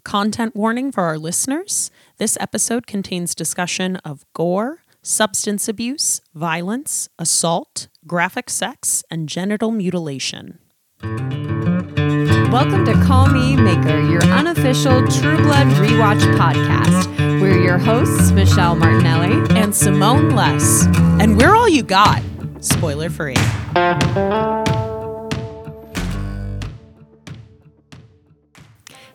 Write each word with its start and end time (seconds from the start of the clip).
A 0.00 0.02
content 0.02 0.56
warning 0.56 0.90
for 0.92 1.02
our 1.02 1.18
listeners 1.18 1.90
this 2.16 2.38
episode 2.40 2.86
contains 2.86 3.34
discussion 3.34 3.96
of 3.96 4.24
gore, 4.32 4.78
substance 5.02 5.68
abuse, 5.68 6.22
violence, 6.34 7.10
assault, 7.18 7.88
graphic 8.06 8.48
sex, 8.48 9.04
and 9.10 9.28
genital 9.28 9.70
mutilation. 9.70 10.58
Welcome 11.02 12.86
to 12.86 12.94
Call 13.04 13.26
Me 13.26 13.56
Maker, 13.56 14.00
your 14.00 14.24
unofficial 14.24 15.06
True 15.06 15.36
Blood 15.36 15.66
rewatch 15.76 16.22
podcast. 16.38 17.06
We're 17.42 17.60
your 17.60 17.76
hosts, 17.76 18.30
Michelle 18.30 18.76
Martinelli. 18.76 19.54
And 19.54 19.76
Simone 19.76 20.30
Les. 20.30 20.86
And 21.20 21.36
we're 21.36 21.54
all 21.54 21.68
you 21.68 21.82
got. 21.82 22.22
Spoiler 22.60 23.10
free. 23.10 23.36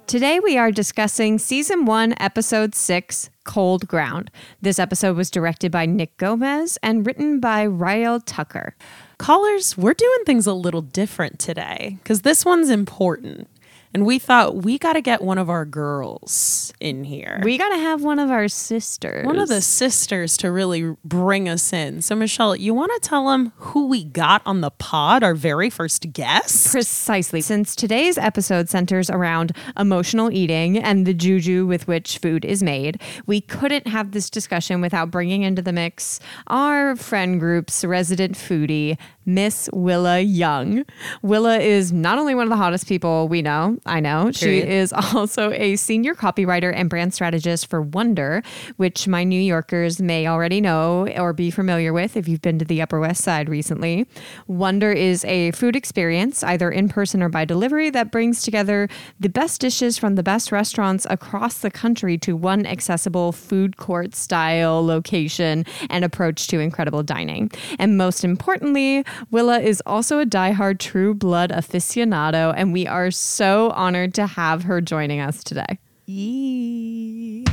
Today 0.07 0.39
we 0.39 0.55
are 0.55 0.71
discussing 0.71 1.39
season 1.39 1.85
one, 1.85 2.13
episode 2.19 2.75
six, 2.75 3.31
Cold 3.43 3.87
Ground. 3.87 4.29
This 4.61 4.77
episode 4.77 5.17
was 5.17 5.31
directed 5.31 5.71
by 5.71 5.87
Nick 5.87 6.15
Gomez 6.17 6.77
and 6.83 7.07
written 7.07 7.39
by 7.39 7.65
Raelle 7.65 8.21
Tucker. 8.23 8.75
Callers, 9.17 9.75
we're 9.75 9.95
doing 9.95 10.19
things 10.23 10.45
a 10.45 10.53
little 10.53 10.83
different 10.83 11.39
today 11.39 11.97
because 12.03 12.21
this 12.21 12.45
one's 12.45 12.69
important. 12.69 13.47
And 13.95 14.05
we 14.05 14.19
thought 14.19 14.57
we 14.57 14.77
got 14.77 14.93
to 14.93 15.01
get 15.01 15.21
one 15.21 15.37
of 15.37 15.49
our 15.49 15.63
girls 15.63 16.73
in 16.81 17.05
here. 17.05 17.39
We 17.45 17.57
got 17.57 17.69
to 17.69 17.77
have 17.77 18.03
one 18.03 18.19
of 18.19 18.29
our 18.29 18.49
sisters. 18.49 19.25
one 19.25 19.39
of 19.39 19.47
the 19.47 19.61
sisters 19.61 20.35
to 20.39 20.51
really 20.51 20.97
bring 21.05 21.47
us 21.47 21.71
in. 21.71 22.01
So, 22.01 22.13
Michelle, 22.13 22.57
you 22.57 22.73
want 22.73 22.91
to 23.01 23.07
tell 23.07 23.29
them 23.29 23.53
who 23.55 23.87
we 23.87 24.03
got 24.03 24.41
on 24.45 24.59
the 24.59 24.69
pod, 24.69 25.23
our 25.23 25.33
very 25.33 25.69
first 25.69 26.11
guest? 26.11 26.73
Precisely. 26.73 27.39
Since 27.39 27.73
today's 27.73 28.17
episode 28.17 28.67
centers 28.67 29.09
around 29.09 29.55
emotional 29.79 30.29
eating 30.29 30.77
and 30.77 31.05
the 31.05 31.13
juju 31.13 31.65
with 31.65 31.87
which 31.87 32.17
food 32.17 32.43
is 32.43 32.61
made, 32.61 33.01
we 33.25 33.39
couldn't 33.39 33.87
have 33.87 34.11
this 34.11 34.29
discussion 34.29 34.81
without 34.81 35.09
bringing 35.09 35.43
into 35.43 35.61
the 35.61 35.71
mix 35.71 36.19
our 36.47 36.97
friend 36.97 37.39
group's 37.39 37.85
resident 37.85 38.35
foodie, 38.35 38.97
Miss 39.25 39.69
Willa 39.71 40.19
Young. 40.19 40.83
Willa 41.21 41.59
is 41.59 41.93
not 41.93 42.19
only 42.19 42.35
one 42.35 42.43
of 42.43 42.49
the 42.49 42.57
hottest 42.57 42.87
people 42.87 43.29
we 43.29 43.41
know, 43.41 43.77
I 43.85 43.99
know, 43.99 44.31
she 44.31 44.59
is 44.59 44.91
also 45.13 45.51
a 45.51 45.75
senior 45.75 46.15
copywriter 46.15 46.73
and 46.75 46.89
brand 46.89 47.13
strategist 47.13 47.69
for 47.69 47.81
Wonder, 47.81 48.41
which 48.77 49.07
my 49.07 49.23
New 49.23 49.39
Yorkers 49.39 50.01
may 50.01 50.27
already 50.27 50.59
know 50.59 51.07
or 51.07 51.33
be 51.33 51.51
familiar 51.51 51.93
with 51.93 52.17
if 52.17 52.27
you've 52.27 52.41
been 52.41 52.57
to 52.57 52.65
the 52.65 52.81
Upper 52.81 52.99
West 52.99 53.23
Side 53.23 53.47
recently. 53.47 54.07
Wonder 54.47 54.91
is 54.91 55.23
a 55.25 55.51
food 55.51 55.75
experience, 55.75 56.43
either 56.43 56.71
in 56.71 56.89
person 56.89 57.21
or 57.21 57.29
by 57.29 57.45
delivery, 57.45 57.91
that 57.91 58.11
brings 58.11 58.41
together 58.41 58.89
the 59.19 59.29
best 59.29 59.61
dishes 59.61 59.99
from 59.99 60.15
the 60.15 60.23
best 60.23 60.51
restaurants 60.51 61.05
across 61.09 61.59
the 61.59 61.69
country 61.69 62.17
to 62.17 62.35
one 62.35 62.65
accessible 62.65 63.31
food 63.31 63.77
court 63.77 64.15
style 64.15 64.83
location 64.83 65.63
and 65.91 66.03
approach 66.03 66.47
to 66.47 66.59
incredible 66.59 67.03
dining. 67.03 67.51
And 67.77 67.97
most 67.97 68.23
importantly, 68.23 69.05
Willa 69.29 69.59
is 69.59 69.81
also 69.85 70.19
a 70.19 70.25
diehard 70.25 70.79
True 70.79 71.13
Blood 71.13 71.51
aficionado, 71.51 72.53
and 72.57 72.73
we 72.73 72.87
are 72.87 73.11
so 73.11 73.74
honored 73.75 74.13
to 74.15 74.27
have 74.27 74.63
her 74.63 74.81
joining 74.81 75.19
us 75.19 75.43
today. 75.43 75.79
Yee. 76.05 77.45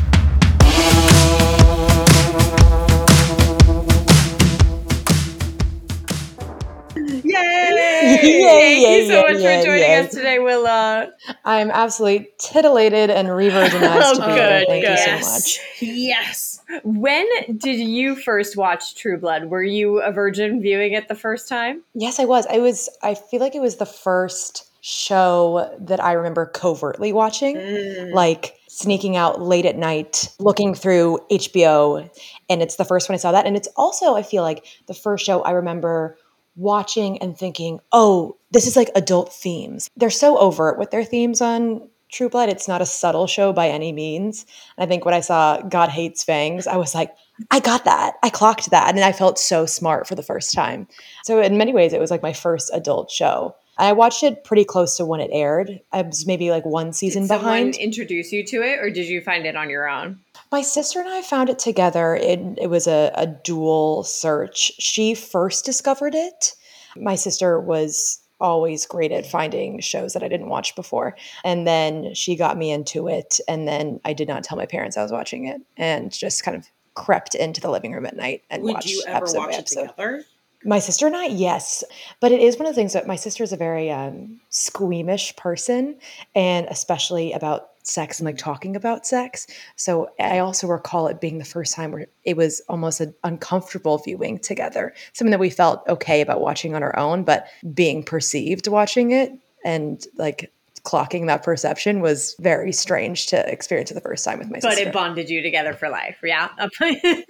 Yay! 6.94 7.22
Yay, 7.24 8.82
Thank 8.82 9.02
you 9.02 9.06
so 9.08 9.22
much 9.22 9.40
yay, 9.42 9.60
for 9.60 9.66
joining 9.66 9.82
yay. 9.82 9.98
us 10.00 10.10
today, 10.12 10.38
Willa. 10.38 11.10
I'm 11.44 11.70
absolutely 11.70 12.28
titillated 12.38 13.10
and 13.10 13.34
re-virginized 13.34 13.70
Oh, 14.04 14.14
to 14.14 14.20
be 14.20 14.26
good, 14.26 14.36
here. 14.36 14.64
Thank 14.66 14.84
good. 14.84 14.98
you 15.16 15.22
so 15.22 15.30
much. 15.32 15.60
Yes. 15.80 16.60
When 16.84 17.26
did 17.58 17.78
you 17.78 18.14
first 18.16 18.56
watch 18.56 18.94
True 18.94 19.18
Blood? 19.18 19.46
Were 19.46 19.62
you 19.62 20.00
a 20.00 20.12
virgin 20.12 20.60
viewing 20.60 20.92
it 20.92 21.08
the 21.08 21.14
first 21.14 21.48
time? 21.48 21.82
Yes, 21.94 22.18
I 22.20 22.24
was. 22.24 22.46
I 22.46 22.58
was. 22.58 22.88
I 23.02 23.14
feel 23.14 23.40
like 23.40 23.54
it 23.54 23.62
was 23.62 23.76
the 23.76 23.86
first 23.86 24.70
show 24.82 25.70
that 25.80 26.02
I 26.02 26.12
remember 26.12 26.44
covertly 26.44 27.12
watching, 27.12 27.56
Mm. 27.56 28.12
like 28.12 28.56
sneaking 28.68 29.16
out 29.16 29.40
late 29.40 29.64
at 29.64 29.76
night, 29.76 30.28
looking 30.40 30.74
through 30.74 31.20
HBO, 31.30 32.08
and 32.50 32.60
it's 32.60 32.76
the 32.76 32.84
first 32.84 33.08
one 33.08 33.14
I 33.14 33.18
saw 33.18 33.30
that. 33.32 33.46
And 33.46 33.56
it's 33.56 33.68
also, 33.76 34.16
I 34.16 34.22
feel 34.24 34.42
like, 34.42 34.64
the 34.88 34.94
first 34.94 35.24
show 35.24 35.40
I 35.42 35.52
remember 35.52 36.18
watching 36.56 37.16
and 37.22 37.38
thinking, 37.38 37.78
"Oh, 37.92 38.36
this 38.50 38.66
is 38.66 38.76
like 38.76 38.90
adult 38.96 39.32
themes." 39.32 39.88
They're 39.96 40.10
so 40.10 40.36
overt 40.36 40.78
with 40.80 40.90
their 40.90 41.04
themes 41.04 41.40
on 41.40 41.88
True 42.10 42.28
Blood. 42.28 42.48
It's 42.48 42.66
not 42.68 42.82
a 42.82 42.86
subtle 42.86 43.26
show 43.28 43.52
by 43.52 43.68
any 43.68 43.92
means. 43.92 44.44
And 44.76 44.84
I 44.84 44.88
think 44.88 45.04
when 45.04 45.14
I 45.14 45.20
saw 45.20 45.58
God 45.62 45.90
Hates 45.90 46.24
Fangs, 46.24 46.66
I 46.66 46.76
was 46.76 46.94
like, 46.94 47.14
I 47.52 47.60
got 47.60 47.84
that. 47.84 48.16
I 48.22 48.30
clocked 48.30 48.68
that. 48.70 48.88
And 48.94 49.02
I 49.04 49.12
felt 49.12 49.38
so 49.38 49.64
smart 49.64 50.06
for 50.08 50.14
the 50.14 50.22
first 50.22 50.52
time. 50.52 50.88
So, 51.24 51.40
in 51.40 51.56
many 51.56 51.72
ways, 51.72 51.92
it 51.92 52.00
was 52.00 52.10
like 52.10 52.22
my 52.22 52.32
first 52.34 52.70
adult 52.74 53.10
show. 53.10 53.54
I 53.78 53.92
watched 53.92 54.22
it 54.22 54.44
pretty 54.44 54.64
close 54.64 54.96
to 54.98 55.04
when 55.06 55.20
it 55.20 55.30
aired. 55.32 55.80
I 55.92 56.02
was 56.02 56.26
maybe 56.26 56.50
like 56.50 56.64
one 56.64 56.92
season 56.92 57.26
behind. 57.26 57.74
introduce 57.76 58.32
you 58.32 58.44
to 58.46 58.62
it, 58.62 58.78
or 58.80 58.90
did 58.90 59.06
you 59.08 59.20
find 59.20 59.46
it 59.46 59.56
on 59.56 59.70
your 59.70 59.88
own? 59.88 60.20
My 60.50 60.62
sister 60.62 61.00
and 61.00 61.08
I 61.08 61.22
found 61.22 61.48
it 61.48 61.58
together. 61.58 62.14
It, 62.14 62.40
it 62.60 62.68
was 62.68 62.86
a, 62.86 63.10
a 63.14 63.26
dual 63.26 64.02
search. 64.04 64.72
She 64.78 65.14
first 65.14 65.64
discovered 65.64 66.14
it. 66.14 66.54
My 66.96 67.14
sister 67.14 67.58
was 67.58 68.20
always 68.38 68.84
great 68.86 69.12
at 69.12 69.24
finding 69.24 69.80
shows 69.80 70.12
that 70.12 70.22
I 70.22 70.28
didn't 70.28 70.48
watch 70.48 70.74
before. 70.74 71.16
And 71.44 71.66
then 71.66 72.12
she 72.12 72.36
got 72.36 72.58
me 72.58 72.70
into 72.72 73.08
it. 73.08 73.40
And 73.48 73.66
then 73.66 74.00
I 74.04 74.12
did 74.12 74.28
not 74.28 74.44
tell 74.44 74.58
my 74.58 74.66
parents 74.66 74.96
I 74.96 75.02
was 75.02 75.12
watching 75.12 75.46
it 75.46 75.62
and 75.76 76.12
just 76.12 76.44
kind 76.44 76.56
of 76.56 76.66
crept 76.94 77.34
into 77.34 77.60
the 77.60 77.70
living 77.70 77.92
room 77.92 78.04
at 78.04 78.16
night 78.16 78.42
and 78.50 78.62
Would 78.64 78.74
watched 78.74 78.88
you 78.88 79.02
ever 79.06 79.18
episode 79.18 79.38
watch 79.38 79.46
by 79.50 79.54
it 79.54 79.58
episode. 79.60 79.80
together? 79.82 80.24
My 80.64 80.78
sister 80.78 81.06
and 81.06 81.16
I, 81.16 81.26
yes. 81.26 81.84
But 82.20 82.32
it 82.32 82.40
is 82.40 82.56
one 82.56 82.66
of 82.66 82.74
the 82.74 82.80
things 82.80 82.92
that 82.92 83.06
my 83.06 83.16
sister 83.16 83.42
is 83.42 83.52
a 83.52 83.56
very 83.56 83.90
um, 83.90 84.40
squeamish 84.50 85.34
person, 85.36 85.96
and 86.34 86.66
especially 86.68 87.32
about 87.32 87.68
sex 87.84 88.20
and 88.20 88.26
like 88.26 88.38
talking 88.38 88.76
about 88.76 89.06
sex. 89.06 89.46
So 89.76 90.10
I 90.20 90.38
also 90.38 90.66
recall 90.68 91.08
it 91.08 91.20
being 91.20 91.38
the 91.38 91.44
first 91.44 91.74
time 91.74 91.90
where 91.90 92.06
it 92.24 92.36
was 92.36 92.62
almost 92.68 93.00
an 93.00 93.14
uncomfortable 93.24 93.98
viewing 93.98 94.38
together, 94.38 94.94
something 95.12 95.32
that 95.32 95.40
we 95.40 95.50
felt 95.50 95.86
okay 95.88 96.20
about 96.20 96.40
watching 96.40 96.74
on 96.74 96.82
our 96.82 96.96
own, 96.98 97.24
but 97.24 97.48
being 97.74 98.04
perceived 98.04 98.68
watching 98.68 99.10
it 99.10 99.32
and 99.64 100.06
like 100.16 100.52
clocking 100.84 101.26
that 101.28 101.42
perception 101.42 102.00
was 102.00 102.34
very 102.40 102.72
strange 102.72 103.26
to 103.26 103.48
experience 103.50 103.90
for 103.90 103.94
the 103.94 104.00
first 104.00 104.24
time 104.24 104.38
with 104.38 104.50
my 104.50 104.58
But 104.60 104.72
sister. 104.72 104.88
it 104.88 104.92
bonded 104.92 105.30
you 105.30 105.40
together 105.42 105.72
for 105.74 105.88
life, 105.88 106.18
yeah. 106.24 106.48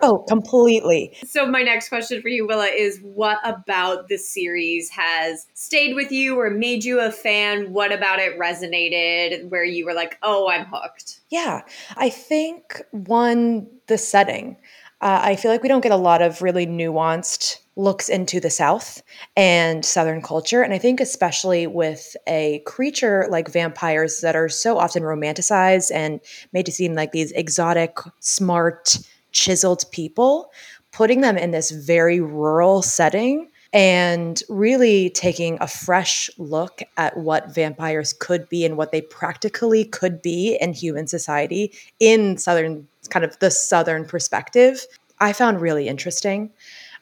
oh, 0.00 0.18
completely. 0.28 1.16
so 1.26 1.44
my 1.46 1.62
next 1.62 1.88
question 1.88 2.22
for 2.22 2.28
you, 2.28 2.46
Willa, 2.46 2.66
is 2.66 3.00
what 3.02 3.38
about 3.44 4.08
the 4.08 4.16
series 4.16 4.88
has 4.90 5.46
stayed 5.54 5.94
with 5.96 6.12
you 6.12 6.38
or 6.38 6.50
made 6.50 6.84
you 6.84 7.00
a 7.00 7.10
fan? 7.10 7.72
What 7.72 7.92
about 7.92 8.20
it 8.20 8.38
resonated 8.38 9.48
where 9.48 9.64
you 9.64 9.84
were 9.84 9.94
like, 9.94 10.16
oh, 10.22 10.48
I'm 10.48 10.66
hooked? 10.70 11.20
Yeah, 11.30 11.62
I 11.96 12.10
think 12.10 12.80
one, 12.92 13.66
the 13.88 13.98
setting. 13.98 14.56
Uh, 15.00 15.18
I 15.22 15.36
feel 15.36 15.50
like 15.50 15.62
we 15.62 15.68
don't 15.68 15.80
get 15.80 15.92
a 15.92 15.96
lot 15.96 16.22
of 16.22 16.42
really 16.42 16.66
nuanced 16.66 17.56
looks 17.80 18.08
into 18.08 18.40
the 18.40 18.50
South 18.50 19.02
and 19.36 19.84
Southern 19.84 20.20
culture. 20.22 20.62
And 20.62 20.72
I 20.74 20.78
think, 20.78 21.00
especially 21.00 21.66
with 21.66 22.16
a 22.26 22.62
creature 22.66 23.26
like 23.30 23.50
vampires 23.50 24.20
that 24.20 24.36
are 24.36 24.48
so 24.48 24.78
often 24.78 25.02
romanticized 25.02 25.90
and 25.92 26.20
made 26.52 26.66
to 26.66 26.72
seem 26.72 26.94
like 26.94 27.12
these 27.12 27.32
exotic, 27.32 27.96
smart, 28.20 28.98
chiseled 29.32 29.84
people, 29.92 30.52
putting 30.92 31.22
them 31.22 31.38
in 31.38 31.52
this 31.52 31.70
very 31.70 32.20
rural 32.20 32.82
setting 32.82 33.48
and 33.72 34.42
really 34.48 35.10
taking 35.10 35.56
a 35.60 35.66
fresh 35.66 36.28
look 36.38 36.82
at 36.96 37.16
what 37.16 37.54
vampires 37.54 38.12
could 38.12 38.48
be 38.48 38.64
and 38.64 38.76
what 38.76 38.90
they 38.90 39.00
practically 39.00 39.84
could 39.84 40.20
be 40.20 40.58
in 40.60 40.72
human 40.72 41.06
society 41.06 41.72
in 42.00 42.36
southern 42.36 42.86
kind 43.10 43.24
of 43.24 43.38
the 43.38 43.48
southern 43.50 44.04
perspective 44.04 44.86
i 45.20 45.32
found 45.32 45.60
really 45.60 45.86
interesting 45.86 46.50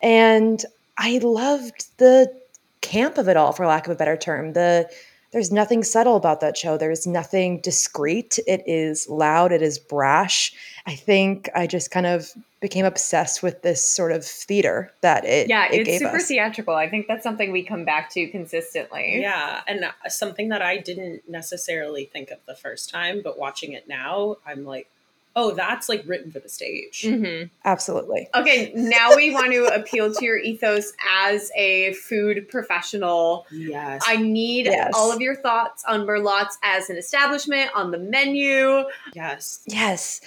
and 0.02 0.66
i 0.98 1.18
loved 1.18 1.86
the 1.98 2.32
camp 2.80 3.18
of 3.18 3.28
it 3.28 3.36
all 3.36 3.52
for 3.52 3.66
lack 3.66 3.86
of 3.86 3.92
a 3.92 3.96
better 3.96 4.16
term 4.16 4.52
the 4.52 4.88
there's 5.30 5.52
nothing 5.52 5.84
subtle 5.84 6.16
about 6.16 6.40
that 6.40 6.56
show 6.56 6.76
there's 6.78 7.06
nothing 7.06 7.60
discreet 7.60 8.38
it 8.46 8.62
is 8.66 9.08
loud 9.08 9.52
it 9.52 9.62
is 9.62 9.78
brash 9.78 10.52
i 10.86 10.94
think 10.94 11.48
i 11.54 11.66
just 11.66 11.90
kind 11.90 12.06
of 12.06 12.32
became 12.60 12.84
obsessed 12.84 13.40
with 13.42 13.62
this 13.62 13.88
sort 13.88 14.10
of 14.10 14.24
theater 14.24 14.92
that 15.00 15.24
it, 15.24 15.48
Yeah, 15.48 15.66
it 15.70 15.82
it's 15.82 15.88
gave 15.90 15.98
super 16.00 16.16
us. 16.16 16.26
theatrical. 16.26 16.74
I 16.74 16.88
think 16.88 17.06
that's 17.06 17.22
something 17.22 17.52
we 17.52 17.62
come 17.62 17.84
back 17.84 18.10
to 18.14 18.26
consistently. 18.26 19.20
Yeah, 19.20 19.60
and 19.68 19.84
uh, 19.84 19.92
something 20.08 20.48
that 20.48 20.60
I 20.60 20.78
didn't 20.78 21.22
necessarily 21.28 22.06
think 22.06 22.32
of 22.32 22.38
the 22.48 22.56
first 22.56 22.90
time, 22.90 23.20
but 23.22 23.38
watching 23.38 23.74
it 23.74 23.86
now, 23.86 24.38
I'm 24.44 24.64
like, 24.64 24.90
oh, 25.36 25.52
that's 25.52 25.88
like 25.88 26.02
written 26.06 26.30
for 26.32 26.40
the 26.40 26.48
stage. 26.48 27.02
Mm-hmm. 27.02 27.46
Absolutely. 27.64 28.28
Okay, 28.34 28.72
now 28.74 29.14
we 29.14 29.30
want 29.30 29.52
to 29.52 29.66
appeal 29.66 30.12
to 30.12 30.24
your 30.24 30.38
ethos 30.38 30.92
as 31.16 31.50
a 31.56 31.92
food 31.94 32.48
professional. 32.48 33.46
Yes. 33.52 34.02
I 34.06 34.16
need 34.16 34.66
Yes. 34.66 34.92
all 34.94 35.12
of 35.12 35.20
your 35.20 35.36
thoughts 35.36 35.84
on 35.86 36.06
Merlotte's 36.06 36.58
as 36.62 36.90
an 36.90 36.96
establishment, 36.96 37.70
on 37.74 37.90
the 37.92 37.98
menu. 37.98 38.84
yes. 39.14 39.60
Yes. 39.66 40.20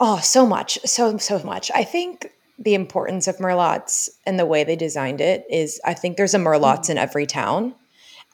Oh, 0.00 0.18
so 0.18 0.46
much. 0.46 0.78
So, 0.84 1.16
so 1.18 1.38
much. 1.40 1.70
I 1.74 1.84
think 1.84 2.32
the 2.58 2.74
importance 2.74 3.26
of 3.26 3.40
Merlotte's 3.40 4.08
and 4.26 4.38
the 4.38 4.46
way 4.46 4.62
they 4.64 4.76
designed 4.76 5.20
it 5.20 5.44
is 5.50 5.80
I 5.84 5.94
think 5.94 6.16
there's 6.16 6.34
a 6.34 6.38
Merlotte's 6.38 6.88
in 6.88 6.98
every 6.98 7.26
town. 7.26 7.74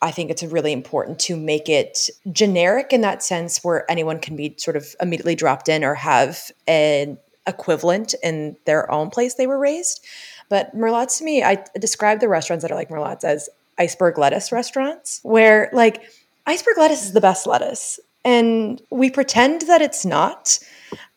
I 0.02 0.10
think 0.10 0.30
it's 0.30 0.42
really 0.42 0.72
important 0.72 1.18
to 1.20 1.36
make 1.36 1.68
it 1.68 2.08
generic 2.32 2.92
in 2.92 3.02
that 3.02 3.22
sense 3.22 3.62
where 3.62 3.90
anyone 3.90 4.18
can 4.18 4.34
be 4.34 4.54
sort 4.56 4.76
of 4.76 4.94
immediately 5.00 5.34
dropped 5.34 5.68
in 5.68 5.84
or 5.84 5.94
have 5.94 6.50
an 6.66 7.18
equivalent 7.46 8.14
in 8.22 8.56
their 8.64 8.90
own 8.90 9.10
place 9.10 9.34
they 9.34 9.46
were 9.46 9.58
raised. 9.58 10.04
But 10.48 10.74
Merlotte's 10.74 11.18
to 11.18 11.24
me, 11.24 11.42
I 11.42 11.64
describe 11.78 12.20
the 12.20 12.28
restaurants 12.28 12.62
that 12.62 12.72
are 12.72 12.76
like 12.76 12.90
Merlotte's 12.90 13.24
as 13.24 13.48
iceberg 13.78 14.18
lettuce 14.18 14.52
restaurants, 14.52 15.20
where 15.22 15.70
like 15.72 16.02
iceberg 16.46 16.78
lettuce 16.78 17.04
is 17.04 17.12
the 17.12 17.20
best 17.20 17.46
lettuce. 17.46 18.00
And 18.24 18.82
we 18.90 19.10
pretend 19.10 19.62
that 19.62 19.80
it's 19.80 20.04
not, 20.04 20.58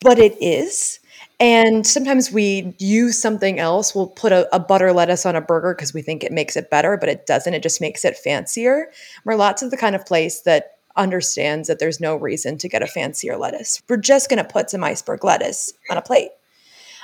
but 0.00 0.18
it 0.18 0.36
is. 0.40 0.98
And 1.40 1.86
sometimes 1.86 2.30
we 2.30 2.74
use 2.78 3.20
something 3.20 3.58
else. 3.58 3.94
We'll 3.94 4.06
put 4.06 4.32
a, 4.32 4.54
a 4.54 4.60
butter 4.60 4.92
lettuce 4.92 5.26
on 5.26 5.36
a 5.36 5.40
burger 5.40 5.74
because 5.74 5.92
we 5.92 6.00
think 6.00 6.22
it 6.22 6.32
makes 6.32 6.56
it 6.56 6.70
better, 6.70 6.96
but 6.96 7.08
it 7.08 7.26
doesn't. 7.26 7.54
It 7.54 7.62
just 7.62 7.80
makes 7.80 8.04
it 8.04 8.16
fancier. 8.16 8.86
Merlotte's 9.24 9.62
is 9.62 9.70
the 9.70 9.76
kind 9.76 9.96
of 9.96 10.06
place 10.06 10.42
that 10.42 10.78
understands 10.96 11.66
that 11.68 11.80
there's 11.80 12.00
no 12.00 12.14
reason 12.16 12.56
to 12.58 12.68
get 12.68 12.82
a 12.82 12.86
fancier 12.86 13.36
lettuce. 13.36 13.82
We're 13.88 13.96
just 13.96 14.28
going 14.28 14.42
to 14.42 14.48
put 14.48 14.70
some 14.70 14.84
iceberg 14.84 15.24
lettuce 15.24 15.72
on 15.90 15.96
a 15.96 16.02
plate. 16.02 16.30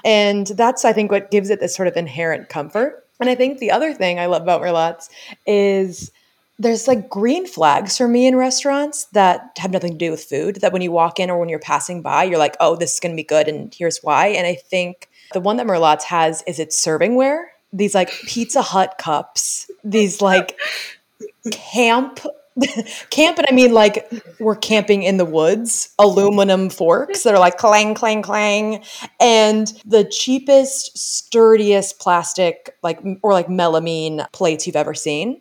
And 0.04 0.46
that's, 0.46 0.84
I 0.84 0.92
think, 0.92 1.10
what 1.10 1.30
gives 1.30 1.50
it 1.50 1.60
this 1.60 1.74
sort 1.74 1.88
of 1.88 1.96
inherent 1.96 2.48
comfort. 2.48 3.04
And 3.18 3.28
I 3.28 3.34
think 3.34 3.58
the 3.58 3.70
other 3.70 3.92
thing 3.92 4.18
I 4.18 4.26
love 4.26 4.42
about 4.42 4.62
Merlotte's 4.62 5.10
is 5.46 6.10
there's 6.60 6.86
like 6.86 7.08
green 7.08 7.46
flags 7.46 7.96
for 7.96 8.06
me 8.06 8.26
in 8.26 8.36
restaurants 8.36 9.06
that 9.12 9.50
have 9.56 9.70
nothing 9.70 9.92
to 9.92 9.98
do 9.98 10.10
with 10.10 10.22
food 10.22 10.56
that 10.56 10.72
when 10.72 10.82
you 10.82 10.92
walk 10.92 11.18
in 11.18 11.30
or 11.30 11.38
when 11.40 11.48
you're 11.48 11.58
passing 11.58 12.02
by 12.02 12.22
you're 12.22 12.38
like 12.38 12.56
oh 12.60 12.76
this 12.76 12.94
is 12.94 13.00
going 13.00 13.12
to 13.12 13.16
be 13.16 13.24
good 13.24 13.48
and 13.48 13.74
here's 13.74 13.98
why. 14.02 14.28
And 14.28 14.46
i 14.46 14.54
think 14.54 15.08
the 15.32 15.40
one 15.40 15.56
that 15.56 15.66
merlotte's 15.66 16.04
has 16.04 16.42
is 16.46 16.58
its 16.58 16.84
servingware 16.84 17.46
these 17.72 17.94
like 17.94 18.10
pizza 18.26 18.62
hut 18.62 18.96
cups 18.98 19.70
these 19.82 20.20
like 20.20 20.58
camp 21.50 22.20
camp 23.10 23.38
and 23.38 23.46
i 23.48 23.52
mean 23.52 23.72
like 23.72 24.12
we're 24.38 24.56
camping 24.56 25.02
in 25.02 25.16
the 25.16 25.24
woods 25.24 25.94
aluminum 25.98 26.68
forks 26.68 27.22
that 27.22 27.32
are 27.32 27.38
like 27.38 27.56
clang 27.56 27.94
clang 27.94 28.20
clang 28.22 28.84
and 29.18 29.80
the 29.86 30.04
cheapest 30.04 30.98
sturdiest 30.98 31.98
plastic 32.00 32.76
like 32.82 33.00
or 33.22 33.32
like 33.32 33.46
melamine 33.46 34.30
plates 34.32 34.66
you've 34.66 34.76
ever 34.76 34.94
seen 34.94 35.40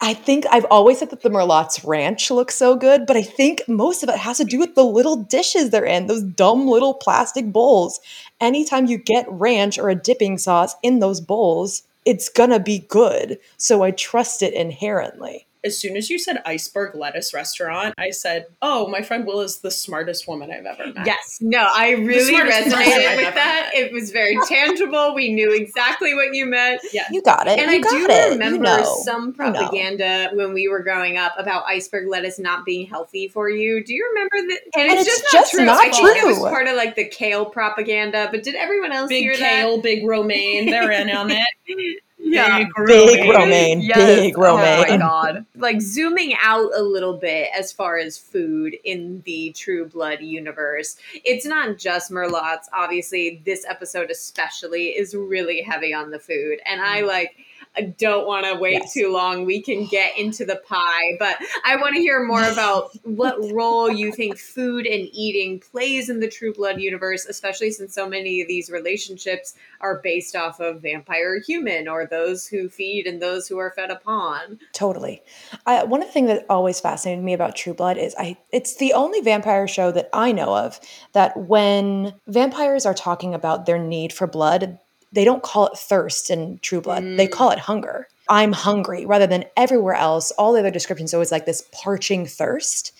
I 0.00 0.12
think 0.12 0.44
I've 0.50 0.66
always 0.66 0.98
said 0.98 1.10
that 1.10 1.22
the 1.22 1.30
Merlotte's 1.30 1.82
ranch 1.84 2.30
looks 2.30 2.54
so 2.54 2.76
good, 2.76 3.06
but 3.06 3.16
I 3.16 3.22
think 3.22 3.62
most 3.66 4.02
of 4.02 4.10
it 4.10 4.18
has 4.18 4.36
to 4.36 4.44
do 4.44 4.58
with 4.58 4.74
the 4.74 4.84
little 4.84 5.16
dishes 5.16 5.70
they're 5.70 5.86
in, 5.86 6.06
those 6.06 6.22
dumb 6.22 6.68
little 6.68 6.92
plastic 6.92 7.50
bowls. 7.50 7.98
Anytime 8.38 8.86
you 8.86 8.98
get 8.98 9.30
ranch 9.30 9.78
or 9.78 9.88
a 9.88 9.94
dipping 9.94 10.36
sauce 10.36 10.74
in 10.82 10.98
those 10.98 11.22
bowls, 11.22 11.82
it's 12.04 12.28
gonna 12.28 12.60
be 12.60 12.80
good. 12.80 13.38
So 13.56 13.82
I 13.82 13.90
trust 13.90 14.42
it 14.42 14.52
inherently. 14.52 15.46
As 15.66 15.78
soon 15.78 15.96
as 15.96 16.08
you 16.08 16.18
said 16.18 16.40
iceberg 16.46 16.94
lettuce 16.94 17.34
restaurant, 17.34 17.92
I 17.98 18.10
said, 18.10 18.46
"Oh, 18.62 18.86
my 18.88 19.02
friend 19.02 19.26
Will 19.26 19.40
is 19.40 19.58
the 19.58 19.70
smartest 19.70 20.28
woman 20.28 20.50
I've 20.50 20.64
ever 20.64 20.92
met." 20.92 21.04
Yes, 21.06 21.38
no, 21.40 21.68
I 21.74 21.90
really 21.90 22.24
smartest 22.34 22.58
person 22.64 22.72
I've 22.78 22.86
resonated 22.86 23.16
with 23.16 23.34
that. 23.34 23.70
It 23.74 23.92
was 23.92 24.12
very 24.12 24.36
tangible. 24.48 25.14
We 25.14 25.32
knew 25.32 25.52
exactly 25.52 26.14
what 26.14 26.32
you 26.34 26.46
meant. 26.46 26.80
Yeah. 26.92 27.06
You 27.10 27.20
got 27.22 27.48
it. 27.48 27.58
And 27.58 27.70
you 27.70 27.78
I 27.78 27.80
got 27.80 27.90
do 27.90 28.06
it. 28.08 28.30
remember 28.30 28.56
you 28.56 28.62
know. 28.62 29.00
some 29.02 29.22
You 29.22 29.26
know. 29.28 29.52
propaganda 29.52 30.30
when 30.34 30.54
we 30.54 30.68
were 30.68 30.82
growing 30.82 31.16
up 31.18 31.34
about 31.36 31.64
iceberg 31.66 32.08
lettuce 32.08 32.38
not 32.38 32.64
being 32.64 32.86
healthy 32.86 33.26
for 33.28 33.50
you. 33.50 33.82
Do 33.84 33.92
you 33.92 34.08
remember 34.14 34.48
that? 34.54 34.60
And, 34.76 34.90
And 34.90 34.98
it's, 35.00 35.08
it's 35.08 35.20
just, 35.20 35.32
just 35.32 35.54
not 35.54 35.58
true. 35.58 35.66
not 35.66 35.80
I 35.84 35.90
think 35.90 36.22
it 36.24 36.26
was 36.26 36.38
part 36.38 36.68
of 36.68 36.76
like 36.76 36.94
the 36.94 37.08
kale 37.08 37.46
propaganda. 37.46 38.28
But 38.30 38.42
did 38.44 38.54
everyone 38.54 38.92
else 38.92 39.08
Big 39.08 39.24
hear 39.24 39.34
kale, 39.34 39.80
big 39.80 40.06
romaine. 40.06 40.66
They're 40.70 40.90
in 40.92 41.10
on 41.10 41.30
it. 41.30 41.46
that? 42.18 42.26
Yeah. 42.26 42.58
Big 42.58 42.68
Big 42.86 43.28
romaine. 43.28 43.30
romaine. 43.30 43.80
Yes. 43.80 44.20
Big 44.20 44.38
romaine. 44.38 44.84
Oh 44.86 44.90
my 44.90 44.96
god. 44.96 45.46
Like 45.56 45.80
zooming 45.80 46.34
out 46.42 46.70
a 46.74 46.82
little 46.82 47.16
bit 47.16 47.48
as 47.56 47.72
far 47.72 47.98
as 47.98 48.18
food 48.18 48.76
in 48.84 49.22
the 49.24 49.52
True 49.52 49.88
Blood 49.88 50.20
universe, 50.20 50.96
it's 51.24 51.46
not 51.46 51.78
just 51.78 52.10
merlotte's. 52.10 52.68
Obviously, 52.72 53.42
this 53.44 53.64
episode 53.66 54.10
especially 54.10 54.88
is 54.88 55.14
really 55.14 55.62
heavy 55.62 55.94
on 55.94 56.10
the 56.10 56.18
food. 56.18 56.60
And 56.66 56.80
I 56.80 57.02
mm. 57.02 57.06
like 57.06 57.36
I 57.76 57.82
don't 57.98 58.26
want 58.26 58.46
to 58.46 58.54
wait 58.58 58.72
Yes. 58.74 58.92
too 58.94 59.12
long. 59.12 59.44
We 59.44 59.60
can 59.60 59.86
get 59.86 60.16
into 60.18 60.44
the 60.44 60.56
pie, 60.56 61.16
but 61.18 61.36
I 61.64 61.76
want 61.76 61.94
to 61.94 62.00
hear 62.00 62.24
more 62.24 62.42
about 62.42 62.90
what 63.04 63.36
role 63.52 63.90
you 63.90 64.12
think 64.12 64.38
food 64.38 64.86
and 64.86 65.08
eating 65.12 65.60
plays 65.60 66.08
in 66.08 66.20
the 66.20 66.28
True 66.28 66.52
Blood 66.54 66.80
universe, 66.80 67.26
especially 67.26 67.70
since 67.70 67.94
so 67.94 68.08
many 68.08 68.40
of 68.40 68.48
these 68.48 68.70
relationships 68.70 69.54
are 69.80 70.00
based 70.02 70.34
off 70.34 70.58
of 70.60 70.80
vampire 70.82 71.40
human 71.46 71.86
or 71.88 72.06
those 72.06 72.46
who 72.46 72.68
feed 72.68 73.06
and 73.06 73.20
those 73.20 73.46
who 73.46 73.58
are 73.58 73.72
fed 73.76 73.90
upon. 73.90 74.58
Totally. 74.72 75.22
I, 75.66 75.84
one 75.84 76.00
of 76.00 76.08
the 76.08 76.12
things 76.12 76.28
that 76.28 76.46
always 76.48 76.80
fascinated 76.80 77.22
me 77.24 77.34
about 77.34 77.56
True 77.56 77.74
Blood 77.74 77.98
is 77.98 78.14
I 78.18 78.36
it's 78.52 78.76
the 78.76 78.92
only 78.94 79.20
vampire 79.20 79.68
show 79.68 79.92
that 79.92 80.08
I 80.12 80.32
know 80.32 80.56
of 80.56 80.80
that 81.12 81.36
when 81.36 82.14
vampires 82.26 82.86
are 82.86 82.94
talking 82.94 83.34
about 83.34 83.66
their 83.66 83.78
need 83.78 84.12
for 84.12 84.26
blood, 84.26 84.78
they 85.12 85.24
don't 85.24 85.42
call 85.42 85.66
it 85.68 85.78
thirst 85.78 86.30
in 86.30 86.58
True 86.62 86.80
Blood. 86.80 87.02
They 87.16 87.26
Mm. 87.28 87.32
call 87.32 87.50
it 87.50 87.58
hunger. 87.60 88.08
I'm 88.28 88.52
hungry 88.52 89.06
rather 89.06 89.26
than 89.26 89.44
everywhere 89.56 89.94
else. 89.94 90.30
All 90.32 90.52
the 90.52 90.58
other 90.60 90.70
descriptions 90.70 91.14
always 91.14 91.30
like 91.32 91.46
this 91.46 91.64
parching 91.72 92.26
thirst. 92.26 92.92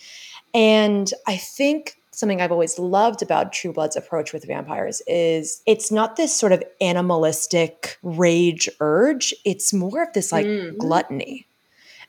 And 0.53 1.11
I 1.27 1.35
think 1.37 1.95
something 2.11 2.41
I've 2.41 2.51
always 2.51 2.79
loved 2.79 3.21
about 3.21 3.51
True 3.53 3.73
Blood's 3.73 3.95
approach 3.97 4.33
with 4.33 4.45
vampires 4.47 5.01
is 5.05 5.61
it's 5.67 5.91
not 5.91 6.15
this 6.15 6.35
sort 6.35 6.51
of 6.53 6.63
animalistic 6.81 7.97
rage 8.01 8.69
urge. 8.79 9.33
It's 9.45 9.73
more 9.73 10.01
of 10.03 10.13
this 10.13 10.31
like 10.31 10.45
Mm. 10.45 10.77
gluttony. 10.77 11.45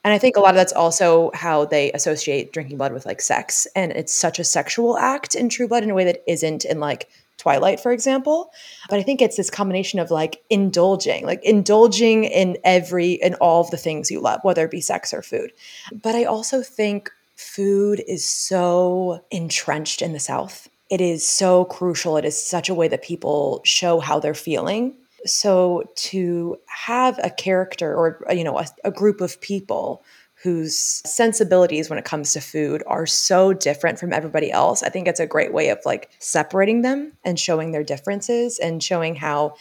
And 0.04 0.14
I 0.14 0.18
think 0.18 0.36
a 0.36 0.40
lot 0.40 0.50
of 0.50 0.56
that's 0.56 0.72
also 0.72 1.30
how 1.34 1.64
they 1.64 1.90
associate 1.92 2.52
drinking 2.52 2.78
blood 2.78 2.92
with 2.92 3.04
like 3.04 3.20
sex. 3.20 3.66
And 3.74 3.92
it's 3.92 4.14
such 4.14 4.38
a 4.38 4.44
sexual 4.44 4.96
act 4.96 5.34
in 5.34 5.48
True 5.48 5.66
Blood 5.68 5.82
in 5.82 5.90
a 5.90 5.94
way 5.94 6.04
that 6.04 6.22
isn't 6.26 6.64
in 6.64 6.78
like 6.78 7.08
Twilight, 7.38 7.81
for 7.81 7.93
example. 7.93 8.52
But 8.90 8.99
I 8.99 9.02
think 9.02 9.23
it's 9.23 9.37
this 9.37 9.50
combination 9.50 9.99
of 9.99 10.11
like 10.11 10.43
indulging, 10.50 11.25
like 11.25 11.43
indulging 11.44 12.25
in 12.25 12.58
every, 12.64 13.12
in 13.12 13.35
all 13.35 13.62
of 13.62 13.70
the 13.70 13.76
things 13.76 14.11
you 14.11 14.20
love, 14.20 14.40
whether 14.43 14.64
it 14.64 14.70
be 14.70 14.81
sex 14.81 15.14
or 15.14 15.23
food. 15.23 15.52
But 15.93 16.14
I 16.14 16.25
also 16.25 16.62
think 16.62 17.11
food 17.37 18.02
is 18.06 18.29
so 18.29 19.25
entrenched 19.31 20.02
in 20.02 20.12
the 20.12 20.20
South. 20.20 20.69
It 20.90 21.00
is 21.00 21.26
so 21.26 21.65
crucial. 21.67 22.17
It 22.17 22.24
is 22.24 22.43
such 22.43 22.69
a 22.69 22.74
way 22.74 22.89
that 22.89 23.03
people 23.03 23.60
show 23.65 24.01
how 24.01 24.19
they're 24.19 24.34
feeling. 24.34 24.94
So 25.24 25.84
to 25.96 26.58
have 26.67 27.19
a 27.22 27.31
character 27.31 27.94
or 27.94 28.24
you 28.32 28.44
know 28.44 28.58
a, 28.58 28.67
a 28.84 28.91
group 28.91 29.20
of 29.20 29.41
people 29.41 30.03
whose 30.42 30.78
sensibilities 30.78 31.90
when 31.90 31.98
it 31.98 32.04
comes 32.04 32.32
to 32.32 32.40
food 32.40 32.82
are 32.86 33.06
so 33.06 33.52
different 33.52 33.98
from 33.98 34.12
everybody 34.12 34.52
else, 34.52 34.82
I 34.82 34.88
think 34.88 35.08
it's 35.08 35.20
a 35.20 35.26
great 35.26 35.52
way 35.52 35.68
of 35.70 35.78
like 35.84 36.10
separating 36.20 36.82
them 36.82 37.12
and 37.24 37.38
showing 37.38 37.72
their 37.72 37.82
differences 37.82 38.58
and 38.58 38.82
showing 38.82 39.16
how 39.16 39.54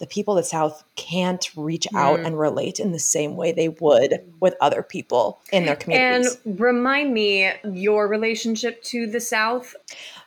the 0.00 0.06
people 0.08 0.36
of 0.36 0.42
the 0.42 0.48
South 0.48 0.82
can't 0.96 1.48
reach 1.56 1.86
out 1.94 2.18
Mm. 2.18 2.26
and 2.26 2.38
relate 2.38 2.80
in 2.80 2.90
the 2.90 2.98
same 2.98 3.36
way 3.36 3.52
they 3.52 3.68
would 3.68 4.20
with 4.40 4.54
other 4.60 4.82
people 4.82 5.40
in 5.52 5.66
their 5.66 5.76
communities. 5.76 6.36
And 6.44 6.58
remind 6.60 7.14
me 7.14 7.52
your 7.72 8.08
relationship 8.08 8.82
to 8.84 9.06
the 9.06 9.20
South. 9.20 9.76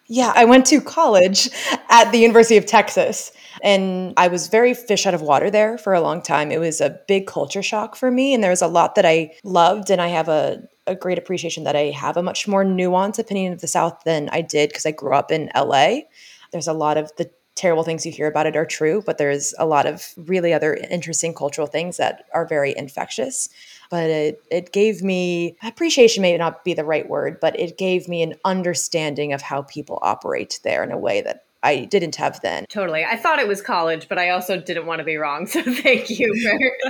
Yeah, 0.09 0.31
I 0.35 0.45
went 0.45 0.65
to 0.67 0.79
college 0.79 1.49
at 1.89 2.11
the 2.11 2.17
University 2.17 2.55
of 2.55 2.65
Texas 2.65 3.31
and 3.61 4.13
I 4.15 4.29
was 4.29 4.47
very 4.47 4.73
fish 4.73 5.05
out 5.05 5.13
of 5.13 5.21
water 5.21 5.51
there 5.51 5.77
for 5.77 5.93
a 5.93 6.01
long 6.01 6.21
time. 6.21 6.51
It 6.51 6.59
was 6.59 6.79
a 6.79 6.97
big 7.07 7.27
culture 7.27 7.61
shock 7.61 7.95
for 7.95 8.09
me 8.09 8.33
and 8.33 8.41
there 8.41 8.51
was 8.51 8.61
a 8.61 8.67
lot 8.67 8.95
that 8.95 9.05
I 9.05 9.33
loved 9.43 9.89
and 9.89 10.01
I 10.01 10.07
have 10.07 10.29
a 10.29 10.63
a 10.85 10.95
great 10.95 11.17
appreciation 11.17 11.65
that 11.65 11.75
I 11.75 11.87
have 11.87 12.15
a 12.15 12.23
much 12.23 12.47
more 12.47 12.63
nuanced 12.63 13.19
opinion 13.19 13.51
of 13.51 13.59
the 13.59 13.67
South 13.67 14.03
than 14.05 14.29
I 14.29 14.39
did 14.39 14.69
because 14.69 14.85
I 14.85 14.91
grew 14.91 15.13
up 15.13 15.31
in 15.33 15.51
LA. 15.53 16.03
There's 16.53 16.69
a 16.69 16.73
lot 16.73 16.95
of 16.95 17.11
the 17.17 17.29
terrible 17.55 17.83
things 17.83 18.05
you 18.05 18.11
hear 18.13 18.27
about 18.27 18.45
it 18.45 18.55
are 18.55 18.65
true, 18.65 19.03
but 19.05 19.17
there's 19.17 19.53
a 19.59 19.65
lot 19.65 19.85
of 19.85 20.13
really 20.15 20.53
other 20.53 20.75
interesting 20.89 21.33
cultural 21.33 21.67
things 21.67 21.97
that 21.97 22.23
are 22.33 22.45
very 22.47 22.73
infectious. 22.77 23.49
But 23.89 24.09
it, 24.09 24.43
it 24.51 24.71
gave 24.71 25.01
me 25.01 25.57
appreciation, 25.63 26.21
may 26.21 26.37
not 26.37 26.63
be 26.63 26.73
the 26.73 26.83
right 26.83 27.07
word, 27.07 27.39
but 27.39 27.59
it 27.59 27.77
gave 27.77 28.07
me 28.07 28.21
an 28.21 28.35
understanding 28.45 29.33
of 29.33 29.41
how 29.41 29.61
people 29.63 29.99
operate 30.01 30.59
there 30.63 30.83
in 30.83 30.91
a 30.91 30.97
way 30.97 31.21
that 31.21 31.45
I 31.63 31.85
didn't 31.85 32.15
have 32.17 32.39
then. 32.41 32.65
Totally. 32.69 33.03
I 33.03 33.15
thought 33.17 33.39
it 33.39 33.47
was 33.47 33.61
college, 33.61 34.07
but 34.07 34.19
I 34.19 34.29
also 34.29 34.59
didn't 34.59 34.85
want 34.85 34.99
to 34.99 35.05
be 35.05 35.17
wrong. 35.17 35.47
So 35.57 35.63
thank 35.63 36.09
you 36.09 36.27
for 36.41 36.51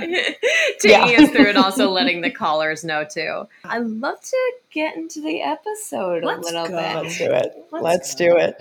taking 0.80 0.90
yeah. 0.90 1.22
us 1.22 1.30
through 1.30 1.48
and 1.48 1.56
also 1.56 1.90
letting 1.90 2.20
the 2.20 2.30
callers 2.30 2.84
know 2.84 3.04
too. 3.04 3.46
I'd 3.64 3.86
love 3.86 4.20
to 4.20 4.52
get 4.70 4.96
into 4.96 5.22
the 5.22 5.40
episode 5.40 6.22
Let's 6.24 6.50
a 6.50 6.52
little 6.52 6.68
go. 6.68 6.76
bit. 6.76 6.96
Let's 6.96 7.16
do 7.18 7.32
it. 7.32 7.66
Let's, 7.72 7.84
Let's 7.84 8.14
do 8.14 8.36
it. 8.36 8.56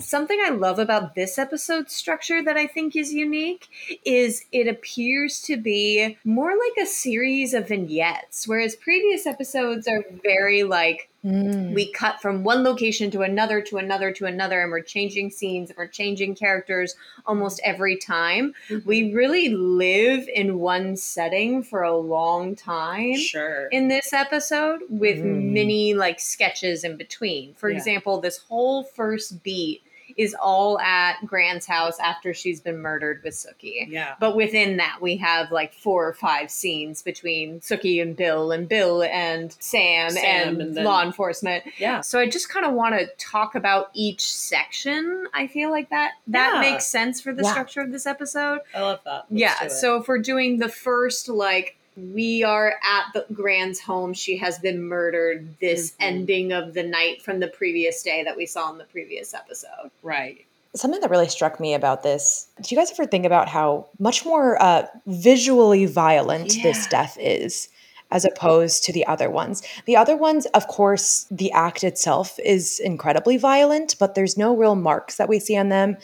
Something 0.00 0.40
I 0.44 0.50
love 0.50 0.78
about 0.78 1.14
this 1.14 1.38
episode 1.38 1.90
structure 1.90 2.42
that 2.42 2.56
I 2.56 2.66
think 2.66 2.96
is 2.96 3.12
unique 3.12 3.68
is 4.04 4.44
it 4.52 4.66
appears 4.66 5.40
to 5.42 5.56
be 5.56 6.18
more 6.24 6.50
like 6.50 6.84
a 6.84 6.86
series 6.86 7.54
of 7.54 7.68
vignettes, 7.68 8.48
whereas 8.48 8.76
previous 8.76 9.26
episodes 9.26 9.86
are 9.86 10.04
very 10.22 10.62
like 10.62 11.10
Mm. 11.24 11.74
We 11.74 11.92
cut 11.92 12.20
from 12.22 12.44
one 12.44 12.64
location 12.64 13.10
to 13.10 13.20
another 13.20 13.60
to 13.62 13.76
another 13.76 14.10
to 14.12 14.24
another, 14.24 14.62
and 14.62 14.70
we're 14.70 14.80
changing 14.80 15.30
scenes 15.30 15.68
and 15.68 15.76
we're 15.76 15.86
changing 15.86 16.34
characters 16.34 16.94
almost 17.26 17.60
every 17.62 17.96
time. 17.96 18.54
Mm-hmm. 18.68 18.88
We 18.88 19.12
really 19.12 19.50
live 19.50 20.26
in 20.34 20.60
one 20.60 20.96
setting 20.96 21.62
for 21.62 21.82
a 21.82 21.96
long 21.96 22.56
time. 22.56 23.16
Sure. 23.16 23.66
In 23.66 23.88
this 23.88 24.12
episode, 24.12 24.80
with 24.88 25.18
mm. 25.18 25.52
many 25.52 25.92
like 25.92 26.20
sketches 26.20 26.84
in 26.84 26.96
between. 26.96 27.52
For 27.54 27.68
yeah. 27.68 27.76
example, 27.76 28.20
this 28.20 28.38
whole 28.38 28.82
first 28.82 29.42
beat 29.42 29.82
is 30.16 30.34
all 30.40 30.78
at 30.80 31.16
Gran's 31.26 31.66
house 31.66 31.98
after 31.98 32.32
she's 32.34 32.60
been 32.60 32.78
murdered 32.78 33.20
with 33.24 33.34
Sookie. 33.34 33.88
Yeah. 33.88 34.14
But 34.20 34.36
within 34.36 34.76
that, 34.78 34.98
we 35.00 35.16
have 35.16 35.50
like 35.50 35.74
four 35.74 36.06
or 36.06 36.14
five 36.14 36.50
scenes 36.50 37.02
between 37.02 37.60
Sookie 37.60 38.00
and 38.02 38.16
Bill, 38.16 38.52
and 38.52 38.68
Bill 38.68 39.02
and 39.02 39.54
Sam, 39.58 40.10
Sam 40.10 40.48
and, 40.48 40.60
and 40.60 40.76
then, 40.76 40.84
law 40.84 41.02
enforcement. 41.02 41.64
Yeah. 41.78 42.00
So 42.00 42.18
I 42.18 42.28
just 42.28 42.48
kind 42.48 42.66
of 42.66 42.74
want 42.74 42.98
to 42.98 43.08
talk 43.18 43.54
about 43.54 43.90
each 43.94 44.32
section. 44.32 45.26
I 45.34 45.46
feel 45.46 45.70
like 45.70 45.90
that 45.90 46.12
that 46.28 46.54
yeah. 46.54 46.60
makes 46.60 46.86
sense 46.86 47.20
for 47.20 47.32
the 47.32 47.42
yeah. 47.42 47.50
structure 47.50 47.80
of 47.80 47.92
this 47.92 48.06
episode. 48.06 48.60
I 48.74 48.80
love 48.80 49.00
that. 49.04 49.26
Let's 49.30 49.40
yeah. 49.40 49.68
So 49.68 49.96
if 50.00 50.08
we're 50.08 50.18
doing 50.18 50.58
the 50.58 50.68
first 50.68 51.28
like 51.28 51.76
we 51.96 52.42
are 52.42 52.74
at 52.82 53.12
the 53.12 53.26
Gran's 53.32 53.80
home. 53.80 54.14
She 54.14 54.36
has 54.38 54.58
been 54.58 54.82
murdered. 54.82 55.58
This 55.60 55.92
mm-hmm. 55.92 56.02
ending 56.02 56.52
of 56.52 56.74
the 56.74 56.82
night 56.82 57.22
from 57.22 57.40
the 57.40 57.48
previous 57.48 58.02
day 58.02 58.22
that 58.24 58.36
we 58.36 58.46
saw 58.46 58.70
in 58.70 58.78
the 58.78 58.84
previous 58.84 59.34
episode. 59.34 59.90
Right. 60.02 60.44
Something 60.74 61.00
that 61.00 61.10
really 61.10 61.28
struck 61.28 61.58
me 61.58 61.74
about 61.74 62.02
this. 62.02 62.48
Do 62.60 62.74
you 62.74 62.80
guys 62.80 62.92
ever 62.92 63.06
think 63.06 63.26
about 63.26 63.48
how 63.48 63.88
much 63.98 64.24
more 64.24 64.60
uh, 64.62 64.86
visually 65.06 65.86
violent 65.86 66.56
yeah. 66.56 66.62
this 66.62 66.86
death 66.86 67.16
is? 67.20 67.68
as 68.12 68.24
opposed 68.24 68.82
to 68.82 68.92
the 68.92 69.06
other 69.06 69.30
ones. 69.30 69.62
The 69.84 69.96
other 69.96 70.16
ones, 70.16 70.46
of 70.46 70.66
course, 70.66 71.26
the 71.30 71.52
act 71.52 71.84
itself 71.84 72.40
is 72.44 72.80
incredibly 72.80 73.36
violent, 73.36 73.94
but 74.00 74.16
there's 74.16 74.36
no 74.36 74.56
real 74.56 74.74
marks 74.74 75.14
that 75.16 75.28
we 75.28 75.38
see 75.38 75.56
on 75.56 75.68
them 75.68 75.96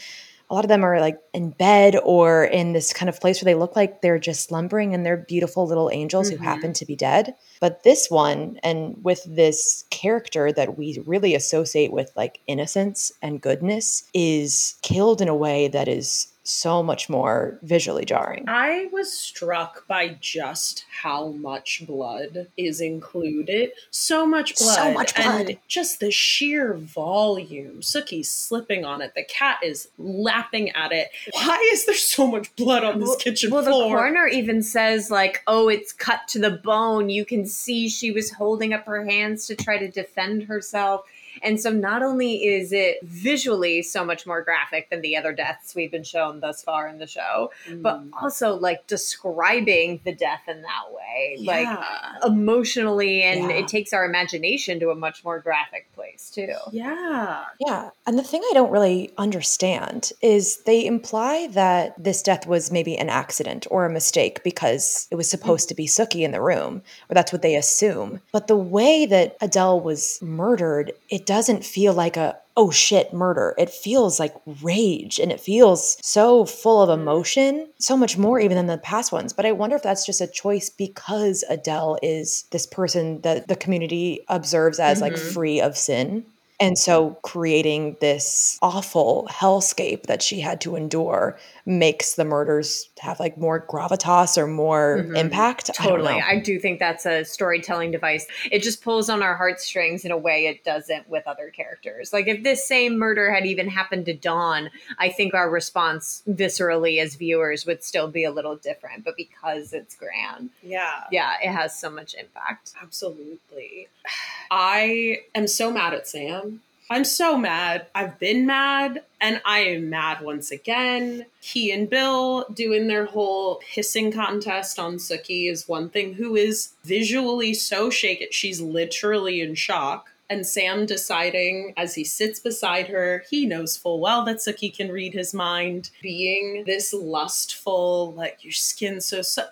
a 0.48 0.54
lot 0.54 0.64
of 0.64 0.68
them 0.68 0.84
are 0.84 1.00
like 1.00 1.18
in 1.34 1.50
bed 1.50 1.96
or 2.04 2.44
in 2.44 2.72
this 2.72 2.92
kind 2.92 3.08
of 3.08 3.20
place 3.20 3.42
where 3.42 3.52
they 3.52 3.58
look 3.58 3.74
like 3.74 4.00
they're 4.00 4.18
just 4.18 4.48
slumbering 4.48 4.94
and 4.94 5.04
they're 5.04 5.16
beautiful 5.16 5.66
little 5.66 5.90
angels 5.90 6.30
mm-hmm. 6.30 6.42
who 6.42 6.48
happen 6.48 6.72
to 6.72 6.86
be 6.86 6.94
dead. 6.94 7.34
But 7.60 7.82
this 7.82 8.10
one, 8.10 8.60
and 8.62 8.96
with 9.02 9.24
this 9.24 9.84
character 9.90 10.52
that 10.52 10.78
we 10.78 11.02
really 11.04 11.34
associate 11.34 11.92
with 11.92 12.12
like 12.16 12.40
innocence 12.46 13.10
and 13.22 13.40
goodness, 13.40 14.08
is 14.14 14.76
killed 14.82 15.20
in 15.20 15.28
a 15.28 15.34
way 15.34 15.68
that 15.68 15.88
is 15.88 16.28
so 16.46 16.82
much 16.82 17.08
more 17.08 17.58
visually 17.62 18.04
jarring. 18.04 18.44
I 18.48 18.88
was 18.92 19.12
struck 19.12 19.86
by 19.86 20.16
just 20.20 20.84
how 21.02 21.28
much 21.28 21.84
blood 21.86 22.48
is 22.56 22.80
included. 22.80 23.72
So 23.90 24.26
much 24.26 24.56
blood. 24.56 24.74
So 24.76 24.92
much 24.92 25.14
blood. 25.14 25.48
And 25.50 25.58
just 25.68 26.00
the 26.00 26.10
sheer 26.10 26.74
volume. 26.74 27.80
Sookie's 27.80 28.30
slipping 28.30 28.84
on 28.84 29.02
it. 29.02 29.14
The 29.14 29.24
cat 29.24 29.58
is 29.62 29.88
lapping 29.98 30.70
at 30.70 30.92
it. 30.92 31.08
Why 31.32 31.70
is 31.72 31.86
there 31.86 31.94
so 31.94 32.26
much 32.26 32.54
blood 32.56 32.84
on 32.84 33.00
this 33.00 33.08
well, 33.08 33.18
kitchen 33.18 33.50
well, 33.50 33.62
floor? 33.62 33.78
Well, 33.78 33.88
the 33.88 33.94
coroner 33.94 34.26
even 34.28 34.62
says, 34.62 35.10
like, 35.10 35.42
oh, 35.46 35.68
it's 35.68 35.92
cut 35.92 36.28
to 36.28 36.38
the 36.38 36.50
bone. 36.50 37.08
You 37.10 37.24
can 37.24 37.46
see 37.46 37.88
she 37.88 38.10
was 38.10 38.30
holding 38.30 38.72
up 38.72 38.86
her 38.86 39.04
hands 39.04 39.46
to 39.46 39.56
try 39.56 39.78
to 39.78 39.88
defend 39.88 40.44
herself. 40.44 41.02
And 41.42 41.60
so 41.60 41.70
not 41.70 42.02
only 42.02 42.44
is 42.44 42.72
it 42.72 43.02
visually 43.02 43.82
so 43.82 44.04
much 44.04 44.26
more 44.26 44.42
graphic 44.42 44.90
than 44.90 45.00
the 45.00 45.16
other 45.16 45.32
deaths 45.32 45.74
we've 45.74 45.90
been 45.90 46.04
shown 46.04 46.40
thus 46.40 46.62
far 46.62 46.88
in 46.88 46.98
the 46.98 47.06
show, 47.06 47.52
mm. 47.68 47.82
but 47.82 48.02
also 48.20 48.54
like 48.54 48.86
describing 48.86 50.00
the 50.04 50.14
death 50.14 50.42
in 50.48 50.62
that 50.62 50.84
way, 50.92 51.36
yeah. 51.38 51.52
like 51.52 52.24
emotionally, 52.24 53.22
and 53.22 53.50
yeah. 53.50 53.56
it 53.56 53.68
takes 53.68 53.92
our 53.92 54.04
imagination 54.04 54.80
to 54.80 54.90
a 54.90 54.94
much 54.94 55.24
more 55.24 55.38
graphic 55.40 55.92
place 55.94 56.05
too. 56.30 56.54
Yeah. 56.72 57.44
Yeah. 57.60 57.90
And 58.06 58.18
the 58.18 58.22
thing 58.22 58.42
I 58.50 58.54
don't 58.54 58.70
really 58.70 59.12
understand 59.18 60.12
is 60.22 60.58
they 60.64 60.84
imply 60.84 61.48
that 61.52 62.02
this 62.02 62.22
death 62.22 62.46
was 62.46 62.72
maybe 62.72 62.96
an 62.96 63.08
accident 63.08 63.66
or 63.70 63.84
a 63.84 63.92
mistake 63.92 64.42
because 64.42 65.06
it 65.10 65.16
was 65.16 65.28
supposed 65.28 65.68
to 65.68 65.74
be 65.74 65.86
Sookie 65.86 66.22
in 66.22 66.32
the 66.32 66.40
room, 66.40 66.82
or 67.10 67.14
that's 67.14 67.32
what 67.32 67.42
they 67.42 67.56
assume. 67.56 68.20
But 68.32 68.46
the 68.46 68.56
way 68.56 69.06
that 69.06 69.36
Adele 69.40 69.80
was 69.80 70.18
murdered, 70.22 70.92
it 71.08 71.26
doesn't 71.26 71.64
feel 71.64 71.92
like 71.92 72.16
a 72.16 72.36
oh 72.56 72.70
shit 72.70 73.12
murder. 73.12 73.54
It 73.58 73.70
feels 73.70 74.18
like 74.18 74.34
rage 74.62 75.18
and 75.18 75.30
it 75.30 75.40
feels 75.40 75.96
so 76.02 76.44
full 76.44 76.82
of 76.82 76.98
emotion, 76.98 77.68
so 77.78 77.96
much 77.96 78.16
more 78.16 78.40
even 78.40 78.56
than 78.56 78.66
the 78.66 78.78
past 78.78 79.12
ones. 79.12 79.32
But 79.32 79.46
I 79.46 79.52
wonder 79.52 79.76
if 79.76 79.82
that's 79.82 80.06
just 80.06 80.20
a 80.20 80.26
choice 80.26 80.70
because 80.70 81.44
Adele 81.48 81.98
is 82.02 82.44
this 82.50 82.66
person 82.66 83.20
that 83.22 83.48
the 83.48 83.56
community 83.56 84.20
observes 84.28 84.78
as 84.78 85.00
mm-hmm. 85.00 85.14
like 85.14 85.18
free 85.18 85.60
of 85.60 85.76
sin. 85.76 86.24
And 86.58 86.78
so 86.78 87.18
creating 87.22 87.96
this 88.00 88.58
awful 88.62 89.28
hellscape 89.30 90.04
that 90.04 90.22
she 90.22 90.40
had 90.40 90.60
to 90.62 90.74
endure 90.74 91.38
makes 91.66 92.14
the 92.14 92.24
murders 92.24 92.88
have 93.00 93.20
like 93.20 93.36
more 93.36 93.60
gravitas 93.60 94.38
or 94.38 94.46
more 94.46 94.98
mm-hmm. 94.98 95.16
impact. 95.16 95.70
Totally. 95.74 96.14
I, 96.14 96.30
I, 96.30 96.38
do 96.38 96.58
think 96.58 96.78
that's 96.78 97.04
a 97.04 97.24
storytelling 97.24 97.90
device. 97.90 98.26
It 98.50 98.62
just 98.62 98.82
pulls 98.82 99.10
on 99.10 99.22
our 99.22 99.36
heartstrings 99.36 100.04
in 100.04 100.12
a 100.12 100.16
way 100.16 100.46
it 100.46 100.64
doesn't 100.64 101.08
with 101.08 101.26
other 101.26 101.50
characters. 101.50 102.12
Like 102.12 102.28
if 102.28 102.42
this 102.42 102.66
same 102.66 102.98
murder 102.98 103.32
had 103.32 103.44
even 103.44 103.68
happened 103.68 104.06
to 104.06 104.14
Dawn, 104.14 104.70
I 104.98 105.10
think 105.10 105.34
our 105.34 105.50
response 105.50 106.22
viscerally 106.28 107.00
as 107.00 107.16
viewers 107.16 107.66
would 107.66 107.82
still 107.82 108.08
be 108.08 108.24
a 108.24 108.30
little 108.30 108.56
different. 108.56 109.04
But 109.04 109.16
because 109.16 109.72
it's 109.72 109.94
Gran, 109.96 110.50
yeah. 110.62 111.04
Yeah, 111.10 111.34
it 111.42 111.50
has 111.50 111.78
so 111.78 111.90
much 111.90 112.14
impact. 112.14 112.72
Absolutely. 112.80 113.88
I 114.50 115.18
am 115.34 115.48
so 115.48 115.72
mad 115.72 115.92
at 115.92 116.06
Sam 116.06 116.45
I'm 116.88 117.04
so 117.04 117.36
mad. 117.36 117.86
I've 117.96 118.18
been 118.20 118.46
mad 118.46 119.02
and 119.20 119.40
I 119.44 119.60
am 119.60 119.90
mad 119.90 120.20
once 120.20 120.52
again. 120.52 121.26
He 121.40 121.72
and 121.72 121.90
Bill 121.90 122.46
doing 122.54 122.86
their 122.86 123.06
whole 123.06 123.60
pissing 123.74 124.14
contest 124.14 124.78
on 124.78 124.96
Sookie 124.96 125.50
is 125.50 125.66
one 125.66 125.90
thing, 125.90 126.14
who 126.14 126.36
is 126.36 126.74
visually 126.84 127.54
so 127.54 127.90
shaken. 127.90 128.28
She's 128.30 128.60
literally 128.60 129.40
in 129.40 129.56
shock. 129.56 130.10
And 130.28 130.46
Sam 130.46 130.86
deciding 130.86 131.72
as 131.76 131.94
he 131.94 132.02
sits 132.02 132.40
beside 132.40 132.88
her, 132.88 133.24
he 133.30 133.46
knows 133.46 133.76
full 133.76 134.00
well 134.00 134.24
that 134.24 134.38
Sookie 134.38 134.74
can 134.76 134.90
read 134.90 135.12
his 135.12 135.32
mind, 135.32 135.90
being 136.02 136.64
this 136.66 136.92
lustful, 136.92 138.12
like 138.14 138.42
your 138.42 138.52
skin 138.52 139.00
so, 139.00 139.22
so 139.22 139.46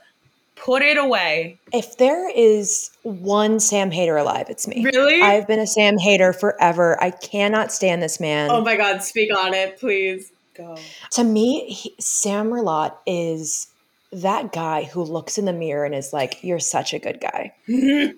put 0.64 0.82
it 0.82 0.96
away. 0.96 1.58
If 1.72 1.98
there 1.98 2.28
is 2.30 2.90
one 3.02 3.60
Sam 3.60 3.90
hater 3.90 4.16
alive, 4.16 4.46
it's 4.48 4.66
me. 4.66 4.82
Really? 4.84 5.20
I've 5.20 5.46
been 5.46 5.60
a 5.60 5.66
Sam 5.66 5.98
hater 5.98 6.32
forever. 6.32 7.00
I 7.02 7.10
cannot 7.10 7.70
stand 7.70 8.02
this 8.02 8.18
man. 8.18 8.50
Oh 8.50 8.62
my 8.62 8.76
God, 8.76 9.02
speak 9.02 9.36
on 9.36 9.52
it, 9.52 9.78
please. 9.78 10.32
Go. 10.54 10.76
To 11.12 11.24
me, 11.24 11.66
he, 11.68 11.94
Sam 12.00 12.48
Merlotte 12.48 12.96
is 13.06 13.66
that 14.12 14.52
guy 14.52 14.84
who 14.84 15.02
looks 15.02 15.36
in 15.36 15.44
the 15.44 15.52
mirror 15.52 15.84
and 15.84 15.94
is 15.94 16.12
like, 16.12 16.42
You're 16.42 16.60
such 16.60 16.94
a 16.94 16.98
good 16.98 17.20
guy. 17.20 17.52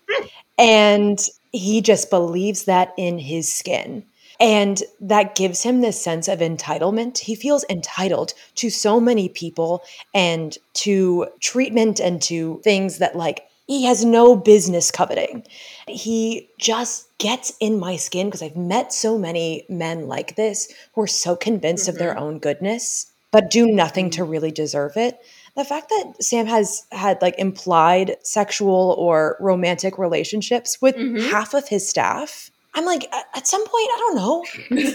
and 0.58 1.18
he 1.52 1.80
just 1.80 2.10
believes 2.10 2.64
that 2.64 2.92
in 2.96 3.18
his 3.18 3.52
skin. 3.52 4.04
And 4.38 4.82
that 5.00 5.34
gives 5.34 5.62
him 5.62 5.80
this 5.80 6.02
sense 6.02 6.28
of 6.28 6.40
entitlement. 6.40 7.18
He 7.18 7.34
feels 7.34 7.64
entitled 7.70 8.34
to 8.56 8.70
so 8.70 9.00
many 9.00 9.28
people 9.28 9.82
and 10.14 10.56
to 10.74 11.28
treatment 11.40 12.00
and 12.00 12.20
to 12.22 12.60
things 12.62 12.98
that, 12.98 13.16
like, 13.16 13.48
he 13.66 13.84
has 13.84 14.04
no 14.04 14.36
business 14.36 14.90
coveting. 14.90 15.44
He 15.88 16.48
just 16.58 17.08
gets 17.18 17.52
in 17.60 17.80
my 17.80 17.96
skin 17.96 18.28
because 18.28 18.42
I've 18.42 18.56
met 18.56 18.92
so 18.92 19.18
many 19.18 19.64
men 19.68 20.06
like 20.06 20.36
this 20.36 20.72
who 20.94 21.02
are 21.02 21.08
so 21.08 21.34
convinced 21.34 21.84
mm-hmm. 21.84 21.90
of 21.90 21.98
their 21.98 22.14
mm-hmm. 22.14 22.22
own 22.22 22.38
goodness, 22.38 23.10
but 23.32 23.50
do 23.50 23.66
nothing 23.66 24.10
to 24.10 24.24
really 24.24 24.52
deserve 24.52 24.96
it. 24.96 25.18
The 25.56 25.64
fact 25.64 25.88
that 25.88 26.14
Sam 26.20 26.46
has 26.46 26.86
had 26.92 27.20
like 27.22 27.38
implied 27.38 28.16
sexual 28.22 28.94
or 28.98 29.36
romantic 29.40 29.98
relationships 29.98 30.80
with 30.80 30.94
mm-hmm. 30.94 31.30
half 31.30 31.54
of 31.54 31.66
his 31.66 31.88
staff 31.88 32.50
I'm 32.76 32.84
like, 32.84 33.10
at 33.12 33.46
some 33.46 33.62
point, 33.62 33.72
I 33.74 33.96
don't 33.98 34.16
know, 34.16 34.44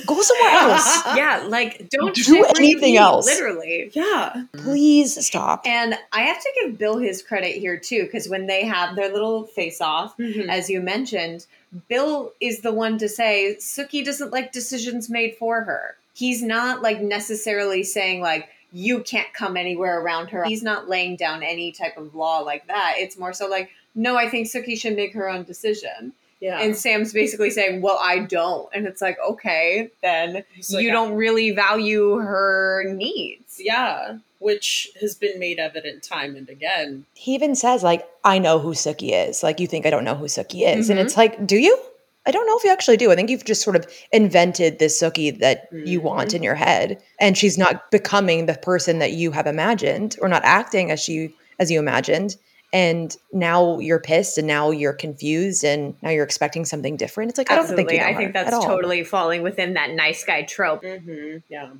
go 0.05 0.21
somewhere 0.21 0.51
else. 0.51 1.05
yeah, 1.15 1.45
like 1.47 1.89
don't 1.89 2.15
do 2.15 2.45
anything 2.55 2.95
else. 2.95 3.25
Literally, 3.25 3.89
yeah. 3.93 4.43
Please 4.53 5.25
stop. 5.25 5.65
And 5.65 5.95
I 6.13 6.21
have 6.21 6.39
to 6.39 6.51
give 6.61 6.77
Bill 6.77 6.99
his 6.99 7.23
credit 7.23 7.55
here 7.55 7.77
too, 7.77 8.03
because 8.03 8.29
when 8.29 8.45
they 8.45 8.65
have 8.65 8.95
their 8.95 9.11
little 9.11 9.45
face 9.47 9.81
off, 9.81 10.15
mm-hmm. 10.17 10.47
as 10.47 10.69
you 10.69 10.79
mentioned, 10.79 11.47
Bill 11.87 12.33
is 12.39 12.61
the 12.61 12.71
one 12.71 12.99
to 12.99 13.09
say 13.09 13.55
Sookie 13.59 14.05
doesn't 14.05 14.31
like 14.31 14.51
decisions 14.51 15.09
made 15.09 15.35
for 15.37 15.61
her. 15.61 15.95
He's 16.13 16.43
not 16.43 16.83
like 16.83 17.01
necessarily 17.01 17.83
saying 17.83 18.21
like 18.21 18.49
you 18.71 19.01
can't 19.01 19.33
come 19.33 19.57
anywhere 19.57 19.99
around 19.99 20.27
her. 20.29 20.43
He's 20.43 20.63
not 20.63 20.87
laying 20.87 21.15
down 21.15 21.41
any 21.41 21.71
type 21.71 21.97
of 21.97 22.13
law 22.13 22.39
like 22.39 22.67
that. 22.67 22.95
It's 22.97 23.17
more 23.17 23.33
so 23.33 23.47
like, 23.47 23.71
no, 23.95 24.17
I 24.17 24.29
think 24.29 24.47
Sookie 24.47 24.79
should 24.79 24.95
make 24.95 25.13
her 25.13 25.27
own 25.27 25.43
decision. 25.43 26.13
Yeah. 26.41 26.59
And 26.59 26.75
Sam's 26.75 27.13
basically 27.13 27.51
saying, 27.51 27.81
Well, 27.81 27.99
I 28.01 28.19
don't. 28.19 28.67
And 28.73 28.87
it's 28.87 29.01
like, 29.01 29.17
okay, 29.25 29.91
then 30.01 30.33
like, 30.33 30.83
you 30.83 30.91
don't 30.91 31.13
really 31.13 31.51
value 31.51 32.17
her 32.17 32.83
needs. 32.87 33.59
Yeah. 33.59 34.17
Which 34.39 34.89
has 34.99 35.13
been 35.13 35.39
made 35.39 35.59
evident 35.59 36.01
time 36.01 36.35
and 36.35 36.49
again. 36.49 37.05
He 37.13 37.35
even 37.35 37.53
says, 37.55 37.83
like, 37.83 38.09
I 38.23 38.39
know 38.39 38.57
who 38.57 38.71
Sookie 38.71 39.11
is. 39.13 39.43
Like, 39.43 39.59
you 39.59 39.67
think 39.67 39.85
I 39.85 39.91
don't 39.91 40.03
know 40.03 40.15
who 40.15 40.25
Sookie 40.25 40.67
is. 40.67 40.85
Mm-hmm. 40.85 40.91
And 40.91 40.99
it's 40.99 41.15
like, 41.15 41.45
do 41.45 41.57
you? 41.57 41.77
I 42.25 42.31
don't 42.31 42.47
know 42.47 42.57
if 42.57 42.63
you 42.63 42.71
actually 42.71 42.97
do. 42.97 43.11
I 43.11 43.15
think 43.15 43.29
you've 43.29 43.45
just 43.45 43.61
sort 43.61 43.75
of 43.75 43.85
invented 44.11 44.79
this 44.79 44.99
Sookie 44.99 45.37
that 45.39 45.71
mm-hmm. 45.71 45.85
you 45.85 46.01
want 46.01 46.33
in 46.33 46.41
your 46.41 46.55
head. 46.55 47.01
And 47.19 47.37
she's 47.37 47.57
not 47.57 47.91
becoming 47.91 48.47
the 48.47 48.55
person 48.55 48.97
that 48.97 49.11
you 49.11 49.29
have 49.31 49.45
imagined 49.45 50.17
or 50.21 50.27
not 50.27 50.43
acting 50.43 50.89
as 50.89 50.99
she 50.99 51.35
as 51.59 51.69
you 51.69 51.77
imagined 51.77 52.35
and 52.73 53.15
now 53.33 53.79
you're 53.79 53.99
pissed 53.99 54.37
and 54.37 54.47
now 54.47 54.71
you're 54.71 54.93
confused 54.93 55.63
and 55.63 55.95
now 56.01 56.09
you're 56.09 56.23
expecting 56.23 56.65
something 56.65 56.97
different. 56.97 57.29
It's 57.29 57.37
like 57.37 57.51
Absolutely. 57.51 57.73
I 57.73 57.75
don't 57.75 57.87
think 57.87 57.91
you 57.91 57.99
know 57.99 58.13
I 58.13 58.17
think 58.17 58.33
that's 58.33 58.65
totally 58.65 59.03
falling 59.03 59.41
within 59.41 59.73
that 59.73 59.91
nice 59.91 60.23
guy 60.23 60.43
trope. 60.43 60.83
Mm-hmm. 60.83 61.37
Yeah. 61.49 61.71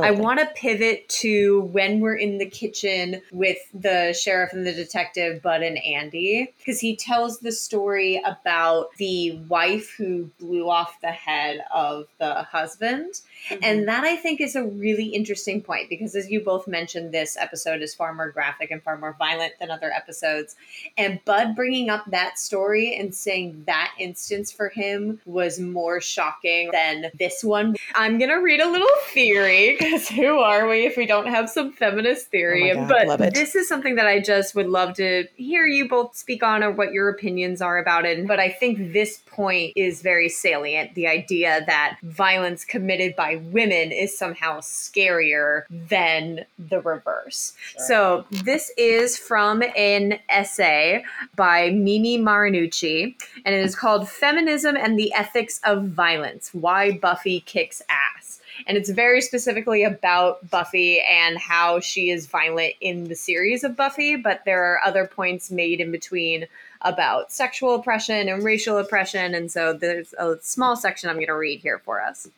I 0.00 0.10
want 0.10 0.40
to 0.40 0.46
pivot 0.46 1.08
to 1.08 1.60
when 1.72 2.00
we're 2.00 2.16
in 2.16 2.38
the 2.38 2.46
kitchen 2.46 3.22
with 3.32 3.58
the 3.72 4.12
sheriff 4.12 4.52
and 4.52 4.66
the 4.66 4.72
detective, 4.72 5.42
Bud 5.42 5.62
and 5.62 5.78
Andy, 5.78 6.52
because 6.58 6.80
he 6.80 6.96
tells 6.96 7.38
the 7.38 7.52
story 7.52 8.20
about 8.24 8.88
the 8.96 9.38
wife 9.48 9.94
who 9.96 10.30
blew 10.38 10.68
off 10.68 11.00
the 11.00 11.12
head 11.12 11.60
of 11.72 12.06
the 12.18 12.42
husband. 12.42 13.20
Mm-hmm. 13.50 13.64
And 13.64 13.88
that 13.88 14.04
I 14.04 14.16
think 14.16 14.40
is 14.40 14.56
a 14.56 14.64
really 14.64 15.06
interesting 15.06 15.62
point 15.62 15.88
because, 15.88 16.14
as 16.14 16.30
you 16.30 16.40
both 16.40 16.66
mentioned, 16.66 17.12
this 17.12 17.36
episode 17.36 17.82
is 17.82 17.94
far 17.94 18.12
more 18.14 18.30
graphic 18.30 18.70
and 18.70 18.82
far 18.82 18.98
more 18.98 19.16
violent 19.18 19.52
than 19.60 19.70
other 19.70 19.90
episodes. 19.90 20.56
And 20.96 21.24
Bud 21.24 21.54
bringing 21.54 21.90
up 21.90 22.04
that 22.10 22.38
story 22.38 22.94
and 22.94 23.14
saying 23.14 23.64
that 23.66 23.92
instance 23.98 24.52
for 24.52 24.68
him 24.68 25.20
was 25.24 25.58
more 25.58 26.00
shocking 26.00 26.70
than 26.72 27.10
this 27.18 27.42
one. 27.42 27.76
I'm 27.94 28.18
going 28.18 28.30
to 28.30 28.36
read 28.36 28.60
a 28.60 28.70
little 28.70 28.86
theory 29.08 29.76
because 29.78 30.08
who 30.18 30.38
are 30.38 30.68
we 30.68 30.86
if 30.86 30.96
we 30.96 31.06
don't 31.06 31.26
have 31.26 31.48
some 31.48 31.72
feminist 31.72 32.26
theory? 32.28 32.72
Oh 32.72 32.86
God, 32.86 33.18
but 33.18 33.34
this 33.34 33.54
is 33.54 33.68
something 33.68 33.96
that 33.96 34.06
I 34.06 34.20
just 34.20 34.54
would 34.54 34.68
love 34.68 34.94
to 34.94 35.26
hear 35.36 35.66
you 35.66 35.88
both 35.88 36.16
speak 36.16 36.42
on 36.42 36.62
or 36.62 36.70
what 36.70 36.92
your 36.92 37.08
opinions 37.08 37.62
are 37.62 37.78
about 37.78 38.04
it. 38.04 38.26
But 38.26 38.40
I 38.40 38.50
think 38.50 38.92
this 38.92 39.18
point 39.26 39.72
is 39.76 40.02
very 40.02 40.28
salient 40.28 40.94
the 40.94 41.06
idea 41.06 41.64
that 41.66 41.98
violence 42.02 42.64
committed 42.64 43.14
by 43.16 43.27
women 43.36 43.92
is 43.92 44.16
somehow 44.16 44.60
scarier 44.60 45.62
than 45.70 46.44
the 46.58 46.80
reverse. 46.80 47.52
Sure. 47.72 47.86
So, 47.86 48.24
this 48.30 48.70
is 48.76 49.16
from 49.16 49.62
an 49.76 50.18
essay 50.28 51.04
by 51.36 51.70
Mimi 51.70 52.18
Marinucci, 52.18 53.14
and 53.44 53.54
it 53.54 53.64
is 53.64 53.74
called 53.74 54.08
Feminism 54.08 54.76
and 54.76 54.98
the 54.98 55.12
Ethics 55.14 55.60
of 55.64 55.88
Violence 55.88 56.50
Why 56.52 56.92
Buffy 56.92 57.40
Kicks 57.40 57.82
Ass. 57.88 58.40
And 58.66 58.76
it's 58.76 58.90
very 58.90 59.20
specifically 59.20 59.84
about 59.84 60.50
Buffy 60.50 61.00
and 61.00 61.38
how 61.38 61.80
she 61.80 62.10
is 62.10 62.26
violent 62.26 62.74
in 62.80 63.04
the 63.04 63.14
series 63.14 63.64
of 63.64 63.76
Buffy, 63.76 64.16
but 64.16 64.44
there 64.44 64.64
are 64.64 64.80
other 64.84 65.06
points 65.06 65.50
made 65.50 65.80
in 65.80 65.92
between 65.92 66.46
about 66.82 67.32
sexual 67.32 67.74
oppression 67.74 68.28
and 68.28 68.42
racial 68.42 68.78
oppression. 68.78 69.34
And 69.34 69.50
so 69.50 69.72
there's 69.72 70.12
a 70.14 70.36
small 70.42 70.76
section 70.76 71.08
I'm 71.08 71.16
going 71.16 71.26
to 71.26 71.34
read 71.34 71.60
here 71.60 71.78
for 71.78 72.00
us. 72.00 72.28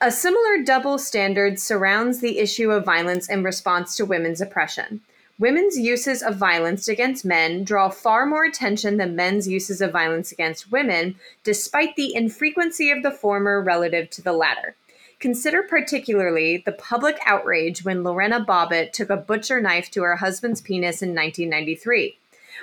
A 0.00 0.12
similar 0.12 0.62
double 0.62 0.96
standard 0.96 1.58
surrounds 1.58 2.20
the 2.20 2.38
issue 2.38 2.70
of 2.70 2.84
violence 2.84 3.28
in 3.28 3.42
response 3.42 3.96
to 3.96 4.04
women's 4.04 4.40
oppression. 4.40 5.00
Women's 5.40 5.76
uses 5.76 6.22
of 6.22 6.36
violence 6.36 6.86
against 6.86 7.24
men 7.24 7.64
draw 7.64 7.88
far 7.88 8.24
more 8.24 8.44
attention 8.44 8.96
than 8.96 9.16
men's 9.16 9.48
uses 9.48 9.80
of 9.80 9.90
violence 9.90 10.30
against 10.30 10.70
women, 10.70 11.16
despite 11.42 11.96
the 11.96 12.14
infrequency 12.14 12.92
of 12.92 13.02
the 13.02 13.10
former 13.10 13.60
relative 13.60 14.08
to 14.10 14.22
the 14.22 14.32
latter. 14.32 14.76
Consider 15.18 15.64
particularly 15.64 16.62
the 16.64 16.70
public 16.70 17.18
outrage 17.26 17.84
when 17.84 18.04
Lorena 18.04 18.44
Bobbitt 18.44 18.92
took 18.92 19.10
a 19.10 19.16
butcher 19.16 19.60
knife 19.60 19.90
to 19.90 20.02
her 20.04 20.14
husband's 20.14 20.60
penis 20.60 21.02
in 21.02 21.08
1993. 21.08 22.17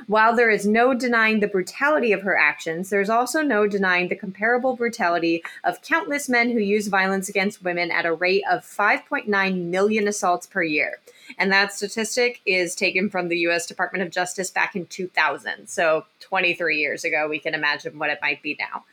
While 0.07 0.35
there 0.35 0.49
is 0.49 0.65
no 0.65 0.93
denying 0.93 1.39
the 1.39 1.47
brutality 1.47 2.11
of 2.11 2.21
her 2.21 2.37
actions, 2.37 2.89
there 2.89 3.01
is 3.01 3.09
also 3.09 3.41
no 3.41 3.67
denying 3.67 4.09
the 4.09 4.15
comparable 4.15 4.75
brutality 4.75 5.43
of 5.63 5.81
countless 5.81 6.29
men 6.29 6.51
who 6.51 6.59
use 6.59 6.87
violence 6.87 7.29
against 7.29 7.63
women 7.63 7.91
at 7.91 8.05
a 8.05 8.13
rate 8.13 8.43
of 8.49 8.63
5.9 8.65 9.65
million 9.65 10.08
assaults 10.08 10.47
per 10.47 10.63
year. 10.63 10.99
And 11.38 11.51
that 11.51 11.73
statistic 11.73 12.41
is 12.45 12.75
taken 12.75 13.09
from 13.09 13.27
the 13.27 13.38
US 13.47 13.65
Department 13.65 14.03
of 14.03 14.11
Justice 14.11 14.51
back 14.51 14.75
in 14.75 14.85
2000. 14.88 15.67
So 15.67 16.05
23 16.19 16.77
years 16.77 17.03
ago, 17.03 17.27
we 17.27 17.39
can 17.39 17.53
imagine 17.53 17.97
what 17.99 18.09
it 18.09 18.19
might 18.21 18.41
be 18.41 18.57
now. 18.59 18.83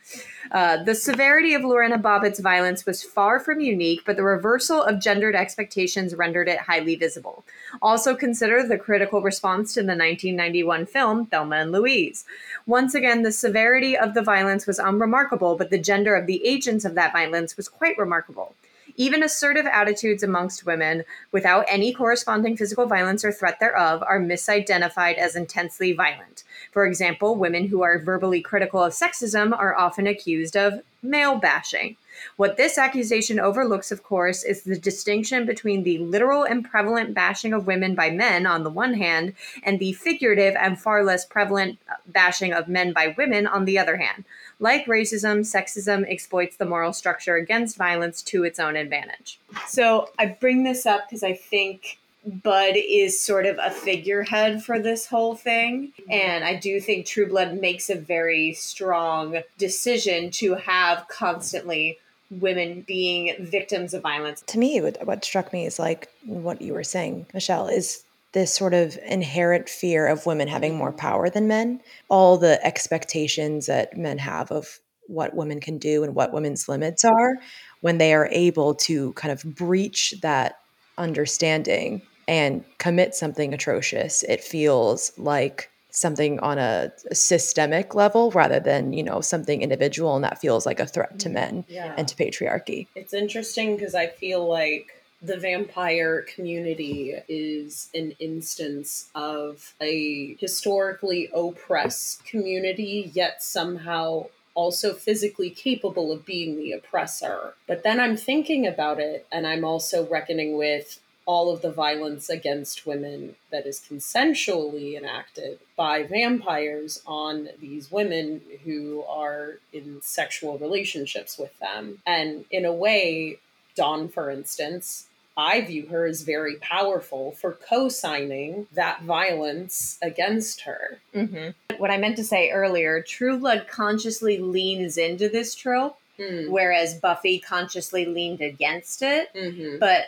Uh, 0.51 0.83
the 0.83 0.95
severity 0.95 1.53
of 1.53 1.63
Lorena 1.63 1.97
Bobbitt's 1.97 2.39
violence 2.39 2.85
was 2.85 3.03
far 3.03 3.39
from 3.39 3.59
unique, 3.59 4.01
but 4.05 4.17
the 4.17 4.23
reversal 4.23 4.83
of 4.83 5.01
gendered 5.01 5.35
expectations 5.35 6.15
rendered 6.15 6.47
it 6.47 6.59
highly 6.59 6.95
visible. 6.95 7.43
Also 7.81 8.15
consider 8.15 8.65
the 8.65 8.77
critical 8.77 9.21
response 9.21 9.73
to 9.73 9.81
the 9.81 9.87
1991 9.87 10.85
film 10.85 11.25
Thelma 11.25 11.57
and 11.57 11.71
Louise. 11.71 12.25
Once 12.65 12.93
again, 12.93 13.23
the 13.23 13.31
severity 13.31 13.97
of 13.97 14.13
the 14.13 14.21
violence 14.21 14.67
was 14.67 14.79
unremarkable, 14.79 15.55
but 15.55 15.69
the 15.69 15.79
gender 15.79 16.15
of 16.15 16.27
the 16.27 16.45
agents 16.45 16.85
of 16.85 16.95
that 16.95 17.13
violence 17.13 17.57
was 17.57 17.67
quite 17.67 17.97
remarkable. 17.97 18.55
Even 18.95 19.23
assertive 19.23 19.65
attitudes 19.65 20.23
amongst 20.23 20.65
women 20.65 21.03
without 21.31 21.65
any 21.67 21.93
corresponding 21.93 22.55
physical 22.55 22.85
violence 22.85 23.25
or 23.25 23.31
threat 23.31 23.59
thereof 23.59 24.03
are 24.03 24.19
misidentified 24.19 25.17
as 25.17 25.35
intensely 25.35 25.93
violent. 25.93 26.43
For 26.71 26.85
example, 26.85 27.35
women 27.35 27.67
who 27.67 27.81
are 27.81 27.97
verbally 27.97 28.41
critical 28.41 28.83
of 28.83 28.93
sexism 28.93 29.57
are 29.57 29.75
often 29.75 30.05
accused 30.05 30.55
of 30.55 30.81
male 31.01 31.37
bashing. 31.37 31.97
What 32.37 32.57
this 32.57 32.77
accusation 32.77 33.39
overlooks, 33.39 33.91
of 33.91 34.03
course, 34.03 34.43
is 34.43 34.63
the 34.63 34.77
distinction 34.77 35.45
between 35.45 35.83
the 35.83 35.97
literal 35.97 36.43
and 36.43 36.63
prevalent 36.63 37.13
bashing 37.13 37.53
of 37.53 37.67
women 37.67 37.95
by 37.95 38.11
men 38.11 38.45
on 38.45 38.63
the 38.63 38.69
one 38.69 38.93
hand, 38.93 39.33
and 39.63 39.79
the 39.79 39.93
figurative 39.93 40.55
and 40.55 40.79
far 40.79 41.03
less 41.03 41.25
prevalent 41.25 41.79
bashing 42.07 42.53
of 42.53 42.67
men 42.67 42.93
by 42.93 43.15
women 43.17 43.47
on 43.47 43.65
the 43.65 43.79
other 43.79 43.97
hand. 43.97 44.23
Like 44.59 44.85
racism, 44.85 45.39
sexism 45.39 46.09
exploits 46.09 46.55
the 46.55 46.65
moral 46.65 46.93
structure 46.93 47.35
against 47.35 47.77
violence 47.77 48.21
to 48.23 48.43
its 48.43 48.59
own 48.59 48.75
advantage. 48.75 49.39
So 49.67 50.09
I 50.19 50.27
bring 50.27 50.63
this 50.63 50.85
up 50.85 51.09
because 51.09 51.23
I 51.23 51.33
think 51.33 51.99
Bud 52.25 52.75
is 52.75 53.19
sort 53.19 53.45
of 53.45 53.59
a 53.61 53.69
figurehead 53.69 54.63
for 54.63 54.79
this 54.79 55.07
whole 55.07 55.35
thing. 55.35 55.91
And 56.09 56.45
I 56.45 56.55
do 56.55 56.79
think 56.79 57.05
True 57.05 57.27
Blood 57.27 57.59
makes 57.59 57.89
a 57.89 57.95
very 57.95 58.53
strong 58.53 59.41
decision 59.57 60.31
to 60.31 60.55
have 60.55 61.07
constantly 61.09 61.99
women 62.31 62.81
being 62.87 63.35
victims 63.39 63.93
of 63.93 64.01
violence. 64.01 64.41
To 64.47 64.57
me, 64.57 64.79
what 64.79 65.25
struck 65.25 65.51
me 65.51 65.65
is 65.65 65.77
like 65.77 66.09
what 66.25 66.61
you 66.61 66.73
were 66.73 66.83
saying, 66.83 67.25
Michelle, 67.33 67.67
is 67.67 68.03
this 68.33 68.53
sort 68.53 68.73
of 68.73 68.97
inherent 69.05 69.69
fear 69.69 70.07
of 70.07 70.25
women 70.25 70.47
having 70.47 70.75
more 70.75 70.91
power 70.91 71.29
than 71.29 71.47
men, 71.47 71.81
all 72.09 72.37
the 72.37 72.63
expectations 72.65 73.67
that 73.67 73.95
men 73.97 74.17
have 74.17 74.51
of 74.51 74.79
what 75.07 75.35
women 75.35 75.59
can 75.59 75.77
do 75.77 76.03
and 76.03 76.15
what 76.15 76.33
women's 76.33 76.67
limits 76.67 77.05
are 77.05 77.35
when 77.81 77.97
they 77.97 78.13
are 78.13 78.27
able 78.31 78.73
to 78.73 79.13
kind 79.13 79.31
of 79.31 79.43
breach 79.55 80.15
that 80.21 80.59
understanding 80.97 82.01
and 82.27 82.63
commit 82.77 83.13
something 83.15 83.53
atrocious 83.53 84.23
it 84.23 84.41
feels 84.41 85.11
like 85.17 85.69
something 85.89 86.39
on 86.39 86.57
a, 86.57 86.91
systemic 87.11 87.93
level 87.93 88.31
rather 88.31 88.59
than 88.59 88.93
you 88.93 89.03
know 89.03 89.19
something 89.19 89.61
individual 89.61 90.15
and 90.15 90.23
that 90.23 90.39
feels 90.39 90.65
like 90.65 90.79
a 90.79 90.85
threat 90.85 91.19
to 91.19 91.29
mm, 91.29 91.33
men 91.33 91.65
yeah. 91.67 91.93
and 91.97 92.07
to 92.07 92.15
patriarchy 92.15 92.87
it's 92.95 93.13
interesting 93.13 93.75
because 93.75 93.95
i 93.95 94.07
feel 94.07 94.47
like 94.47 95.02
the 95.23 95.37
vampire 95.37 96.21
community 96.23 97.15
is 97.29 97.89
an 97.95 98.13
instance 98.19 99.09
of 99.15 99.73
a 99.81 100.35
historically 100.35 101.29
oppressed 101.33 102.25
community, 102.25 103.09
yet 103.13 103.41
somehow 103.41 104.25
also 104.53 104.93
physically 104.93 105.49
capable 105.49 106.11
of 106.11 106.25
being 106.25 106.57
the 106.57 106.73
oppressor. 106.73 107.53
But 107.67 107.83
then 107.83 107.99
I'm 107.99 108.17
thinking 108.17 108.67
about 108.67 108.99
it, 108.99 109.25
and 109.31 109.47
I'm 109.47 109.63
also 109.63 110.05
reckoning 110.07 110.57
with 110.57 110.99
all 111.25 111.51
of 111.53 111.61
the 111.61 111.71
violence 111.71 112.29
against 112.29 112.85
women 112.85 113.35
that 113.49 113.65
is 113.65 113.79
consensually 113.79 114.97
enacted 114.97 115.57
by 115.77 116.03
vampires 116.03 117.01
on 117.07 117.47
these 117.61 117.89
women 117.89 118.41
who 118.65 119.03
are 119.07 119.59
in 119.71 120.01
sexual 120.01 120.57
relationships 120.57 121.37
with 121.37 121.57
them. 121.59 121.99
And 122.05 122.43
in 122.51 122.65
a 122.65 122.73
way, 122.73 123.39
Dawn, 123.75 124.09
for 124.09 124.29
instance, 124.29 125.07
I 125.35 125.61
view 125.61 125.87
her 125.87 126.05
as 126.05 126.21
very 126.21 126.55
powerful 126.57 127.31
for 127.31 127.53
co 127.53 127.89
signing 127.89 128.67
that 128.73 129.01
violence 129.03 129.97
against 130.01 130.61
her. 130.61 130.99
Mm-hmm. 131.15 131.77
What 131.77 131.91
I 131.91 131.97
meant 131.97 132.17
to 132.17 132.23
say 132.23 132.51
earlier 132.51 133.01
True 133.01 133.39
Blood 133.39 133.67
consciously 133.69 134.37
leans 134.37 134.97
into 134.97 135.29
this 135.29 135.55
trope, 135.55 135.97
mm. 136.19 136.49
whereas 136.49 136.99
Buffy 136.99 137.39
consciously 137.39 138.05
leaned 138.05 138.41
against 138.41 139.01
it. 139.01 139.33
Mm-hmm. 139.33 139.79
But 139.79 140.05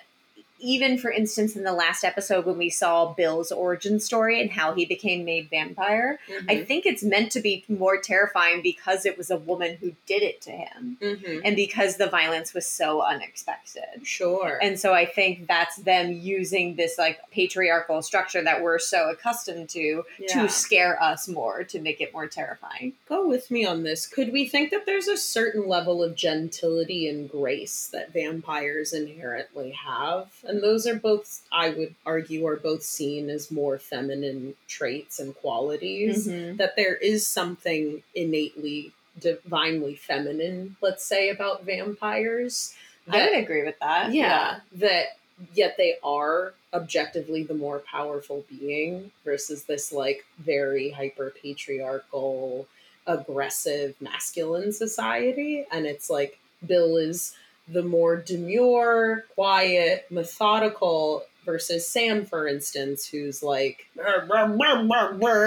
even 0.59 0.97
for 0.97 1.11
instance 1.11 1.55
in 1.55 1.63
the 1.63 1.73
last 1.73 2.03
episode 2.03 2.45
when 2.45 2.57
we 2.57 2.69
saw 2.69 3.13
Bill's 3.13 3.51
origin 3.51 3.99
story 3.99 4.41
and 4.41 4.51
how 4.51 4.73
he 4.73 4.85
became 4.85 5.25
made 5.25 5.49
vampire, 5.49 6.19
mm-hmm. 6.29 6.49
I 6.49 6.63
think 6.63 6.85
it's 6.85 7.03
meant 7.03 7.31
to 7.33 7.39
be 7.39 7.65
more 7.67 7.99
terrifying 7.99 8.61
because 8.61 9.05
it 9.05 9.17
was 9.17 9.29
a 9.29 9.37
woman 9.37 9.77
who 9.79 9.93
did 10.05 10.23
it 10.23 10.41
to 10.41 10.51
him 10.51 10.97
mm-hmm. 11.01 11.39
and 11.43 11.55
because 11.55 11.97
the 11.97 12.07
violence 12.07 12.53
was 12.53 12.65
so 12.65 13.01
unexpected. 13.01 14.05
Sure. 14.05 14.59
And 14.61 14.79
so 14.79 14.93
I 14.93 15.05
think 15.05 15.47
that's 15.47 15.77
them 15.77 16.11
using 16.11 16.75
this 16.75 16.97
like 16.97 17.19
patriarchal 17.31 18.01
structure 18.01 18.43
that 18.43 18.61
we're 18.61 18.79
so 18.79 19.09
accustomed 19.09 19.69
to 19.69 20.03
yeah. 20.19 20.41
to 20.41 20.49
scare 20.49 21.01
us 21.01 21.27
more 21.27 21.63
to 21.65 21.81
make 21.81 22.01
it 22.01 22.13
more 22.13 22.27
terrifying. 22.27 22.93
Go 23.07 23.27
with 23.27 23.51
me 23.51 23.65
on 23.65 23.83
this. 23.83 24.07
Could 24.07 24.31
we 24.31 24.47
think 24.47 24.71
that 24.71 24.85
there's 24.85 25.07
a 25.07 25.17
certain 25.17 25.67
level 25.67 26.01
of 26.03 26.15
gentility 26.15 27.09
and 27.09 27.29
grace 27.29 27.87
that 27.87 28.13
vampires 28.13 28.93
inherently 28.93 29.71
have? 29.71 30.29
And 30.47 30.61
those 30.61 30.85
are 30.87 30.95
both 30.95 31.41
i 31.51 31.69
would 31.69 31.95
argue 32.05 32.45
are 32.45 32.55
both 32.55 32.83
seen 32.83 33.29
as 33.29 33.51
more 33.51 33.77
feminine 33.77 34.53
traits 34.67 35.19
and 35.19 35.35
qualities. 35.35 36.27
Mm-hmm. 36.27 36.57
that 36.57 36.75
there 36.75 36.95
is 36.95 37.25
something 37.27 38.03
innately 38.13 38.91
divinely 39.19 39.95
feminine 39.95 40.75
let's 40.81 41.05
say 41.05 41.29
about 41.29 41.63
vampires. 41.63 42.73
That, 43.07 43.15
i 43.15 43.25
would 43.25 43.43
agree 43.43 43.63
with 43.63 43.79
that 43.79 44.13
yeah, 44.13 44.23
yeah. 44.23 44.59
that 44.73 45.05
yet 45.53 45.75
they 45.77 45.95
are 46.03 46.53
objectively 46.73 47.43
the 47.43 47.53
more 47.53 47.79
powerful 47.79 48.45
being 48.49 49.11
versus 49.23 49.63
this 49.63 49.91
like 49.91 50.25
very 50.39 50.89
hyper 50.89 51.33
patriarchal 51.41 52.67
aggressive 53.07 53.95
masculine 54.01 54.71
society. 54.71 55.65
And 55.71 55.85
it's 55.85 56.09
like 56.09 56.39
bill 56.65 56.97
is 56.97 57.35
the 57.67 57.83
more 57.83 58.17
demure, 58.17 59.25
quiet, 59.35 60.05
methodical 60.09 61.23
versus 61.45 61.87
Sam, 61.87 62.25
for 62.25 62.47
instance, 62.47 63.07
who's 63.07 63.43
like, 63.43 63.87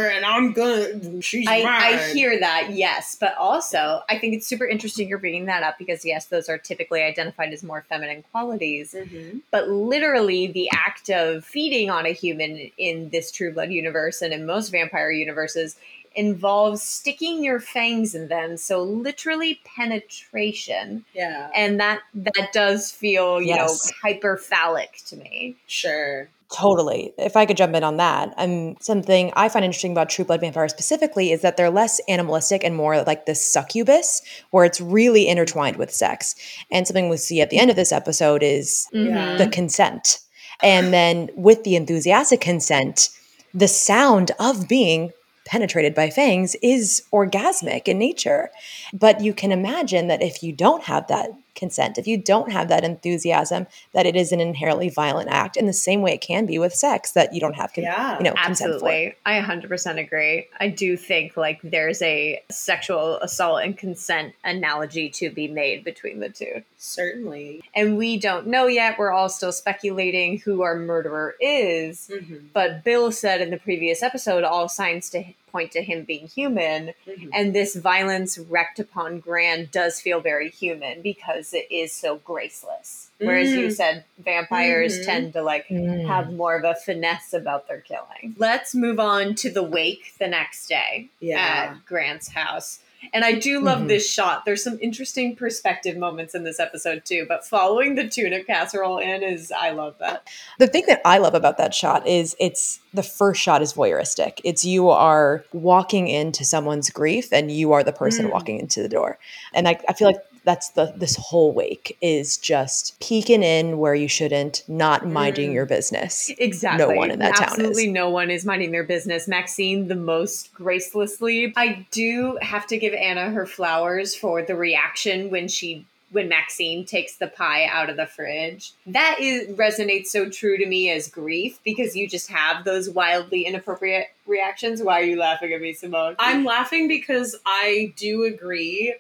and 0.06 0.24
I'm 0.24 0.52
good. 0.52 1.22
She's 1.22 1.46
I, 1.46 1.62
I, 1.62 2.12
hear 2.12 2.38
that, 2.38 2.70
yes. 2.70 3.16
But 3.18 3.36
also, 3.36 4.02
I 4.08 4.18
think 4.18 4.34
it's 4.34 4.46
super 4.46 4.66
interesting 4.66 5.08
you're 5.08 5.18
bringing 5.18 5.46
that 5.46 5.62
up 5.62 5.76
because, 5.76 6.04
yes, 6.04 6.26
those 6.26 6.48
are 6.48 6.56
typically 6.56 7.02
identified 7.02 7.52
as 7.52 7.62
more 7.62 7.84
feminine 7.88 8.24
qualities. 8.30 8.94
Mm-hmm. 8.94 9.38
But 9.50 9.68
literally, 9.68 10.46
the 10.46 10.70
act 10.72 11.10
of 11.10 11.44
feeding 11.44 11.90
on 11.90 12.06
a 12.06 12.12
human 12.12 12.70
in 12.78 13.10
this 13.10 13.32
True 13.32 13.52
Blood 13.52 13.70
universe 13.70 14.22
and 14.22 14.32
in 14.32 14.46
most 14.46 14.70
vampire 14.70 15.10
universes 15.10 15.76
involves 16.14 16.82
sticking 16.82 17.42
your 17.44 17.60
fangs 17.60 18.14
in 18.14 18.28
them 18.28 18.56
so 18.56 18.82
literally 18.82 19.60
penetration 19.64 21.04
yeah 21.14 21.50
and 21.54 21.78
that 21.80 22.00
that 22.14 22.50
does 22.52 22.90
feel 22.90 23.40
you 23.40 23.48
yes. 23.48 23.92
know 24.02 24.10
hyperphallic 24.10 25.04
to 25.06 25.16
me 25.16 25.56
sure 25.66 26.28
Totally. 26.50 27.12
If 27.18 27.36
I 27.36 27.44
could 27.44 27.58
jump 27.58 27.74
in 27.74 27.84
on 27.84 27.98
that, 27.98 28.32
um, 28.38 28.76
something 28.80 29.32
I 29.36 29.50
find 29.50 29.66
interesting 29.66 29.92
about 29.92 30.08
True 30.08 30.24
Blood 30.24 30.40
vampires 30.40 30.72
specifically 30.72 31.30
is 31.30 31.42
that 31.42 31.58
they're 31.58 31.68
less 31.68 32.00
animalistic 32.08 32.64
and 32.64 32.74
more 32.74 33.02
like 33.02 33.26
the 33.26 33.34
succubus, 33.34 34.22
where 34.50 34.64
it's 34.64 34.80
really 34.80 35.28
intertwined 35.28 35.76
with 35.76 35.92
sex. 35.92 36.34
And 36.70 36.86
something 36.86 37.10
we'll 37.10 37.18
see 37.18 37.42
at 37.42 37.50
the 37.50 37.58
end 37.58 37.68
of 37.68 37.76
this 37.76 37.92
episode 37.92 38.42
is 38.42 38.88
mm-hmm. 38.94 39.36
the 39.36 39.48
consent. 39.48 40.20
And 40.62 40.92
then 40.92 41.28
with 41.36 41.64
the 41.64 41.76
enthusiastic 41.76 42.40
consent, 42.40 43.10
the 43.52 43.68
sound 43.68 44.30
of 44.40 44.68
being 44.68 45.12
penetrated 45.48 45.94
by 45.94 46.10
fangs 46.10 46.54
is 46.62 47.02
orgasmic 47.12 47.88
in 47.88 47.98
nature. 47.98 48.50
But 48.92 49.20
you 49.20 49.34
can 49.34 49.50
imagine 49.50 50.06
that 50.08 50.22
if 50.22 50.42
you 50.42 50.52
don't 50.52 50.84
have 50.84 51.08
that 51.08 51.30
consent, 51.58 51.98
if 51.98 52.06
you 52.06 52.16
don't 52.16 52.50
have 52.50 52.68
that 52.68 52.84
enthusiasm, 52.84 53.66
that 53.92 54.06
it 54.06 54.16
is 54.16 54.32
an 54.32 54.40
inherently 54.40 54.88
violent 54.88 55.28
act 55.28 55.56
in 55.56 55.66
the 55.66 55.72
same 55.72 56.00
way 56.00 56.14
it 56.14 56.20
can 56.20 56.46
be 56.46 56.58
with 56.58 56.74
sex 56.74 57.12
that 57.12 57.34
you 57.34 57.40
don't 57.40 57.56
have, 57.56 57.72
con- 57.74 57.84
yeah, 57.84 58.16
you 58.16 58.24
know, 58.24 58.34
absolutely. 58.36 59.14
I 59.26 59.40
100% 59.40 59.98
agree. 59.98 60.48
I 60.60 60.68
do 60.68 60.96
think 60.96 61.36
like 61.36 61.60
there's 61.62 62.00
a 62.02 62.42
sexual 62.50 63.18
assault 63.18 63.62
and 63.62 63.76
consent 63.76 64.34
analogy 64.44 65.10
to 65.10 65.30
be 65.30 65.48
made 65.48 65.84
between 65.84 66.20
the 66.20 66.28
two. 66.28 66.62
Certainly. 66.78 67.62
And 67.74 67.98
we 67.98 68.18
don't 68.18 68.46
know 68.46 68.66
yet. 68.66 68.98
We're 68.98 69.10
all 69.10 69.28
still 69.28 69.52
speculating 69.52 70.38
who 70.38 70.62
our 70.62 70.76
murderer 70.76 71.34
is. 71.40 72.08
Mm-hmm. 72.12 72.46
But 72.52 72.84
Bill 72.84 73.10
said 73.10 73.40
in 73.40 73.50
the 73.50 73.58
previous 73.58 74.02
episode, 74.02 74.44
all 74.44 74.68
signs 74.68 75.10
to 75.10 75.24
point 75.50 75.72
to 75.72 75.82
him 75.82 76.04
being 76.04 76.26
human. 76.26 76.92
Mm-hmm. 77.06 77.30
And 77.32 77.54
this 77.54 77.76
violence 77.76 78.38
wreaked 78.38 78.78
upon 78.78 79.20
Gran 79.20 79.68
does 79.72 80.00
feel 80.00 80.20
very 80.20 80.50
human 80.50 81.02
because 81.02 81.52
it 81.52 81.66
is 81.70 81.92
so 81.92 82.16
graceless. 82.16 83.10
Whereas 83.18 83.48
mm. 83.48 83.58
you 83.58 83.70
said 83.70 84.04
vampires 84.18 84.94
mm-hmm. 84.94 85.04
tend 85.04 85.32
to 85.32 85.42
like 85.42 85.66
mm. 85.68 86.06
have 86.06 86.32
more 86.32 86.56
of 86.56 86.64
a 86.64 86.74
finesse 86.74 87.32
about 87.32 87.66
their 87.66 87.80
killing. 87.80 88.36
Let's 88.38 88.74
move 88.74 89.00
on 89.00 89.34
to 89.36 89.50
the 89.50 89.62
wake 89.62 90.14
the 90.18 90.28
next 90.28 90.68
day 90.68 91.08
yeah. 91.20 91.74
at 91.74 91.86
Gran's 91.86 92.28
house. 92.28 92.80
And 93.12 93.24
I 93.24 93.32
do 93.32 93.60
love 93.60 93.78
mm-hmm. 93.78 93.88
this 93.88 94.10
shot. 94.10 94.44
There's 94.44 94.62
some 94.62 94.78
interesting 94.80 95.36
perspective 95.36 95.96
moments 95.96 96.34
in 96.34 96.44
this 96.44 96.60
episode 96.60 97.04
too, 97.04 97.26
but 97.28 97.44
following 97.44 97.94
the 97.94 98.08
tuna 98.08 98.42
casserole 98.44 98.98
in 98.98 99.22
is 99.22 99.52
I 99.52 99.70
love 99.70 99.96
that. 100.00 100.28
The 100.58 100.66
thing 100.66 100.84
that 100.88 101.00
I 101.04 101.18
love 101.18 101.34
about 101.34 101.58
that 101.58 101.74
shot 101.74 102.06
is 102.06 102.36
it's 102.40 102.80
the 102.92 103.02
first 103.02 103.40
shot 103.40 103.62
is 103.62 103.72
voyeuristic. 103.72 104.40
It's 104.44 104.64
you 104.64 104.88
are 104.90 105.44
walking 105.52 106.08
into 106.08 106.44
someone's 106.44 106.90
grief 106.90 107.32
and 107.32 107.50
you 107.50 107.72
are 107.72 107.84
the 107.84 107.92
person 107.92 108.26
mm. 108.26 108.32
walking 108.32 108.58
into 108.58 108.82
the 108.82 108.88
door. 108.88 109.18
And 109.54 109.68
I, 109.68 109.78
I 109.88 109.92
feel 109.92 110.08
like 110.08 110.20
that's 110.48 110.70
the 110.70 110.94
this 110.96 111.14
whole 111.16 111.52
wake 111.52 111.98
is 112.00 112.38
just 112.38 112.98
peeking 113.00 113.42
in 113.42 113.76
where 113.76 113.94
you 113.94 114.08
shouldn't, 114.08 114.62
not 114.66 115.06
minding 115.06 115.50
mm. 115.50 115.52
your 115.52 115.66
business. 115.66 116.30
Exactly. 116.38 116.86
No 116.86 116.94
one 116.94 117.10
in 117.10 117.18
that 117.18 117.32
Absolutely 117.32 117.56
town 117.56 117.66
Absolutely 117.66 117.92
no 117.92 118.08
one 118.08 118.30
is 118.30 118.46
minding 118.46 118.70
their 118.70 118.82
business. 118.82 119.28
Maxine 119.28 119.88
the 119.88 119.94
most 119.94 120.54
gracelessly. 120.54 121.52
I 121.54 121.86
do 121.90 122.38
have 122.40 122.66
to 122.68 122.78
give 122.78 122.94
Anna 122.94 123.28
her 123.30 123.44
flowers 123.44 124.14
for 124.14 124.40
the 124.40 124.56
reaction 124.56 125.28
when 125.28 125.48
she 125.48 125.84
when 126.12 126.30
Maxine 126.30 126.86
takes 126.86 127.16
the 127.16 127.26
pie 127.26 127.66
out 127.66 127.90
of 127.90 127.98
the 127.98 128.06
fridge. 128.06 128.72
That 128.86 129.18
is 129.20 129.54
resonates 129.54 130.06
so 130.06 130.30
true 130.30 130.56
to 130.56 130.66
me 130.66 130.90
as 130.90 131.08
grief 131.08 131.60
because 131.62 131.94
you 131.94 132.08
just 132.08 132.30
have 132.30 132.64
those 132.64 132.88
wildly 132.88 133.42
inappropriate 133.42 134.06
reactions. 134.26 134.82
Why 134.82 135.00
are 135.00 135.04
you 135.04 135.18
laughing 135.18 135.52
at 135.52 135.60
me, 135.60 135.74
Simone? 135.74 136.16
I'm 136.18 136.46
laughing 136.46 136.88
because 136.88 137.36
I 137.44 137.92
do 137.96 138.24
agree 138.24 138.94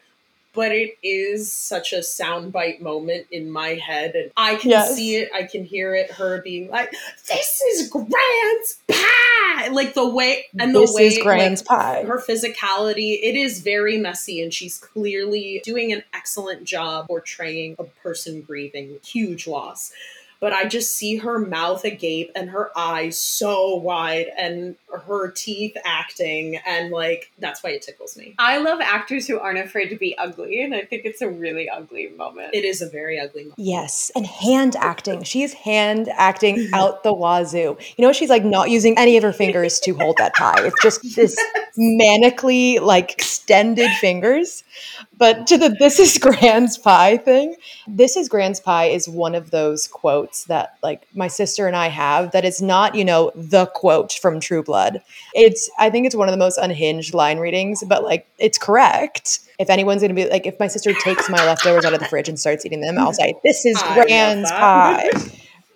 but 0.58 0.72
it 0.72 0.98
is 1.04 1.52
such 1.52 1.92
a 1.92 1.98
soundbite 1.98 2.80
moment 2.80 3.28
in 3.30 3.48
my 3.48 3.74
head 3.74 4.16
and 4.16 4.32
i 4.36 4.56
can 4.56 4.70
yes. 4.70 4.92
see 4.92 5.14
it 5.14 5.30
i 5.32 5.44
can 5.44 5.62
hear 5.62 5.94
it 5.94 6.10
her 6.10 6.42
being 6.42 6.68
like 6.68 6.90
this 7.28 7.62
is 7.62 7.88
Gran's 7.88 8.78
pie! 8.88 9.68
Like 9.70 9.94
the 9.94 10.08
way 10.08 10.46
and 10.58 10.74
the 10.74 10.80
this 10.80 10.94
way 10.94 11.06
is 11.06 11.24
like, 11.24 11.64
pie. 11.64 12.02
her 12.02 12.18
physicality 12.18 13.20
it 13.22 13.36
is 13.36 13.60
very 13.60 13.98
messy 13.98 14.42
and 14.42 14.52
she's 14.52 14.78
clearly 14.78 15.60
doing 15.62 15.92
an 15.92 16.02
excellent 16.12 16.64
job 16.64 17.06
portraying 17.06 17.76
a 17.78 17.84
person 17.84 18.42
grieving. 18.42 18.98
Huge 19.04 19.46
loss 19.46 19.92
but 20.40 20.52
I 20.52 20.66
just 20.66 20.94
see 20.94 21.16
her 21.16 21.38
mouth 21.38 21.84
agape 21.84 22.30
and 22.34 22.50
her 22.50 22.70
eyes 22.76 23.18
so 23.18 23.74
wide 23.74 24.26
and 24.36 24.76
her 25.06 25.30
teeth 25.30 25.76
acting 25.84 26.60
and 26.66 26.90
like 26.90 27.32
that's 27.38 27.62
why 27.62 27.70
it 27.70 27.82
tickles 27.82 28.16
me. 28.16 28.34
I 28.38 28.58
love 28.58 28.80
actors 28.80 29.26
who 29.26 29.38
aren't 29.38 29.58
afraid 29.58 29.88
to 29.88 29.96
be 29.96 30.16
ugly 30.16 30.62
and 30.62 30.74
I 30.74 30.82
think 30.82 31.04
it's 31.04 31.22
a 31.22 31.28
really 31.28 31.68
ugly 31.68 32.08
moment. 32.08 32.54
It 32.54 32.64
is 32.64 32.82
a 32.82 32.88
very 32.88 33.18
ugly 33.18 33.44
moment. 33.44 33.58
Yes, 33.58 34.10
and 34.14 34.26
hand 34.26 34.76
acting. 34.76 35.22
She 35.24 35.42
is 35.42 35.54
hand 35.54 36.08
acting 36.12 36.68
out 36.72 37.02
the 37.02 37.12
wazoo. 37.12 37.76
You 37.96 38.04
know, 38.04 38.12
she's 38.12 38.30
like 38.30 38.44
not 38.44 38.70
using 38.70 38.96
any 38.96 39.16
of 39.16 39.22
her 39.22 39.32
fingers 39.32 39.80
to 39.80 39.92
hold 39.94 40.16
that 40.18 40.34
pie. 40.34 40.66
It's 40.66 40.82
just 40.82 41.02
this 41.16 41.36
manically 41.78 42.80
like 42.80 43.12
extended 43.12 43.90
fingers. 44.00 44.64
But 45.18 45.46
to 45.48 45.58
the 45.58 45.68
this 45.70 45.98
is 45.98 46.16
Gran's 46.18 46.78
pie 46.78 47.16
thing, 47.16 47.56
this 47.86 48.16
is 48.16 48.28
Gran's 48.28 48.60
pie 48.60 48.86
is 48.86 49.08
one 49.08 49.34
of 49.34 49.50
those 49.50 49.88
quotes 49.88 50.44
that 50.44 50.76
like 50.82 51.06
my 51.14 51.26
sister 51.28 51.66
and 51.66 51.74
I 51.76 51.88
have 51.88 52.30
that 52.32 52.44
is 52.44 52.62
not, 52.62 52.94
you 52.94 53.04
know, 53.04 53.32
the 53.34 53.66
quote 53.66 54.12
from 54.12 54.38
True 54.40 54.62
Blood. 54.62 55.02
It's 55.34 55.68
I 55.78 55.90
think 55.90 56.06
it's 56.06 56.14
one 56.14 56.28
of 56.28 56.32
the 56.32 56.38
most 56.38 56.56
unhinged 56.58 57.14
line 57.14 57.38
readings, 57.38 57.82
but 57.86 58.04
like 58.04 58.26
it's 58.38 58.58
correct. 58.58 59.40
If 59.58 59.70
anyone's 59.70 60.02
gonna 60.02 60.14
be 60.14 60.28
like 60.28 60.46
if 60.46 60.58
my 60.60 60.68
sister 60.68 60.92
takes 60.94 61.28
my 61.28 61.44
leftovers 61.44 61.84
out 61.84 61.92
of 61.94 61.98
the 62.00 62.06
fridge 62.06 62.28
and 62.28 62.38
starts 62.38 62.64
eating 62.64 62.80
them, 62.80 62.96
I'll 62.98 63.12
say, 63.12 63.34
This 63.44 63.66
is 63.66 63.82
Gran's 63.94 64.50
pie. 64.50 65.10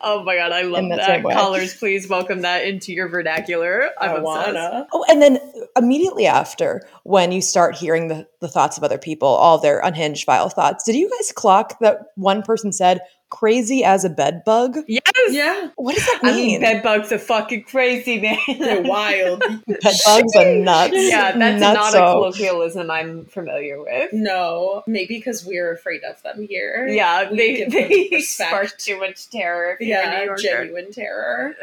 Oh 0.05 0.24
my 0.24 0.35
god, 0.35 0.50
I 0.50 0.62
love 0.62 0.88
that 0.88 0.96
that. 0.96 1.07
same. 1.07 1.22
Callers, 1.22 1.76
please 1.76 2.09
welcome 2.09 2.40
that 2.40 2.66
into 2.66 2.92
your 2.92 3.07
vernacular. 3.09 3.90
I'm 4.00 4.11
I 4.11 4.12
obsessed. 4.14 4.24
wanna. 4.24 4.87
Oh, 4.92 5.05
and 5.09 5.22
then 5.22 5.38
immediately 5.76 6.26
after, 6.26 6.87
when 7.04 7.32
you 7.32 7.40
start 7.40 7.76
hearing 7.76 8.08
the, 8.08 8.26
the 8.40 8.48
thoughts 8.48 8.76
of 8.76 8.85
other 8.85 8.98
people, 8.98 9.28
all 9.28 9.58
their 9.58 9.80
unhinged, 9.80 10.26
vile 10.26 10.48
thoughts, 10.48 10.85
did 10.85 10.94
you 10.94 11.11
guys 11.11 11.32
clock 11.32 11.78
that 11.80 11.98
one 12.16 12.42
person 12.42 12.72
said, 12.72 13.00
crazy 13.33 13.83
as 13.83 14.05
a 14.05 14.11
bed 14.11 14.42
bug? 14.45 14.77
Yes. 14.87 15.03
Yeah, 15.31 15.71
What 15.77 15.95
does 15.97 16.05
that 16.05 16.21
I 16.23 16.33
mean? 16.33 16.47
mean, 16.47 16.61
bed 16.61 16.83
bugs 16.83 17.11
are 17.12 17.18
fucking 17.18 17.64
crazy, 17.64 18.21
man. 18.21 18.37
they're 18.59 18.83
wild. 18.83 19.40
Bed 19.66 19.95
bugs 20.05 20.37
are 20.37 20.55
nuts. 20.55 20.95
yeah, 20.95 21.33
that's 21.37 21.61
Nuts 21.61 21.92
not 21.92 21.95
a 21.95 22.12
colloquialism 22.12 22.90
I'm 22.90 23.25
familiar 23.25 23.81
with. 23.83 24.12
no, 24.12 24.83
maybe 24.87 25.16
because 25.16 25.45
we're 25.47 25.73
afraid 25.73 26.03
of 26.05 26.23
them 26.23 26.47
here. 26.47 26.87
Yeah, 26.88 27.31
We 27.31 27.37
they, 27.38 27.57
give 27.57 27.73
them 27.73 27.88
they 28.11 28.21
spark 28.21 28.77
too 28.79 28.99
much 28.99 29.31
terror. 29.31 29.77
If 29.81 29.88
you're 29.88 29.99
a 29.99 30.27
yeah, 30.27 30.35
genuine 30.37 30.92
terror. 30.92 31.55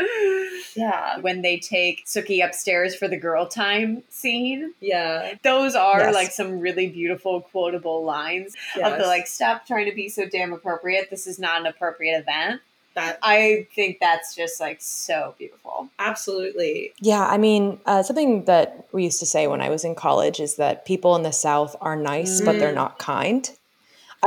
Yeah, 0.75 1.19
When 1.19 1.41
they 1.41 1.59
take 1.59 2.05
Sookie 2.05 2.43
upstairs 2.45 2.95
for 2.95 3.07
the 3.07 3.17
girl 3.17 3.47
time 3.47 4.03
scene, 4.09 4.73
yeah. 4.79 5.33
those 5.43 5.75
are 5.75 5.99
Yes. 5.99 6.13
like 6.13 6.31
some 6.31 6.59
really 6.59 6.87
beautiful 6.87 7.41
quotable 7.41 8.03
lines 8.03 8.55
of 8.83 8.97
the 8.97 9.05
like 9.05 9.27
stop 9.27 9.65
trying 9.67 9.89
to 9.89 9.95
be 9.95 10.09
so 10.09 10.25
damn 10.27 10.53
appropriate. 10.53 11.09
This 11.09 11.27
is 11.27 11.37
not 11.39 11.58
an 11.59 11.67
appropriate 11.67 12.19
event. 12.19 12.61
that. 12.95 13.19
I 13.21 13.67
think 13.75 13.99
that's 14.01 14.35
just 14.35 14.59
like 14.59 14.81
so 14.81 15.35
beautiful. 15.37 15.89
Absolutely. 15.99 16.91
Yeah, 16.99 17.21
I 17.25 17.37
mean, 17.37 17.79
uh, 17.85 18.01
something 18.03 18.43
that 18.45 18.87
we 18.91 19.03
used 19.03 19.19
to 19.19 19.25
say 19.25 19.45
when 19.47 19.61
I 19.61 19.69
was 19.69 19.85
in 19.85 19.93
college 19.95 20.39
is 20.39 20.55
that 20.55 20.85
people 20.85 21.15
in 21.15 21.23
the 21.23 21.31
South 21.31 21.75
are 21.81 21.95
nice, 21.95 22.41
but 22.41 22.57
they're 22.59 22.71
Mm. 22.71 22.75
not 22.83 22.97
kind. 22.99 23.49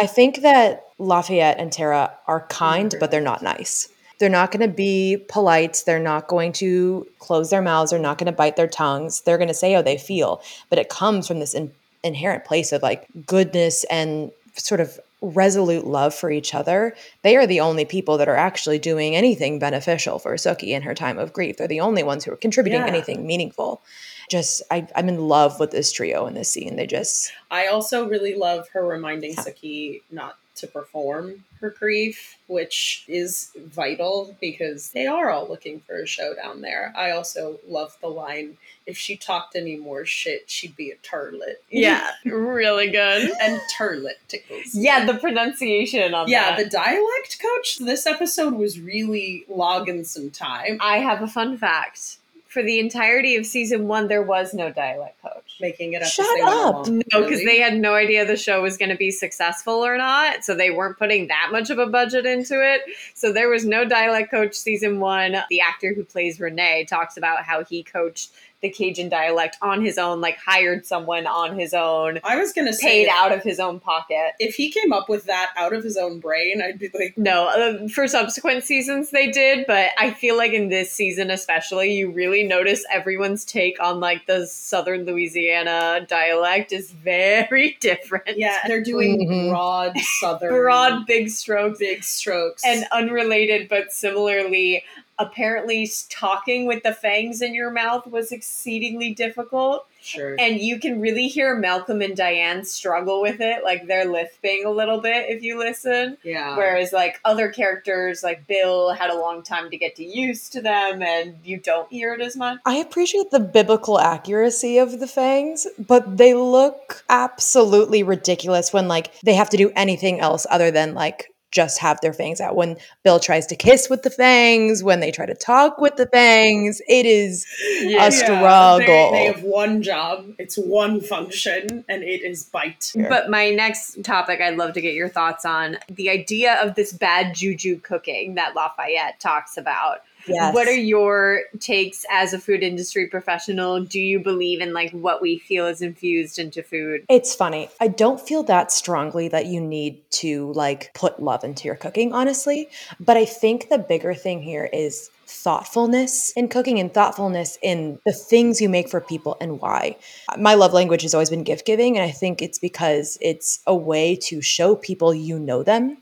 I 0.00 0.06
think 0.06 0.40
that 0.42 0.84
Lafayette 0.98 1.58
and 1.58 1.70
Tara 1.72 2.12
are 2.26 2.46
kind, 2.48 2.92
Mhm. 2.92 3.00
but 3.00 3.10
they're 3.10 3.20
not 3.20 3.42
nice. 3.42 3.88
They're 4.18 4.28
not 4.30 4.52
going 4.52 4.62
to 4.66 4.74
be 4.74 5.16
polite. 5.28 5.82
They're 5.84 5.98
not 5.98 6.28
going 6.28 6.52
to 6.54 7.06
close 7.18 7.50
their 7.50 7.62
mouths. 7.62 7.90
They're 7.90 7.98
not 7.98 8.16
going 8.18 8.26
to 8.26 8.32
bite 8.32 8.54
their 8.56 8.68
tongues. 8.68 9.22
They're 9.22 9.38
going 9.38 9.48
to 9.48 9.54
say 9.54 9.72
how 9.72 9.82
they 9.82 9.98
feel. 9.98 10.40
But 10.70 10.78
it 10.78 10.88
comes 10.88 11.26
from 11.26 11.40
this 11.40 11.52
in- 11.52 11.72
inherent 12.04 12.44
place 12.44 12.70
of 12.72 12.82
like 12.82 13.06
goodness 13.26 13.84
and 13.90 14.30
sort 14.56 14.80
of 14.80 14.98
resolute 15.22 15.86
love 15.86 16.14
for 16.14 16.30
each 16.30 16.54
other. 16.54 16.94
They 17.22 17.36
are 17.36 17.46
the 17.46 17.60
only 17.60 17.84
people 17.84 18.18
that 18.18 18.28
are 18.28 18.36
actually 18.36 18.78
doing 18.80 19.14
anything 19.16 19.58
beneficial 19.58 20.18
for 20.18 20.34
Sookie 20.34 20.70
in 20.70 20.82
her 20.82 20.94
time 20.94 21.18
of 21.18 21.32
grief. 21.32 21.56
They're 21.56 21.68
the 21.68 21.80
only 21.80 22.02
ones 22.02 22.24
who 22.24 22.32
are 22.32 22.36
contributing 22.36 22.80
Yeah. 22.80 22.88
anything 22.88 23.26
meaningful. 23.26 23.82
Just, 24.28 24.62
I, 24.70 24.86
I'm 24.96 25.08
in 25.08 25.28
love 25.28 25.60
with 25.60 25.70
this 25.70 25.92
trio 25.92 26.26
in 26.26 26.34
this 26.34 26.48
scene. 26.48 26.76
They 26.76 26.86
just, 26.86 27.32
I 27.50 27.66
also 27.66 28.08
really 28.08 28.34
love 28.34 28.68
her 28.72 28.84
reminding 28.86 29.32
Yeah. 29.34 29.44
Sookie 29.44 30.02
not 30.10 30.36
to 30.56 30.66
perform 30.66 31.44
her 31.60 31.70
grief, 31.70 32.36
which 32.46 33.04
is 33.08 33.50
vital 33.56 34.36
because 34.40 34.90
they 34.90 35.06
are 35.06 35.30
all 35.30 35.48
looking 35.48 35.80
for 35.80 35.94
a 36.02 36.06
showdown 36.06 36.60
there. 36.60 36.92
I 36.96 37.10
also 37.12 37.58
love 37.68 37.96
the 38.00 38.08
line 38.08 38.58
if 38.84 38.98
she 38.98 39.16
talked 39.16 39.54
any 39.54 39.76
more 39.76 40.04
shit, 40.04 40.50
she'd 40.50 40.74
be 40.76 40.90
a 40.90 40.96
turlet. 40.96 41.54
Yeah, 41.70 42.10
really 42.24 42.90
good. 42.90 43.30
and 43.40 43.60
turlet 43.78 44.18
tickles. 44.28 44.74
Yeah, 44.74 45.04
the 45.06 45.14
pronunciation 45.14 46.14
on 46.14 46.28
Yeah, 46.28 46.56
that. 46.56 46.64
the 46.64 46.68
dialect 46.70 47.40
coach 47.40 47.78
this 47.78 48.06
episode 48.06 48.54
was 48.54 48.80
really 48.80 49.44
logging 49.48 50.04
some 50.04 50.30
time 50.30 50.78
I 50.80 50.98
have 50.98 51.22
a 51.22 51.28
fun 51.28 51.56
fact. 51.56 52.18
For 52.52 52.62
the 52.62 52.78
entirety 52.78 53.36
of 53.36 53.46
season 53.46 53.88
one, 53.88 54.08
there 54.08 54.22
was 54.22 54.52
no 54.52 54.70
dialect 54.70 55.20
coach. 55.22 55.56
making 55.60 55.92
it 55.94 56.02
up 56.02 56.08
Shut 56.08 56.26
as 56.26 56.34
they 56.34 56.40
up. 56.42 56.86
No, 56.88 57.22
because 57.22 57.38
Really? 57.40 57.44
they 57.46 57.58
had 57.60 57.78
no 57.78 57.94
idea 57.94 58.24
the 58.26 58.36
show 58.36 58.60
was 58.62 58.76
going 58.76 58.90
to 58.90 58.96
be 58.96 59.10
successful 59.10 59.74
or 59.74 59.96
not. 59.96 60.44
So 60.44 60.54
they 60.54 60.70
weren't 60.70 60.98
putting 60.98 61.28
that 61.28 61.48
much 61.52 61.70
of 61.70 61.78
a 61.78 61.86
budget 61.86 62.26
into 62.26 62.62
it. 62.62 62.82
So 63.14 63.32
there 63.32 63.48
was 63.48 63.64
no 63.64 63.84
dialect 63.84 64.30
coach 64.30 64.54
season 64.54 65.00
one. 65.00 65.36
The 65.48 65.60
actor 65.60 65.94
who 65.94 66.04
plays 66.04 66.40
Renee 66.40 66.84
talks 66.84 67.16
about 67.16 67.44
how 67.44 67.64
he 67.64 67.82
coached 67.82 68.32
the 68.62 68.70
Cajun 68.70 69.08
dialect 69.08 69.56
on 69.60 69.84
his 69.84 69.98
own, 69.98 70.20
like 70.20 70.38
hired 70.38 70.86
someone 70.86 71.26
on 71.26 71.58
his 71.58 71.74
own, 71.74 72.20
I 72.24 72.36
was 72.38 72.52
gonna 72.52 72.72
say 72.72 73.04
paid 73.04 73.08
out 73.10 73.32
of 73.32 73.42
his 73.42 73.58
own 73.58 73.80
pocket. 73.80 74.32
if 74.38 74.54
he 74.54 74.70
came 74.70 74.92
up 74.92 75.08
with 75.08 75.24
that 75.24 75.50
out 75.56 75.72
of 75.72 75.82
his 75.82 75.96
own 75.96 76.20
brain, 76.20 76.62
I'd 76.62 76.78
be 76.78 76.88
like, 76.94 77.18
No, 77.18 77.48
uh, 77.48 77.88
for 77.88 78.06
subsequent 78.06 78.62
seasons 78.64 79.10
they 79.10 79.30
did, 79.30 79.66
but 79.66 79.90
I 79.98 80.12
feel 80.12 80.36
like 80.36 80.52
in 80.52 80.68
this 80.68 80.92
season 80.92 81.30
especially, 81.30 81.92
you 81.92 82.10
really 82.12 82.44
notice 82.44 82.84
everyone's 82.92 83.44
take 83.44 83.82
on 83.82 83.98
like 84.00 84.26
the 84.26 84.46
Southern 84.46 85.04
Louisiana 85.04 86.06
dialect 86.08 86.72
is 86.72 86.92
very 86.92 87.76
different. 87.80 88.38
yeah, 88.38 88.58
they're 88.68 88.82
doing 88.82 89.28
Mhm. 89.28 89.50
broad 89.50 89.98
southern, 90.20 90.50
broad, 90.54 91.06
big 91.06 91.28
strokes, 91.30 91.78
big 91.80 92.04
strokes, 92.04 92.62
and 92.64 92.86
unrelated, 92.92 93.68
but 93.68 93.92
similarly, 93.92 94.84
apparently 95.22 95.90
talking 96.08 96.66
with 96.66 96.82
the 96.82 96.92
fangs 96.92 97.42
in 97.42 97.54
your 97.54 97.70
mouth 97.70 98.06
was 98.06 98.32
exceedingly 98.32 99.14
difficult. 99.14 99.86
sure, 100.00 100.36
And 100.38 100.60
you 100.60 100.78
can 100.78 101.00
really 101.00 101.28
hear 101.28 101.56
Malcolm 101.56 102.02
and 102.02 102.16
Diane 102.16 102.64
struggle 102.64 103.22
with 103.22 103.40
it, 103.40 103.64
like 103.64 103.86
they're 103.86 104.04
lisping 104.04 104.64
a 104.66 104.70
little 104.70 105.00
bit 105.00 105.30
if 105.30 105.42
you 105.42 105.58
listen. 105.58 106.16
yeah, 106.22 106.56
Whereas 106.56 106.92
like 106.92 107.20
other 107.24 107.50
characters 107.50 108.22
like 108.22 108.46
Bill 108.46 108.90
had 108.92 109.10
a 109.10 109.14
long 109.18 109.42
time 109.42 109.70
to 109.70 109.76
get 109.76 109.96
to 109.96 110.04
used 110.04 110.52
to 110.52 110.60
them 110.60 111.02
and 111.02 111.36
you 111.44 111.58
don't 111.58 111.90
hear 111.90 112.14
it 112.14 112.20
as 112.20 112.36
much. 112.36 112.58
I 112.66 112.76
appreciate 112.76 113.30
the 113.30 113.40
biblical 113.40 113.98
accuracy 113.98 114.78
of 114.78 114.98
the 115.00 115.06
fangs, 115.06 115.66
but 115.78 116.16
they 116.18 116.34
look 116.34 117.04
absolutely 117.08 118.02
ridiculous 118.02 118.72
when 118.72 118.88
like 118.88 119.12
they 119.22 119.34
have 119.34 119.50
to 119.50 119.56
do 119.56 119.70
anything 119.76 120.20
else 120.20 120.46
other 120.50 120.70
than 120.70 120.94
like 120.94 121.31
just 121.52 121.78
have 121.78 122.00
their 122.00 122.12
fangs 122.12 122.40
out. 122.40 122.56
When 122.56 122.76
Bill 123.04 123.20
tries 123.20 123.46
to 123.46 123.56
kiss 123.56 123.88
with 123.88 124.02
the 124.02 124.10
fangs, 124.10 124.82
when 124.82 125.00
they 125.00 125.12
try 125.12 125.26
to 125.26 125.34
talk 125.34 125.78
with 125.78 125.96
the 125.96 126.06
fangs, 126.06 126.80
it 126.88 127.06
is 127.06 127.46
Yeah. 127.82 128.06
a 128.06 128.10
struggle. 128.10 128.78
They, 128.78 129.10
they 129.12 129.24
have 129.26 129.42
one 129.42 129.82
job, 129.82 130.26
it's 130.38 130.56
one 130.56 131.00
function, 131.00 131.84
and 131.88 132.02
it 132.02 132.22
is 132.22 132.42
bite. 132.44 132.92
But 132.96 133.30
my 133.30 133.50
next 133.50 134.02
topic 134.02 134.40
I'd 134.40 134.56
love 134.56 134.72
to 134.74 134.80
get 134.80 134.94
your 134.94 135.08
thoughts 135.08 135.44
on 135.44 135.78
the 135.88 136.10
idea 136.10 136.54
of 136.62 136.74
this 136.74 136.92
bad 136.92 137.34
juju 137.34 137.78
cooking 137.80 138.34
that 138.34 138.54
Lafayette 138.56 139.20
talks 139.20 139.56
about. 139.56 140.02
Yes. 140.26 140.54
What 140.54 140.68
are 140.68 140.74
your 140.74 141.42
takes 141.60 142.04
as 142.10 142.32
a 142.32 142.38
food 142.38 142.62
industry 142.62 143.06
professional? 143.06 143.84
Do 143.84 144.00
you 144.00 144.20
believe 144.20 144.60
in 144.60 144.72
like 144.72 144.92
what 144.92 145.20
we 145.20 145.38
feel 145.38 145.66
is 145.66 145.82
infused 145.82 146.38
into 146.38 146.62
food? 146.62 147.04
It's 147.08 147.34
funny. 147.34 147.68
I 147.80 147.88
don't 147.88 148.20
feel 148.20 148.42
that 148.44 148.72
strongly 148.72 149.28
that 149.28 149.46
you 149.46 149.60
need 149.60 150.00
to 150.12 150.52
like 150.52 150.92
put 150.94 151.22
love 151.22 151.44
into 151.44 151.64
your 151.64 151.76
cooking, 151.76 152.12
honestly. 152.12 152.68
But 153.00 153.16
I 153.16 153.24
think 153.24 153.68
the 153.68 153.78
bigger 153.78 154.14
thing 154.14 154.42
here 154.42 154.68
is 154.72 155.10
thoughtfulness 155.26 156.30
in 156.36 156.48
cooking 156.48 156.78
and 156.78 156.92
thoughtfulness 156.92 157.58
in 157.62 157.98
the 158.04 158.12
things 158.12 158.60
you 158.60 158.68
make 158.68 158.88
for 158.88 159.00
people 159.00 159.36
and 159.40 159.60
why. 159.60 159.96
My 160.38 160.54
love 160.54 160.72
language 160.72 161.02
has 161.02 161.14
always 161.14 161.30
been 161.30 161.42
gift 161.42 161.64
giving. 161.64 161.96
And 161.96 162.04
I 162.04 162.10
think 162.10 162.42
it's 162.42 162.58
because 162.58 163.18
it's 163.20 163.60
a 163.66 163.74
way 163.74 164.16
to 164.16 164.42
show 164.42 164.76
people 164.76 165.14
you 165.14 165.38
know 165.38 165.62
them 165.62 165.96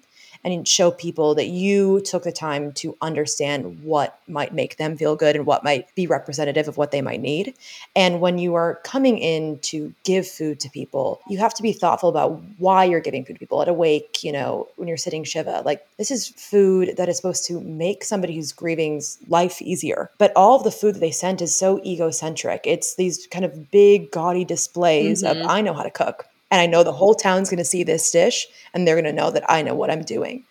and 0.44 0.66
show 0.66 0.90
people 0.90 1.34
that 1.34 1.48
you 1.48 2.00
took 2.00 2.22
the 2.22 2.32
time 2.32 2.72
to 2.72 2.96
understand 3.02 3.82
what 3.82 4.18
might 4.26 4.54
make 4.54 4.76
them 4.76 4.96
feel 4.96 5.16
good 5.16 5.36
and 5.36 5.44
what 5.46 5.62
might 5.64 5.94
be 5.94 6.06
representative 6.06 6.66
of 6.68 6.76
what 6.76 6.90
they 6.90 7.02
might 7.02 7.20
need. 7.20 7.54
And 7.94 8.20
when 8.20 8.38
you 8.38 8.54
are 8.54 8.76
coming 8.84 9.18
in 9.18 9.58
to 9.60 9.92
give 10.04 10.26
food 10.26 10.60
to 10.60 10.70
people, 10.70 11.20
you 11.28 11.38
have 11.38 11.54
to 11.54 11.62
be 11.62 11.72
thoughtful 11.72 12.08
about 12.08 12.40
why 12.58 12.84
you're 12.84 13.00
giving 13.00 13.24
food 13.24 13.34
to 13.34 13.38
people. 13.38 13.60
At 13.60 13.68
a 13.68 13.72
wake, 13.72 14.24
you 14.24 14.32
know, 14.32 14.68
when 14.76 14.88
you're 14.88 14.96
sitting 14.96 15.24
Shiva, 15.24 15.62
like 15.64 15.86
this 15.98 16.10
is 16.10 16.28
food 16.28 16.96
that 16.96 17.08
is 17.08 17.16
supposed 17.16 17.44
to 17.46 17.60
make 17.60 18.04
somebody 18.04 18.34
who's 18.34 18.52
grieving's 18.52 19.18
life 19.28 19.60
easier. 19.60 20.10
But 20.18 20.32
all 20.34 20.56
of 20.56 20.64
the 20.64 20.70
food 20.70 20.94
that 20.94 21.00
they 21.00 21.10
sent 21.10 21.42
is 21.42 21.54
so 21.56 21.80
egocentric. 21.84 22.62
It's 22.64 22.94
these 22.94 23.26
kind 23.26 23.44
of 23.44 23.70
big, 23.70 24.10
gaudy 24.10 24.44
displays 24.44 25.22
Mhm. 25.22 25.30
of 25.30 25.50
I 25.50 25.60
know 25.60 25.74
how 25.74 25.82
to 25.82 25.90
cook. 25.90 26.26
And 26.50 26.60
I 26.60 26.66
know 26.66 26.82
the 26.84 26.92
whole 26.92 27.14
town's 27.14 27.50
going 27.50 27.58
to 27.58 27.64
see 27.64 27.82
this 27.84 28.10
dish 28.10 28.46
and 28.74 28.86
they're 28.86 28.96
going 29.00 29.04
to 29.04 29.12
know 29.12 29.30
that 29.30 29.44
I 29.50 29.62
know 29.62 29.74
what 29.74 29.90
I'm 29.90 30.02
doing. 30.02 30.46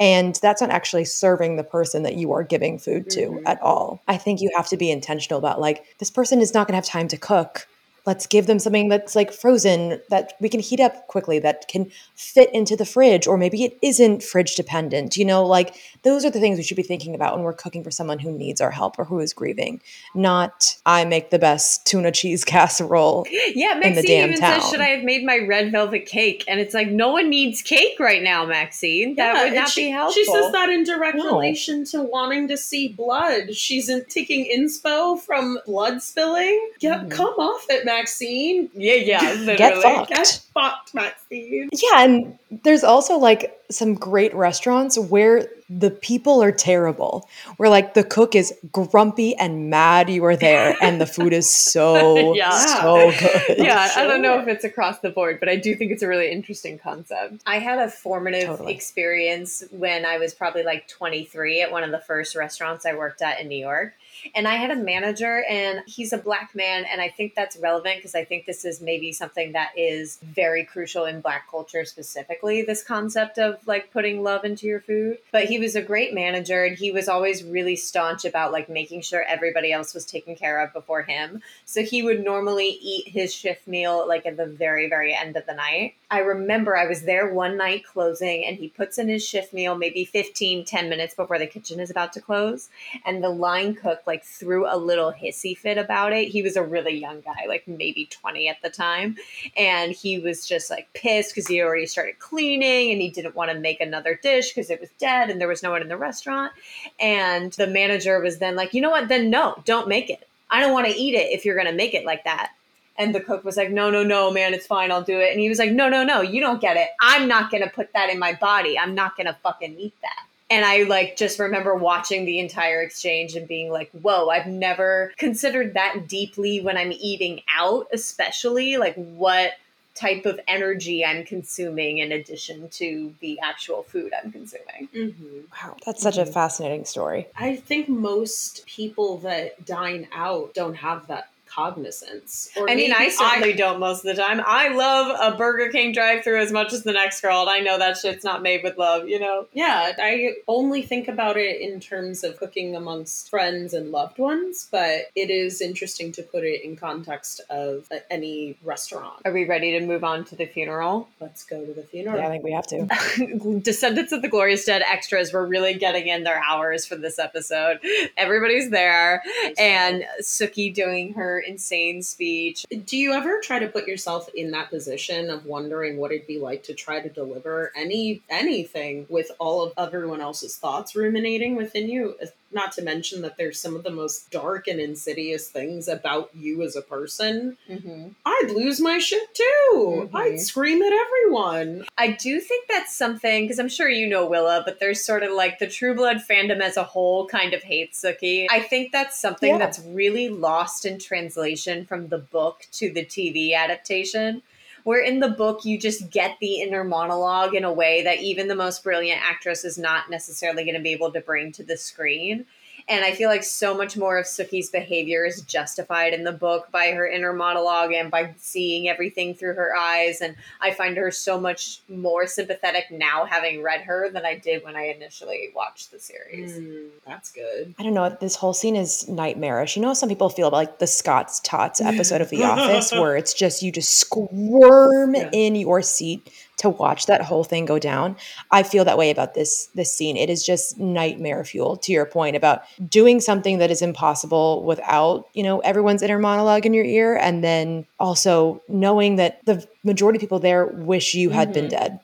And 0.00 0.36
that's 0.42 0.60
not 0.62 0.70
actually 0.70 1.04
serving 1.04 1.56
the 1.56 1.64
person 1.64 2.02
that 2.04 2.16
you 2.16 2.32
are 2.32 2.42
giving 2.44 2.78
food 2.78 3.10
to 3.10 3.20
Mhm. 3.20 3.42
at 3.46 3.60
all. 3.62 4.02
I 4.08 4.16
think 4.18 4.40
you 4.40 4.50
have 4.56 4.68
to 4.68 4.76
be 4.78 4.90
intentional 4.90 5.38
about 5.38 5.60
like, 5.60 5.84
this 5.98 6.10
person 6.10 6.40
is 6.40 6.54
not 6.54 6.66
going 6.68 6.72
to 6.74 6.76
have 6.78 6.86
time 6.86 7.08
to 7.08 7.18
cook. 7.18 7.68
Let's 8.06 8.26
give 8.26 8.46
them 8.46 8.58
something 8.58 8.88
that's 8.88 9.14
like 9.14 9.32
frozen 9.32 10.00
that 10.10 10.32
we 10.40 10.48
can 10.48 10.60
heat 10.60 10.80
up 10.80 11.06
quickly, 11.08 11.38
that 11.40 11.68
can 11.68 11.90
fit 12.14 12.52
into 12.54 12.76
the 12.76 12.84
fridge, 12.86 13.26
or 13.26 13.36
maybe 13.36 13.64
it 13.64 13.78
isn't 13.82 14.22
fridge 14.22 14.54
dependent. 14.54 15.16
You 15.16 15.24
know, 15.24 15.44
like 15.44 15.74
those 16.02 16.24
are 16.24 16.30
the 16.30 16.40
things 16.40 16.56
we 16.58 16.64
should 16.64 16.76
be 16.76 16.82
thinking 16.82 17.14
about 17.14 17.34
when 17.34 17.44
we're 17.44 17.52
cooking 17.52 17.84
for 17.84 17.90
someone 17.90 18.18
who 18.18 18.32
needs 18.32 18.60
our 18.60 18.70
help 18.70 18.98
or 18.98 19.04
who 19.04 19.20
is 19.20 19.32
grieving. 19.32 19.80
Not, 20.14 20.76
I 20.86 21.04
make 21.04 21.30
the 21.30 21.38
best 21.38 21.86
tuna 21.86 22.10
cheese 22.12 22.44
casserole. 22.44 23.26
Yeah, 23.54 23.74
in 23.74 23.80
the 23.80 23.90
Maxine 23.90 24.28
even 24.30 24.40
town. 24.40 24.60
says, 24.60 24.70
"Should 24.70 24.80
I 24.80 24.88
have 24.88 25.02
made 25.04 25.24
my 25.24 25.38
red 25.38 25.72
velvet 25.72 26.06
cake?" 26.06 26.44
And 26.46 26.60
it's 26.60 26.72
like, 26.74 26.88
no 26.88 27.10
one 27.10 27.28
needs 27.28 27.62
cake 27.62 27.98
right 27.98 28.22
now, 28.22 28.46
Maxine. 28.46 29.16
That 29.16 29.34
Yeah, 29.34 29.44
would 29.44 29.52
not 29.54 29.68
she, 29.70 29.86
be 29.86 29.90
helpful. 29.90 30.14
She 30.14 30.24
says 30.24 30.52
that 30.52 30.68
in 30.70 30.84
direct 30.84 31.16
No. 31.16 31.24
relation 31.32 31.84
to 31.86 32.02
wanting 32.02 32.46
to 32.48 32.56
see 32.56 32.88
blood. 32.88 33.54
She's 33.54 33.88
in, 33.88 34.04
taking 34.08 34.44
inspo 34.46 35.18
from 35.20 35.58
blood 35.66 36.00
spilling. 36.02 36.70
Yeah, 36.80 37.00
Mhm. 37.04 37.10
come 37.10 37.34
off 37.38 37.66
it, 37.70 37.84
Maxine. 37.94 38.70
Yeah, 38.74 38.94
yeah, 38.94 39.20
literally. 39.32 39.56
Get 39.56 39.82
fucked. 39.82 40.08
Get 40.10 40.40
fucked, 40.54 40.94
Maxine. 40.94 41.68
Yeah, 41.72 42.04
and 42.04 42.38
there's 42.62 42.84
also 42.84 43.16
like 43.18 43.56
some 43.70 43.94
great 43.94 44.34
restaurants 44.34 44.98
where 44.98 45.48
the 45.68 45.90
people 45.90 46.42
are 46.42 46.50
terrible. 46.50 47.28
Where 47.56 47.68
like 47.68 47.94
the 47.94 48.02
cook 48.02 48.34
is 48.34 48.52
grumpy 48.72 49.36
and 49.36 49.70
mad 49.70 50.10
you 50.10 50.24
are 50.24 50.34
there 50.34 50.76
and 50.82 51.00
the 51.00 51.06
food 51.06 51.32
is 51.32 51.48
so 51.48 52.34
Yeah. 52.34 52.50
so 52.50 53.12
good. 53.46 53.58
yeah, 53.58 53.88
I 53.96 54.04
don't 54.04 54.20
know 54.22 54.40
if 54.40 54.48
it's 54.48 54.64
across 54.64 54.98
the 54.98 55.10
board, 55.10 55.38
but 55.38 55.48
I 55.48 55.54
do 55.56 55.76
think 55.76 55.92
it's 55.92 56.02
a 56.02 56.08
really 56.08 56.30
interesting 56.30 56.78
concept. 56.78 57.42
I 57.46 57.58
had 57.60 57.78
a 57.78 57.88
formative 57.88 58.46
Totally. 58.48 58.74
experience 58.74 59.62
when 59.70 60.04
I 60.04 60.18
was 60.18 60.34
probably 60.34 60.64
like 60.64 60.88
23 60.88 61.62
at 61.62 61.70
one 61.70 61.84
of 61.84 61.92
the 61.92 62.00
first 62.00 62.34
restaurants 62.34 62.84
I 62.84 62.94
worked 62.94 63.22
at 63.22 63.40
in 63.40 63.46
New 63.48 63.58
York. 63.58 63.94
And 64.34 64.46
I 64.46 64.54
had 64.54 64.70
a 64.70 64.76
manager, 64.76 65.44
and 65.48 65.82
he's 65.86 66.12
a 66.12 66.18
black 66.18 66.54
man. 66.54 66.84
And 66.90 67.00
I 67.00 67.08
think 67.08 67.34
that's 67.34 67.56
relevant 67.56 67.96
because 67.96 68.14
I 68.14 68.24
think 68.24 68.46
this 68.46 68.64
is 68.64 68.80
maybe 68.80 69.12
something 69.12 69.52
that 69.52 69.70
is 69.76 70.18
very 70.22 70.64
crucial 70.64 71.04
in 71.04 71.20
black 71.20 71.50
culture 71.50 71.84
specifically 71.84 72.62
this 72.62 72.82
concept 72.82 73.38
of 73.38 73.58
like 73.66 73.92
putting 73.92 74.22
love 74.22 74.44
into 74.44 74.66
your 74.66 74.80
food. 74.80 75.18
But 75.32 75.44
he 75.44 75.58
was 75.58 75.76
a 75.76 75.82
great 75.82 76.14
manager, 76.14 76.64
and 76.64 76.76
he 76.76 76.92
was 76.92 77.08
always 77.08 77.44
really 77.44 77.76
staunch 77.76 78.24
about 78.24 78.52
like 78.52 78.68
making 78.68 79.02
sure 79.02 79.22
everybody 79.22 79.72
else 79.72 79.94
was 79.94 80.04
taken 80.04 80.36
care 80.36 80.60
of 80.60 80.72
before 80.72 81.02
him. 81.02 81.42
So 81.64 81.82
he 81.82 82.02
would 82.02 82.24
normally 82.24 82.78
eat 82.82 83.08
his 83.08 83.34
shift 83.34 83.66
meal 83.66 84.06
like 84.06 84.26
at 84.26 84.36
the 84.36 84.46
very, 84.46 84.88
very 84.88 85.14
end 85.14 85.36
of 85.36 85.46
the 85.46 85.54
night. 85.54 85.94
I 86.10 86.18
remember 86.18 86.76
I 86.76 86.86
was 86.86 87.02
there 87.02 87.32
one 87.32 87.56
night 87.56 87.84
closing 87.84 88.44
and 88.44 88.56
he 88.56 88.68
puts 88.68 88.98
in 88.98 89.08
his 89.08 89.26
shift 89.26 89.52
meal 89.52 89.76
maybe 89.76 90.04
15, 90.04 90.64
10 90.64 90.88
minutes 90.88 91.14
before 91.14 91.38
the 91.38 91.46
kitchen 91.46 91.78
is 91.78 91.90
about 91.90 92.12
to 92.14 92.20
close. 92.20 92.68
And 93.04 93.22
the 93.22 93.28
line 93.30 93.76
cook 93.76 94.00
like 94.10 94.24
threw 94.24 94.66
a 94.66 94.76
little 94.76 95.12
hissy 95.12 95.56
fit 95.56 95.78
about 95.78 96.12
it. 96.12 96.28
He 96.28 96.42
was 96.42 96.56
a 96.56 96.62
really 96.62 96.96
young 96.96 97.20
guy, 97.20 97.46
like 97.48 97.66
maybe 97.68 98.06
20 98.10 98.48
at 98.48 98.60
the 98.60 98.68
time. 98.68 99.16
And 99.56 99.92
he 99.92 100.18
was 100.18 100.46
just 100.46 100.68
like 100.68 100.92
pissed 100.94 101.32
because 101.32 101.46
he 101.46 101.62
already 101.62 101.86
started 101.86 102.18
cleaning 102.18 102.90
and 102.90 103.00
he 103.00 103.08
didn't 103.08 103.36
want 103.36 103.52
to 103.52 103.58
make 103.58 103.80
another 103.80 104.18
dish 104.20 104.48
because 104.52 104.68
it 104.68 104.80
was 104.80 104.90
dead 104.98 105.30
and 105.30 105.40
there 105.40 105.48
was 105.48 105.62
no 105.62 105.70
one 105.70 105.80
in 105.80 105.88
the 105.88 105.96
restaurant. 105.96 106.52
And 106.98 107.52
the 107.52 107.68
manager 107.68 108.20
was 108.20 108.38
then 108.38 108.56
like, 108.56 108.74
you 108.74 108.80
know 108.80 108.90
what? 108.90 109.08
Then 109.08 109.30
no, 109.30 109.62
don't 109.64 109.88
make 109.88 110.10
it. 110.10 110.26
I 110.50 110.58
don't 110.58 110.72
want 110.72 110.88
to 110.88 110.94
eat 110.94 111.14
it 111.14 111.30
if 111.30 111.44
you're 111.44 111.54
going 111.54 111.68
to 111.68 111.72
make 111.72 111.94
it 111.94 112.04
like 112.04 112.24
that. 112.24 112.50
And 112.98 113.14
the 113.14 113.20
cook 113.20 113.44
was 113.44 113.56
like, 113.56 113.70
no, 113.70 113.90
no, 113.90 114.02
no, 114.02 114.30
man, 114.30 114.52
it's 114.52 114.66
fine. 114.66 114.90
I'll 114.90 115.02
do 115.02 115.18
it. 115.20 115.30
And 115.30 115.40
he 115.40 115.48
was 115.48 115.58
like, 115.58 115.70
no, 115.70 115.88
no, 115.88 116.04
no, 116.04 116.20
you 116.20 116.40
don't 116.40 116.60
get 116.60 116.76
it. 116.76 116.88
I'm 117.00 117.28
not 117.28 117.50
going 117.50 117.62
to 117.62 117.70
put 117.70 117.92
that 117.94 118.10
in 118.10 118.18
my 118.18 118.34
body. 118.34 118.76
I'm 118.78 118.94
not 118.94 119.16
going 119.16 119.26
to 119.28 119.36
fucking 119.42 119.78
eat 119.78 119.94
that. 120.02 120.26
And 120.50 120.64
I 120.64 120.82
like 120.82 121.16
just 121.16 121.38
remember 121.38 121.74
watching 121.74 122.24
the 122.24 122.40
entire 122.40 122.82
exchange 122.82 123.36
and 123.36 123.46
being 123.46 123.70
like, 123.70 123.90
whoa, 123.92 124.28
I've 124.28 124.48
never 124.48 125.12
considered 125.16 125.74
that 125.74 126.08
deeply 126.08 126.60
when 126.60 126.76
I'm 126.76 126.92
eating 126.92 127.42
out, 127.56 127.86
especially 127.92 128.76
like 128.76 128.94
what 128.96 129.52
type 129.94 130.24
of 130.24 130.40
energy 130.48 131.04
I'm 131.04 131.24
consuming 131.24 131.98
in 131.98 132.12
addition 132.12 132.68
to 132.70 133.14
the 133.20 133.38
actual 133.40 133.82
food 133.82 134.12
I'm 134.12 134.32
consuming. 134.32 134.88
Mm-hmm. 134.94 135.40
Wow, 135.52 135.76
that's 135.84 136.02
such 136.02 136.16
a 136.16 136.24
fascinating 136.24 136.84
story. 136.84 137.28
I 137.36 137.56
think 137.56 137.88
most 137.88 138.64
people 138.66 139.18
that 139.18 139.66
dine 139.66 140.08
out 140.12 140.54
don't 140.54 140.74
have 140.74 141.06
that 141.08 141.29
cognizance. 141.50 142.48
Or 142.56 142.70
I 142.70 142.74
mean, 142.74 142.92
I 142.92 143.08
certainly 143.08 143.52
don't 143.52 143.80
most 143.80 144.04
of 144.04 144.14
the 144.16 144.22
time. 144.22 144.42
I 144.46 144.68
love 144.68 145.16
a 145.20 145.36
Burger 145.36 145.70
King 145.70 145.92
drive 145.92 146.22
through 146.24 146.40
as 146.40 146.52
much 146.52 146.72
as 146.72 146.82
the 146.82 146.92
next 146.92 147.20
girl, 147.20 147.40
and 147.40 147.50
I 147.50 147.60
know 147.60 147.78
that 147.78 147.96
shit's 147.96 148.24
not 148.24 148.42
made 148.42 148.62
with 148.62 148.78
love, 148.78 149.08
you 149.08 149.18
know? 149.18 149.46
Yeah, 149.52 149.92
I 149.98 150.34
only 150.48 150.82
think 150.82 151.08
about 151.08 151.36
it 151.36 151.60
in 151.60 151.80
terms 151.80 152.24
of 152.24 152.38
cooking 152.38 152.76
amongst 152.76 153.30
friends 153.30 153.74
and 153.74 153.90
loved 153.90 154.18
ones, 154.18 154.68
but 154.70 155.10
it 155.14 155.30
is 155.30 155.60
interesting 155.60 156.12
to 156.12 156.22
put 156.22 156.44
it 156.44 156.62
in 156.62 156.76
context 156.76 157.40
of 157.50 157.86
uh, 157.90 157.96
any 158.10 158.56
restaurant. 158.62 159.20
Are 159.24 159.32
we 159.32 159.44
ready 159.44 159.72
to 159.78 159.84
move 159.84 160.04
on 160.04 160.24
to 160.26 160.36
the 160.36 160.46
funeral? 160.46 161.08
Let's 161.20 161.44
go 161.44 161.64
to 161.64 161.72
the 161.72 161.82
funeral. 161.82 162.18
Yeah, 162.18 162.26
I 162.26 162.30
think 162.30 162.44
we 162.44 162.52
have 162.52 162.66
to. 162.68 163.60
Descendants 163.62 164.12
of 164.12 164.22
the 164.22 164.28
Glorious 164.28 164.64
Dead 164.64 164.82
extras 164.82 165.32
were 165.32 165.46
really 165.46 165.74
getting 165.74 166.06
in 166.06 166.24
their 166.24 166.40
hours 166.48 166.86
for 166.86 166.96
this 166.96 167.18
episode. 167.18 167.80
Everybody's 168.16 168.70
there, 168.70 169.22
and 169.58 170.04
Sookie 170.22 170.72
doing 170.72 171.14
her 171.14 171.39
insane 171.40 172.02
speech. 172.02 172.64
Do 172.84 172.96
you 172.96 173.12
ever 173.12 173.40
try 173.40 173.58
to 173.58 173.68
put 173.68 173.86
yourself 173.86 174.28
in 174.34 174.50
that 174.52 174.70
position 174.70 175.30
of 175.30 175.46
wondering 175.46 175.96
what 175.96 176.12
it'd 176.12 176.26
be 176.26 176.38
like 176.38 176.62
to 176.64 176.74
try 176.74 177.00
to 177.00 177.08
deliver 177.08 177.72
any 177.76 178.22
anything 178.28 179.06
with 179.08 179.30
all 179.38 179.62
of 179.62 179.72
everyone 179.76 180.20
else's 180.20 180.56
thoughts 180.56 180.94
ruminating 180.94 181.56
within 181.56 181.88
you? 181.88 182.16
Not 182.52 182.72
to 182.72 182.82
mention 182.82 183.22
that 183.22 183.36
there's 183.36 183.60
some 183.60 183.76
of 183.76 183.84
the 183.84 183.90
most 183.90 184.30
dark 184.30 184.66
and 184.66 184.80
insidious 184.80 185.48
things 185.48 185.86
about 185.86 186.30
you 186.34 186.62
as 186.62 186.74
a 186.74 186.82
person. 186.82 187.56
Mm-hmm. 187.68 188.08
I'd 188.26 188.50
lose 188.52 188.80
my 188.80 188.98
shit 188.98 189.32
too. 189.34 190.08
Mhm. 190.10 190.10
I'd 190.14 190.40
scream 190.40 190.82
at 190.82 190.92
everyone. 190.92 191.84
I 191.96 192.08
do 192.08 192.40
think 192.40 192.66
that's 192.68 192.92
something 192.94 193.44
because 193.44 193.60
I'm 193.60 193.68
sure 193.68 193.88
you 193.88 194.08
know 194.08 194.26
Willa, 194.26 194.62
but 194.64 194.80
there's 194.80 195.04
sort 195.04 195.22
of 195.22 195.30
like 195.32 195.60
the 195.60 195.68
True 195.68 195.94
Blood 195.94 196.22
fandom 196.28 196.60
as 196.60 196.76
a 196.76 196.82
whole 196.84 197.26
kind 197.28 197.54
of 197.54 197.62
hates 197.62 198.02
Sookie. 198.02 198.46
I 198.50 198.60
think 198.60 198.90
that's 198.90 199.20
something 199.20 199.50
Yeah. 199.50 199.58
that's 199.58 199.78
really 199.86 200.28
lost 200.28 200.84
in 200.84 200.98
translation 200.98 201.84
from 201.86 202.08
the 202.08 202.18
book 202.18 202.66
to 202.72 202.90
the 202.92 203.04
TV 203.04 203.54
adaptation. 203.54 204.42
Where 204.84 205.02
in 205.02 205.20
the 205.20 205.28
book 205.28 205.64
you 205.64 205.78
just 205.78 206.10
get 206.10 206.36
the 206.40 206.60
inner 206.60 206.84
monologue 206.84 207.54
in 207.54 207.64
a 207.64 207.72
way 207.72 208.02
that 208.02 208.20
even 208.20 208.48
the 208.48 208.54
most 208.54 208.82
brilliant 208.82 209.20
actress 209.22 209.64
is 209.64 209.78
not 209.78 210.10
necessarily 210.10 210.64
going 210.64 210.76
to 210.76 210.82
be 210.82 210.92
able 210.92 211.12
to 211.12 211.20
bring 211.20 211.52
to 211.52 211.62
the 211.62 211.76
screen. 211.76 212.46
And 212.90 213.04
I 213.04 213.12
feel 213.12 213.28
like 213.30 213.44
so 213.44 213.74
much 213.74 213.96
more 213.96 214.18
of 214.18 214.26
Sookie's 214.26 214.68
behavior 214.68 215.24
is 215.24 215.42
justified 215.42 216.12
in 216.12 216.24
the 216.24 216.32
book 216.32 216.70
by 216.72 216.90
her 216.90 217.06
inner 217.06 217.32
monologue 217.32 217.92
and 217.92 218.10
by 218.10 218.34
seeing 218.36 218.88
everything 218.88 219.32
through 219.34 219.54
her 219.54 219.76
eyes. 219.76 220.20
And 220.20 220.34
I 220.60 220.72
find 220.72 220.96
her 220.96 221.12
so 221.12 221.40
much 221.40 221.82
more 221.88 222.26
sympathetic 222.26 222.90
now 222.90 223.24
having 223.24 223.62
read 223.62 223.82
her 223.82 224.10
than 224.10 224.26
I 224.26 224.36
did 224.36 224.64
when 224.64 224.74
I 224.74 224.86
initially 224.88 225.50
watched 225.54 225.92
the 225.92 226.00
series. 226.00 226.58
Mm, 226.58 226.88
that's 227.06 227.30
good. 227.30 227.74
I 227.78 227.84
don't 227.84 227.94
know. 227.94 228.16
This 228.20 228.34
whole 228.34 228.52
scene 228.54 228.74
is 228.74 229.08
nightmarish. 229.08 229.76
You 229.76 229.82
know, 229.82 229.88
how 229.88 229.94
some 229.94 230.08
people 230.08 230.28
feel 230.28 230.48
about 230.48 230.56
like 230.56 230.78
the 230.80 230.88
Scott's 230.88 231.38
Tots 231.40 231.80
episode 231.80 232.20
of 232.20 232.28
The 232.30 232.42
Office, 232.44 232.90
where 232.90 233.16
it's 233.16 233.32
just 233.34 233.62
you 233.62 233.70
just 233.70 233.90
squirm 234.00 235.14
Yeah. 235.14 235.30
in 235.32 235.54
your 235.54 235.80
seat 235.82 236.28
to 236.60 236.68
watch 236.68 237.06
that 237.06 237.22
whole 237.22 237.44
thing 237.44 237.64
go 237.64 237.78
down. 237.78 238.16
I 238.50 238.62
feel 238.62 238.84
that 238.84 238.98
way 238.98 239.10
about 239.10 239.34
this 239.34 239.66
this 239.74 239.92
scene. 239.92 240.16
It 240.16 240.30
is 240.30 240.44
just 240.44 240.78
nightmare 240.78 241.44
fuel. 241.44 241.76
To 241.78 241.92
your 241.92 242.06
point 242.06 242.36
about 242.36 242.62
doing 242.88 243.20
something 243.20 243.58
that 243.58 243.70
is 243.70 243.82
impossible 243.82 244.62
without 244.64 245.28
you 245.34 245.42
know 245.42 245.60
everyone's 245.60 246.02
inner 246.02 246.18
monologue 246.18 246.66
in 246.66 246.74
your 246.74 246.84
ear, 246.84 247.16
and 247.16 247.42
then 247.42 247.86
also 247.98 248.62
knowing 248.68 249.16
that 249.16 249.44
the 249.46 249.66
majority 249.84 250.18
of 250.18 250.20
people 250.20 250.38
there 250.38 250.66
wish 250.66 251.14
you 251.14 251.30
had 251.30 251.52
been 251.52 251.66
mm-hmm. 251.66 251.78
dead. 251.78 252.00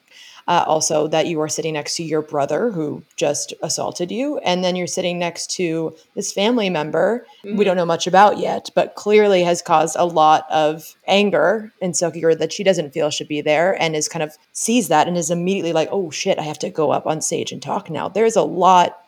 Uh, 0.48 0.64
also, 0.66 1.08
that 1.08 1.26
you 1.26 1.40
are 1.40 1.48
sitting 1.48 1.74
next 1.74 1.96
to 1.96 2.04
your 2.04 2.22
brother 2.22 2.70
who 2.70 3.02
just 3.16 3.52
assaulted 3.62 4.10
you, 4.12 4.38
and 4.38 4.62
then 4.62 4.76
you're 4.76 4.86
sitting 4.86 5.18
next 5.18 5.50
to 5.50 5.94
this 6.14 6.32
family 6.32 6.70
member 6.70 7.26
we 7.44 7.64
don't 7.64 7.76
know 7.76 7.86
much 7.86 8.06
about 8.06 8.38
yet, 8.38 8.70
but 8.74 8.94
clearly 8.94 9.42
has 9.42 9.62
caused 9.62 9.96
a 9.98 10.04
lot 10.04 10.46
of 10.50 10.94
anger 11.06 11.72
in 11.80 11.92
Sokigur 11.92 12.38
that 12.38 12.52
she 12.52 12.64
doesn't 12.64 12.92
feel 12.92 13.10
should 13.10 13.28
be 13.28 13.40
there, 13.40 13.80
and 13.80 13.96
is 13.96 14.08
kind 14.08 14.22
of 14.22 14.36
sees 14.52 14.88
that 14.88 15.08
and 15.08 15.16
is 15.16 15.30
immediately 15.30 15.72
like, 15.72 15.88
"Oh 15.90 16.10
shit, 16.10 16.38
I 16.38 16.42
have 16.42 16.58
to 16.60 16.70
go 16.70 16.90
up 16.90 17.06
on 17.06 17.20
stage 17.20 17.52
and 17.52 17.62
talk 17.62 17.90
now." 17.90 18.08
There's 18.08 18.36
a 18.36 18.42
lot 18.42 18.98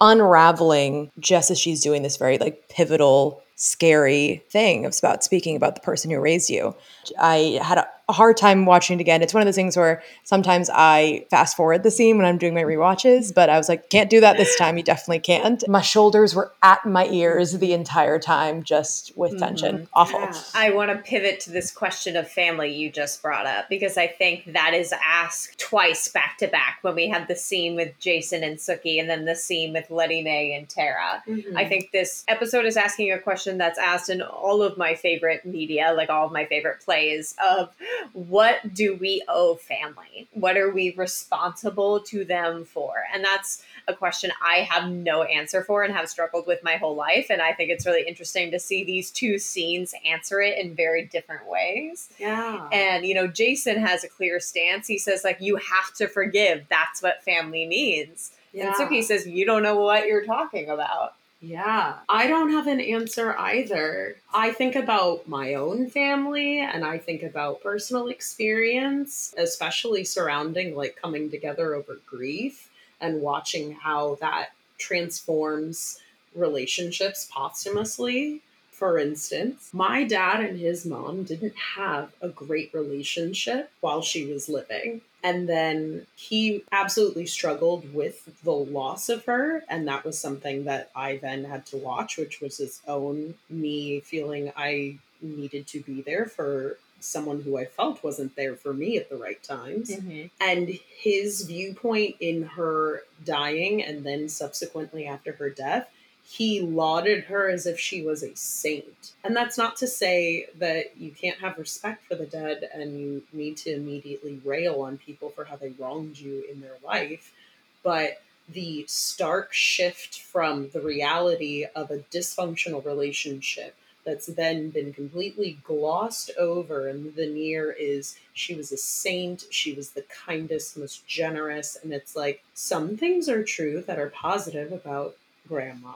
unraveling 0.00 1.10
just 1.20 1.50
as 1.50 1.58
she's 1.58 1.80
doing 1.80 2.02
this 2.02 2.16
very 2.16 2.36
like 2.38 2.68
pivotal 2.68 3.42
scary 3.56 4.42
thing 4.50 4.84
about 4.84 5.22
speaking 5.22 5.54
about 5.54 5.76
the 5.76 5.80
person 5.80 6.10
who 6.10 6.18
raised 6.18 6.50
you. 6.50 6.74
I 7.20 7.60
had 7.62 7.78
a, 7.78 7.88
a 8.12 8.14
hard 8.14 8.36
time 8.36 8.66
watching 8.66 8.98
it 8.98 9.00
again. 9.00 9.22
It's 9.22 9.32
one 9.32 9.40
of 9.40 9.46
those 9.46 9.56
things 9.56 9.74
where 9.74 10.02
sometimes 10.22 10.68
I 10.72 11.24
fast 11.30 11.56
forward 11.56 11.82
the 11.82 11.90
scene 11.90 12.18
when 12.18 12.26
I'm 12.26 12.36
doing 12.36 12.52
my 12.52 12.62
rewatches, 12.62 13.34
but 13.34 13.48
I 13.48 13.56
was 13.56 13.70
like, 13.70 13.88
can't 13.88 14.10
do 14.10 14.20
that 14.20 14.36
this 14.36 14.54
time. 14.56 14.76
You 14.76 14.82
definitely 14.82 15.20
can't. 15.20 15.66
My 15.66 15.80
shoulders 15.80 16.34
were 16.34 16.52
at 16.62 16.84
my 16.84 17.06
ears 17.06 17.52
the 17.58 17.72
entire 17.72 18.18
time, 18.18 18.62
just 18.62 19.16
with 19.16 19.38
tension. 19.38 19.88
Awful. 19.94 20.20
Yeah. 20.20 20.42
I 20.54 20.70
want 20.70 20.90
to 20.90 20.98
pivot 20.98 21.40
to 21.40 21.50
this 21.50 21.72
question 21.72 22.14
of 22.16 22.30
family 22.30 22.70
you 22.70 22.90
just 22.90 23.22
brought 23.22 23.46
up 23.46 23.70
because 23.70 23.96
I 23.96 24.08
think 24.08 24.52
that 24.52 24.74
is 24.74 24.92
asked 25.02 25.58
twice 25.58 26.08
back 26.08 26.36
to 26.38 26.48
back 26.48 26.78
when 26.82 26.94
we 26.94 27.08
had 27.08 27.28
the 27.28 27.34
scene 27.34 27.76
with 27.76 27.98
Jason 27.98 28.44
and 28.44 28.58
Sookie 28.58 29.00
and 29.00 29.08
then 29.08 29.24
the 29.24 29.34
scene 29.34 29.72
with 29.72 29.90
Letty 29.90 30.22
Mae 30.22 30.54
and 30.54 30.68
Tara. 30.68 31.22
Mm-hmm. 31.26 31.56
I 31.56 31.66
think 31.66 31.92
this 31.92 32.24
episode 32.28 32.66
is 32.66 32.76
asking 32.76 33.10
a 33.10 33.18
question 33.18 33.56
that's 33.56 33.78
asked 33.78 34.10
in 34.10 34.20
all 34.20 34.62
of 34.62 34.76
my 34.76 34.94
favorite 34.94 35.46
media, 35.46 35.94
like 35.96 36.10
all 36.10 36.26
of 36.26 36.32
my 36.32 36.44
favorite 36.44 36.80
plays, 36.80 37.34
of 37.42 37.74
what 38.12 38.74
do 38.74 38.94
we 38.96 39.22
owe 39.28 39.56
family? 39.56 40.28
What 40.32 40.56
are 40.56 40.70
we 40.70 40.94
responsible 40.94 42.00
to 42.00 42.24
them 42.24 42.64
for? 42.64 43.04
And 43.12 43.24
that's 43.24 43.62
a 43.88 43.94
question 43.94 44.30
I 44.42 44.58
have 44.70 44.90
no 44.90 45.22
answer 45.24 45.62
for 45.64 45.82
and 45.82 45.92
have 45.94 46.08
struggled 46.08 46.46
with 46.46 46.62
my 46.62 46.76
whole 46.76 46.94
life. 46.94 47.26
And 47.30 47.42
I 47.42 47.52
think 47.52 47.70
it's 47.70 47.86
really 47.86 48.06
interesting 48.06 48.50
to 48.52 48.58
see 48.58 48.84
these 48.84 49.10
two 49.10 49.38
scenes 49.38 49.94
answer 50.06 50.40
it 50.40 50.58
in 50.58 50.74
very 50.74 51.06
different 51.06 51.48
ways. 51.48 52.08
yeah. 52.18 52.68
And, 52.72 53.04
you 53.04 53.14
know, 53.14 53.26
Jason 53.26 53.78
has 53.80 54.04
a 54.04 54.08
clear 54.08 54.40
stance. 54.40 54.86
He 54.86 54.98
says, 54.98 55.24
like, 55.24 55.40
you 55.40 55.56
have 55.56 55.94
to 55.96 56.08
forgive. 56.08 56.64
That's 56.68 57.02
what 57.02 57.22
family 57.24 57.66
means. 57.66 58.32
yeah. 58.52 58.66
And 58.66 58.74
Sookie 58.76 59.02
says, 59.02 59.26
you 59.26 59.44
don't 59.44 59.62
know 59.62 59.76
what 59.80 60.06
you're 60.06 60.24
talking 60.24 60.70
about. 60.70 61.14
Yeah, 61.44 61.94
I 62.08 62.28
don't 62.28 62.52
have 62.52 62.68
an 62.68 62.80
answer 62.80 63.36
either. 63.36 64.14
I 64.32 64.52
think 64.52 64.76
about 64.76 65.26
my 65.26 65.54
own 65.54 65.90
family 65.90 66.60
and 66.60 66.84
I 66.84 66.98
think 66.98 67.24
about 67.24 67.60
personal 67.62 68.06
experience, 68.06 69.34
especially 69.36 70.04
surrounding 70.04 70.76
like 70.76 70.94
coming 71.02 71.32
together 71.32 71.74
over 71.74 71.98
grief 72.06 72.70
and 73.00 73.20
watching 73.20 73.72
how 73.72 74.18
that 74.20 74.50
transforms 74.78 75.98
relationships 76.36 77.28
posthumously. 77.28 78.40
For 78.70 78.96
instance, 78.98 79.68
my 79.72 80.04
dad 80.04 80.44
and 80.44 80.60
his 80.60 80.86
mom 80.86 81.24
didn't 81.24 81.56
have 81.56 82.12
a 82.20 82.28
great 82.28 82.72
relationship 82.72 83.72
while 83.80 84.00
she 84.00 84.26
was 84.26 84.48
living. 84.48 85.00
And 85.22 85.48
then 85.48 86.06
he 86.16 86.64
absolutely 86.72 87.26
struggled 87.26 87.94
with 87.94 88.42
the 88.42 88.52
loss 88.52 89.08
of 89.08 89.24
her. 89.26 89.62
And 89.68 89.86
that 89.86 90.04
was 90.04 90.18
something 90.18 90.64
that 90.64 90.90
I 90.96 91.18
then 91.18 91.44
had 91.44 91.66
to 91.66 91.76
watch, 91.76 92.18
which 92.18 92.40
was 92.40 92.58
his 92.58 92.80
own 92.88 93.34
me 93.48 94.00
feeling 94.00 94.52
I 94.56 94.98
needed 95.20 95.66
to 95.68 95.80
be 95.80 96.02
there 96.02 96.26
for 96.26 96.78
someone 96.98 97.40
who 97.42 97.58
I 97.58 97.64
felt 97.64 98.02
wasn't 98.02 98.36
there 98.36 98.54
for 98.54 98.72
me 98.72 98.96
at 98.96 99.10
the 99.10 99.16
right 99.16 99.42
times. 99.42 99.90
Mm-hmm. 99.90 100.26
And 100.40 100.78
his 100.98 101.42
viewpoint 101.42 102.16
in 102.20 102.44
her 102.44 103.02
dying 103.24 103.82
and 103.82 104.04
then 104.04 104.28
subsequently 104.28 105.06
after 105.06 105.32
her 105.32 105.50
death, 105.50 105.88
he 106.32 106.62
lauded 106.62 107.24
her 107.24 107.50
as 107.50 107.66
if 107.66 107.78
she 107.78 108.02
was 108.02 108.22
a 108.22 108.34
saint. 108.34 109.12
And 109.22 109.36
that's 109.36 109.58
not 109.58 109.76
to 109.76 109.86
say 109.86 110.46
that 110.58 110.96
you 110.96 111.10
can't 111.10 111.38
have 111.40 111.58
respect 111.58 112.06
for 112.06 112.14
the 112.14 112.24
dead 112.24 112.70
and 112.72 112.98
you 112.98 113.22
need 113.34 113.58
to 113.58 113.74
immediately 113.74 114.40
rail 114.42 114.80
on 114.80 114.96
people 114.96 115.28
for 115.28 115.44
how 115.44 115.56
they 115.56 115.74
wronged 115.78 116.18
you 116.18 116.42
in 116.50 116.62
their 116.62 116.78
life. 116.82 117.34
But 117.82 118.22
the 118.48 118.86
stark 118.88 119.52
shift 119.52 120.22
from 120.22 120.70
the 120.70 120.80
reality 120.80 121.66
of 121.76 121.90
a 121.90 121.98
dysfunctional 121.98 122.82
relationship 122.82 123.76
that's 124.06 124.26
then 124.26 124.70
been 124.70 124.94
completely 124.94 125.58
glossed 125.62 126.30
over 126.38 126.88
and 126.88 127.04
the 127.04 127.10
veneer 127.10 127.70
is 127.70 128.18
she 128.32 128.54
was 128.54 128.72
a 128.72 128.76
saint 128.76 129.44
she 129.50 129.74
was 129.74 129.90
the 129.90 130.04
kindest 130.26 130.76
most 130.76 131.06
generous 131.06 131.78
and 131.84 131.92
it's 131.92 132.16
like 132.16 132.42
some 132.52 132.96
things 132.96 133.28
are 133.28 133.44
true 133.44 133.80
that 133.86 134.00
are 134.00 134.10
positive 134.10 134.72
about 134.72 135.14
grandma 135.46 135.94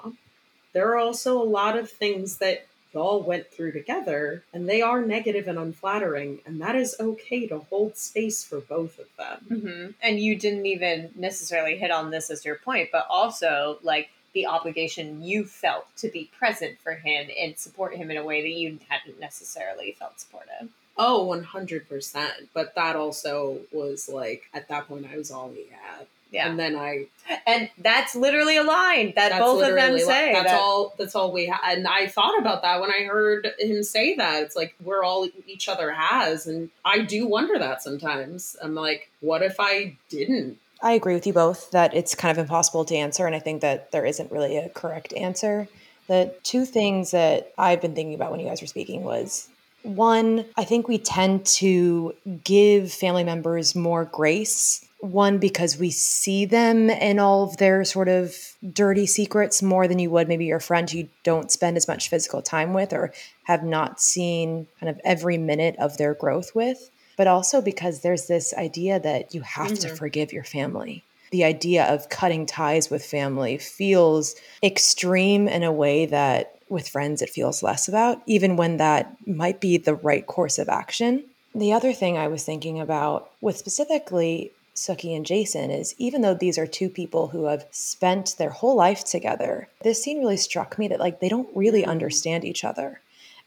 there 0.77 0.89
are 0.93 0.99
also 0.99 1.41
a 1.41 1.53
lot 1.61 1.75
of 1.79 1.91
things 1.91 2.37
that 2.37 2.67
y'all 2.93 3.23
went 3.23 3.47
through 3.51 3.73
together 3.73 4.43
and 4.53 4.69
they 4.69 4.83
are 4.83 5.01
negative 5.17 5.49
and 5.49 5.59
unflattering 5.59 6.39
and 6.47 6.61
that 6.61 6.77
is 6.77 6.95
okay 7.01 7.47
to 7.47 7.59
hold 7.71 7.97
space 7.97 8.45
for 8.45 8.61
both 8.61 8.99
of 8.99 9.07
them 9.19 9.39
Mm-hmm. 9.51 9.91
And 10.03 10.21
you 10.21 10.37
didn't 10.37 10.67
even 10.67 11.11
necessarily 11.17 11.77
hit 11.77 11.91
on 11.91 12.11
this 12.11 12.31
as 12.31 12.45
your 12.45 12.57
point, 12.57 12.89
but 12.93 13.07
also 13.09 13.79
like 13.83 14.11
the 14.35 14.47
obligation 14.47 15.23
you 15.23 15.45
felt 15.47 15.87
to 15.97 16.09
be 16.09 16.31
present 16.39 16.79
for 16.85 16.93
him 16.93 17.29
and 17.41 17.57
support 17.57 17.95
him 17.97 18.11
in 18.11 18.19
a 18.19 18.25
way 18.25 18.43
that 18.43 18.51
you 18.63 18.79
hadn't 18.89 19.19
necessarily 19.19 19.97
felt 19.99 20.21
supportive. 20.21 20.69
oh 20.99 21.27
100% 21.27 22.31
but 22.55 22.75
that 22.75 22.97
also 22.97 23.61
was 23.73 24.09
like 24.09 24.43
at 24.53 24.69
that 24.69 24.87
point 24.89 25.07
i 25.13 25.17
was 25.17 25.31
all 25.31 25.51
he 25.51 25.67
had 25.71 26.07
Yeah. 26.37 26.49
and 26.49 26.59
then 26.59 26.77
i 26.77 27.07
And 27.47 27.69
that's 27.79 28.15
literally 28.15 28.57
a 28.57 28.63
line 28.63 29.13
that 29.17 29.39
both 29.39 29.63
of 29.63 29.75
them 29.75 29.99
say. 29.99 30.33
That's 30.33 30.51
that- 30.51 30.61
all. 30.61 30.95
That's 30.99 31.15
all 31.15 31.33
we 31.33 31.47
had. 31.47 31.59
And 31.65 31.87
I 31.87 32.07
thought 32.07 32.39
about 32.39 32.63
that 32.63 32.81
when 32.81 32.91
I 32.91 33.05
heard 33.05 33.53
him 33.59 33.83
say 33.83 34.15
that. 34.17 34.43
It's 34.45 34.57
like 34.57 34.75
we're 34.83 35.03
all 35.03 35.29
each 35.47 35.69
other 35.69 35.91
has, 35.93 36.47
and 36.47 36.71
I 36.85 37.01
do 37.01 37.27
wonder 37.27 37.59
that 37.59 37.83
sometimes. 37.83 38.57
I'm 38.63 38.75
like, 38.75 39.11
what 39.21 39.43
if 39.43 39.57
I 39.59 39.97
didn't? 40.09 40.59
I 40.83 40.93
agree 40.93 41.15
with 41.15 41.27
you 41.27 41.33
both 41.33 41.71
that 41.73 41.95
it's 41.95 42.15
kind 42.15 42.31
of 42.31 42.39
impossible 42.39 42.85
to 42.85 42.95
answer, 42.95 43.27
and 43.27 43.35
I 43.35 43.41
think 43.41 43.61
that 43.63 43.91
there 43.91 44.05
isn't 44.05 44.31
really 44.31 44.57
a 44.57 44.69
correct 44.69 45.13
answer. 45.15 45.67
The 46.07 46.33
two 46.45 46.65
things 46.65 47.11
that 47.11 47.53
I've 47.59 47.81
been 47.81 47.95
thinking 47.95 48.15
about 48.15 48.31
when 48.31 48.39
you 48.39 48.47
guys 48.47 48.61
were 48.61 48.69
speaking 48.69 49.03
was 49.03 49.49
one, 49.83 50.45
I 50.57 50.65
think 50.65 50.87
we 50.87 50.99
tend 50.99 51.47
to 51.47 52.15
give 52.45 52.93
family 52.93 53.25
members 53.25 53.75
more 53.75 54.05
grace. 54.05 54.86
One, 55.13 55.39
because 55.39 55.79
we 55.79 55.91
see 55.91 56.45
them 56.45 56.91
in 56.91 57.19
all 57.19 57.45
of 57.45 57.57
their 57.59 57.85
sort 57.85 58.09
of 58.09 58.35
dirty 58.73 59.07
secrets 59.07 59.63
more 59.63 59.87
than 59.87 59.99
you 59.99 60.11
would 60.11 60.29
maybe 60.29 60.47
your 60.47 60.61
friend 60.61 60.93
you 60.93 61.09
don't 61.23 61.51
spend 61.51 61.77
as 61.77 61.87
much 61.89 62.09
physical 62.09 62.43
time 62.43 62.75
with 62.75 62.93
or 62.93 63.13
have 63.45 63.63
not 63.63 64.01
seen 64.01 64.67
kind 64.81 64.91
of 64.91 65.01
every 65.05 65.39
minute 65.39 65.77
of 65.79 65.97
their 65.97 66.15
growth 66.15 66.55
with 66.55 66.91
but 67.17 67.27
also 67.27 67.63
because 67.63 68.01
there's 68.03 68.27
this 68.27 68.53
idea 68.55 69.01
that 69.01 69.35
you 69.35 69.41
have 69.41 69.73
to 69.79 69.89
Mhm. 69.89 69.97
forgive 69.97 70.33
your 70.35 70.45
family. 70.45 71.03
The 71.31 71.45
idea 71.45 71.85
of 71.87 72.11
cutting 72.11 72.45
ties 72.45 72.91
with 72.91 73.05
family 73.05 73.57
feels 73.57 74.35
extreme 74.63 75.49
in 75.49 75.63
a 75.63 75.73
way 75.73 76.05
that 76.07 76.57
with 76.69 76.89
friends 76.89 77.23
it 77.23 77.31
feels 77.31 77.63
less 77.63 77.89
about, 77.89 78.21
even 78.27 78.57
when 78.57 78.77
that 78.77 79.17
might 79.27 79.61
be 79.61 79.79
the 79.79 79.95
right 79.95 80.27
course 80.27 80.59
of 80.59 80.69
action. 80.69 81.25
The 81.55 81.73
other 81.73 81.95
thing 81.95 82.19
I 82.19 82.29
was 82.29 82.45
thinking 82.45 82.81
about 82.81 83.31
with 83.41 83.57
specifically 83.57 84.53
Sookie 84.77 85.17
and 85.17 85.27
Jason 85.27 85.71
is 85.71 85.95
even 85.99 86.21
though 86.21 86.35
these 86.35 86.59
are 86.59 86.67
two 86.67 86.89
people 86.89 87.29
who 87.29 87.45
have 87.45 87.67
spent 87.71 88.37
their 88.37 88.51
whole 88.51 88.77
life 88.77 89.05
together, 89.05 89.69
this 89.83 90.03
scene 90.03 90.19
really 90.19 90.37
struck 90.37 90.79
me 90.79 90.87
that 90.89 91.01
like 91.01 91.21
they 91.21 91.29
don't 91.29 91.49
really 91.55 91.85
understand 91.85 92.45
each 92.45 92.63
other. 92.63 93.01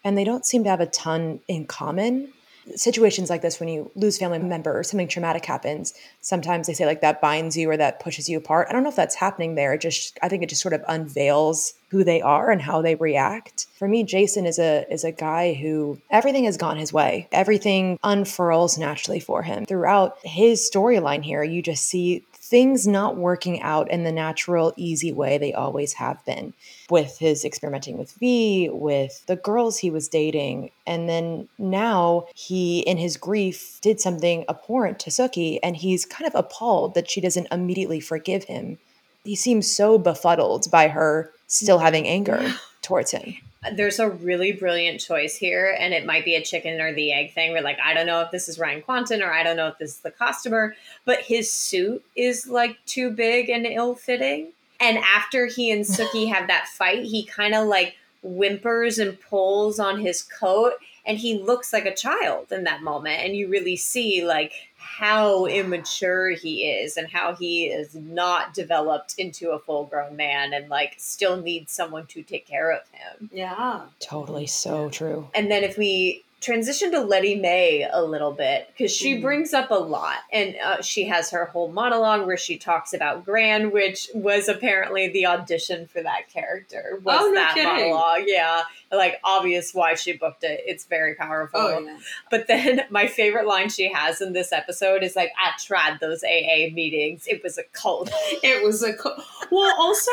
And 0.03 0.17
they 0.17 0.23
don't 0.23 0.45
seem 0.45 0.63
to 0.63 0.69
have 0.69 0.79
a 0.79 0.85
ton 0.85 1.41
in 1.47 1.65
common 1.65 2.33
situations 2.75 3.29
like 3.29 3.41
this 3.41 3.59
when 3.59 3.69
you 3.69 3.91
lose 3.95 4.17
family 4.17 4.39
member 4.39 4.77
or 4.77 4.83
something 4.83 5.07
traumatic 5.07 5.45
happens 5.45 5.93
sometimes 6.21 6.67
they 6.67 6.73
say 6.73 6.85
like 6.85 7.01
that 7.01 7.21
binds 7.21 7.57
you 7.57 7.69
or 7.69 7.77
that 7.77 7.99
pushes 7.99 8.29
you 8.29 8.37
apart. 8.37 8.67
I 8.69 8.73
don't 8.73 8.83
know 8.83 8.89
if 8.89 8.95
that's 8.95 9.15
happening 9.15 9.55
there. 9.55 9.73
It 9.73 9.81
just 9.81 10.17
i 10.21 10.29
think 10.29 10.43
it 10.43 10.49
just 10.49 10.61
sort 10.61 10.73
of 10.73 10.83
unveils 10.87 11.73
who 11.89 12.03
they 12.03 12.21
are 12.21 12.51
and 12.51 12.61
how 12.61 12.81
they 12.81 12.95
react. 12.95 13.67
For 13.77 13.87
me 13.87 14.03
jason 14.03 14.45
is 14.45 14.59
a 14.59 14.85
is 14.91 15.03
a 15.03 15.11
guy 15.11 15.53
who 15.53 15.99
everything 16.09 16.45
has 16.45 16.57
gone 16.57 16.77
his 16.77 16.93
way. 16.93 17.27
Everything 17.31 17.99
unfurls 18.03 18.77
naturally 18.77 19.19
for 19.19 19.43
him. 19.43 19.65
Throughout 19.65 20.17
his 20.23 20.69
storyline 20.71 21.23
here 21.23 21.43
you 21.43 21.61
just 21.61 21.85
see 21.85 22.23
things 22.49 22.87
not 22.87 23.15
working 23.15 23.61
out 23.61 23.91
in 23.91 24.03
the 24.03 24.11
natural 24.11 24.73
easy 24.75 25.11
way 25.11 25.37
they 25.37 25.53
always 25.53 25.93
have 25.93 26.23
been 26.25 26.53
with 26.89 27.19
his 27.19 27.45
experimenting 27.45 27.97
with 27.97 28.11
V, 28.13 28.69
with 28.71 29.23
the 29.27 29.35
girls 29.35 29.77
he 29.77 29.91
was 29.91 30.07
dating. 30.07 30.71
And 30.87 31.07
then 31.07 31.47
now 31.59 32.25
he, 32.33 32.79
in 32.79 32.97
his 32.97 33.17
grief, 33.17 33.79
did 33.81 33.99
something 33.99 34.45
abhorrent 34.49 34.99
to 34.99 35.11
Sookie, 35.11 35.59
and 35.61 35.77
he's 35.77 36.05
kind 36.05 36.27
of 36.27 36.33
appalled 36.33 36.95
that 36.95 37.09
she 37.09 37.21
doesn't 37.21 37.47
immediately 37.51 37.99
forgive 37.99 38.45
him. 38.45 38.79
He 39.23 39.35
seems 39.35 39.71
so 39.71 39.99
befuddled 39.99 40.71
by 40.71 40.87
her 40.87 41.31
still 41.47 41.79
having 41.79 42.07
anger 42.07 42.51
towards 42.81 43.11
him. 43.11 43.35
there's 43.73 43.99
a 43.99 44.09
really 44.09 44.51
brilliant 44.51 45.01
choice 45.01 45.35
here, 45.35 45.75
and 45.79 45.93
it 45.93 46.05
might 46.05 46.23
be 46.23 46.35
a 46.35 46.43
chicken 46.43 46.79
or 46.79 46.93
the 46.93 47.11
egg 47.11 47.33
thing. 47.33 47.51
Where 47.51 47.61
like, 47.61 47.79
I 47.83 47.93
don't 47.93 48.05
know 48.05 48.21
if 48.21 48.31
this 48.31 48.47
is 48.47 48.57
Ryan 48.57 48.81
Kwanten 48.81 49.21
or 49.25 49.31
I 49.31 49.43
don't 49.43 49.57
know 49.57 49.67
if 49.67 49.77
this 49.77 49.95
is 49.95 49.99
the 49.99 50.11
costumer, 50.11 50.75
but 51.05 51.21
his 51.21 51.51
suit 51.51 52.03
is 52.15 52.47
like 52.47 52.77
too 52.85 53.11
big 53.11 53.49
and 53.49 53.65
ill 53.65 53.95
fitting. 53.95 54.53
And 54.79 54.97
after 54.99 55.47
he 55.47 55.71
and 55.71 55.83
Sookie 55.83 56.31
have 56.31 56.47
that 56.47 56.69
fight, 56.69 57.03
he 57.03 57.25
kind 57.25 57.53
of 57.53 57.67
like 57.67 57.95
whimpers 58.23 58.97
and 58.97 59.19
pulls 59.19 59.77
on 59.77 59.99
his 59.99 60.21
coat, 60.21 60.73
and 61.05 61.17
he 61.17 61.41
looks 61.41 61.73
like 61.73 61.85
a 61.85 61.95
child 61.95 62.51
in 62.51 62.63
that 62.63 62.81
moment. 62.81 63.21
And 63.21 63.35
you 63.35 63.49
really 63.49 63.75
see 63.75 64.25
like 64.25 64.68
how 64.79 65.45
immature 65.45 66.29
he 66.29 66.65
is 66.65 66.97
and 66.97 67.07
how 67.07 67.35
he 67.35 67.65
is 67.65 67.93
not 67.95 68.53
developed 68.53 69.15
into 69.17 69.51
a 69.51 69.59
full 69.59 69.85
grown 69.85 70.15
man 70.15 70.53
and 70.53 70.69
like 70.69 70.95
still 70.97 71.41
needs 71.41 71.71
someone 71.71 72.05
to 72.07 72.23
take 72.23 72.47
care 72.47 72.71
of 72.71 72.81
him. 72.91 73.29
Yeah. 73.33 73.81
Totally 73.99 74.47
so 74.47 74.89
true. 74.89 75.27
And 75.35 75.51
then 75.51 75.63
if 75.63 75.77
we 75.77 76.23
transition 76.41 76.91
to 76.91 77.01
Letty 77.01 77.35
Mae 77.35 77.87
a 77.91 78.01
little 78.01 78.31
bit, 78.31 78.67
because 78.69 78.91
she 78.95 79.15
Mhm. 79.15 79.21
brings 79.21 79.53
up 79.53 79.71
a 79.71 79.75
lot, 79.75 80.19
and 80.31 80.55
uh, 80.63 80.81
she 80.81 81.03
has 81.05 81.29
her 81.31 81.45
whole 81.45 81.67
monologue 81.69 82.25
where 82.25 82.37
she 82.37 82.57
talks 82.57 82.93
about 82.93 83.25
Gran, 83.25 83.71
which 83.71 84.07
was 84.13 84.47
apparently 84.47 85.09
the 85.09 85.25
audition 85.25 85.85
for 85.87 86.01
that 86.01 86.29
character. 86.31 86.99
Was 87.03 87.17
Oh, 87.21 87.27
no 87.27 87.33
that 87.35 87.55
kidding. 87.55 87.69
monologue? 87.91 88.23
Yeah, 88.25 88.63
like 88.91 89.19
obvious 89.23 89.73
why 89.73 89.95
she 89.95 90.13
booked 90.13 90.43
it. 90.43 90.61
It's 90.65 90.85
very 90.85 91.13
powerful. 91.15 91.59
Oh 91.59 91.79
yeah. 91.79 91.97
But 92.31 92.47
then 92.47 92.85
my 92.89 93.07
favorite 93.07 93.45
line 93.45 93.69
she 93.69 93.91
has 93.91 94.21
in 94.21 94.31
this 94.33 94.53
episode 94.53 95.03
is 95.03 95.15
like, 95.15 95.31
"I 95.37 95.51
tried 95.61 95.99
those 95.99 96.23
AA 96.23 96.69
meetings. 96.73 97.27
It 97.27 97.43
was 97.43 97.57
a 97.57 97.63
cult." 97.73 98.09
It 98.43 98.63
was 98.63 98.81
a 98.81 98.93
cult." 98.93 99.19
well. 99.51 99.75
Also, 99.77 100.11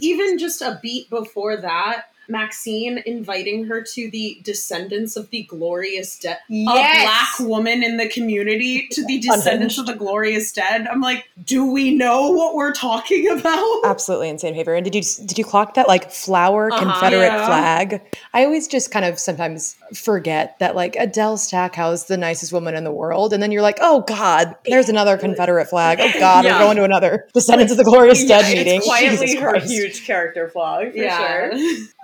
even 0.00 0.38
just 0.38 0.60
a 0.62 0.78
beat 0.82 1.08
before 1.08 1.56
that, 1.56 2.06
Maxine 2.28 3.02
inviting 3.06 3.64
her 3.64 3.82
to 3.82 4.10
the 4.10 4.40
descendants 4.42 5.16
of 5.16 5.30
the 5.30 5.42
glorious 5.44 6.18
dead, 6.18 6.38
yes. 6.48 6.68
a 6.78 7.04
black 7.04 7.48
woman 7.50 7.82
in 7.82 7.96
the 7.96 8.08
community 8.08 8.88
to 8.92 9.04
the 9.06 9.18
descendants 9.28 9.78
of 9.78 9.86
the 9.86 9.94
glorious 9.94 10.52
dead. 10.52 10.86
I'm 10.86 11.00
like, 11.00 11.28
do 11.44 11.64
we 11.70 11.94
know 11.94 12.30
what 12.30 12.54
we're 12.54 12.72
talking 12.72 13.28
about? 13.28 13.80
Absolutely 13.84 14.28
insane 14.28 14.52
behavior. 14.52 14.74
And 14.74 14.84
did 14.84 14.94
you 14.94 15.02
did 15.26 15.38
you 15.38 15.44
clock 15.44 15.74
that 15.74 15.88
like 15.88 16.10
flower 16.10 16.72
Uh-huh. 16.72 16.80
Confederate 16.82 17.22
Yeah. 17.26 17.46
flag? 17.46 18.02
I 18.34 18.44
always 18.44 18.68
just 18.68 18.90
kind 18.90 19.04
of 19.04 19.18
sometimes 19.18 19.76
forget 19.94 20.58
that 20.58 20.74
like 20.74 20.96
Adele 20.96 21.36
Stackhouse, 21.36 22.04
the 22.04 22.16
nicest 22.16 22.52
woman 22.52 22.74
in 22.74 22.84
the 22.84 22.92
world, 22.92 23.32
and 23.32 23.42
then 23.42 23.50
you're 23.52 23.62
like, 23.62 23.78
oh 23.80 24.00
God, 24.02 24.54
there's 24.66 24.88
another 24.88 25.16
Confederate 25.16 25.66
flag. 25.66 25.98
Oh 26.00 26.10
God, 26.18 26.44
Yeah. 26.44 26.54
we're 26.58 26.64
going 26.64 26.76
to 26.78 26.84
another 26.84 27.28
Descendants 27.34 27.72
of 27.72 27.78
the 27.78 27.84
Glorious 27.84 28.24
Dead 28.24 28.52
meeting. 28.56 28.80
Quietly 28.84 29.36
her 29.36 29.58
huge 29.58 30.04
character 30.06 30.48
flaw, 30.48 30.80
for 30.80 30.92
sure. 30.92 31.52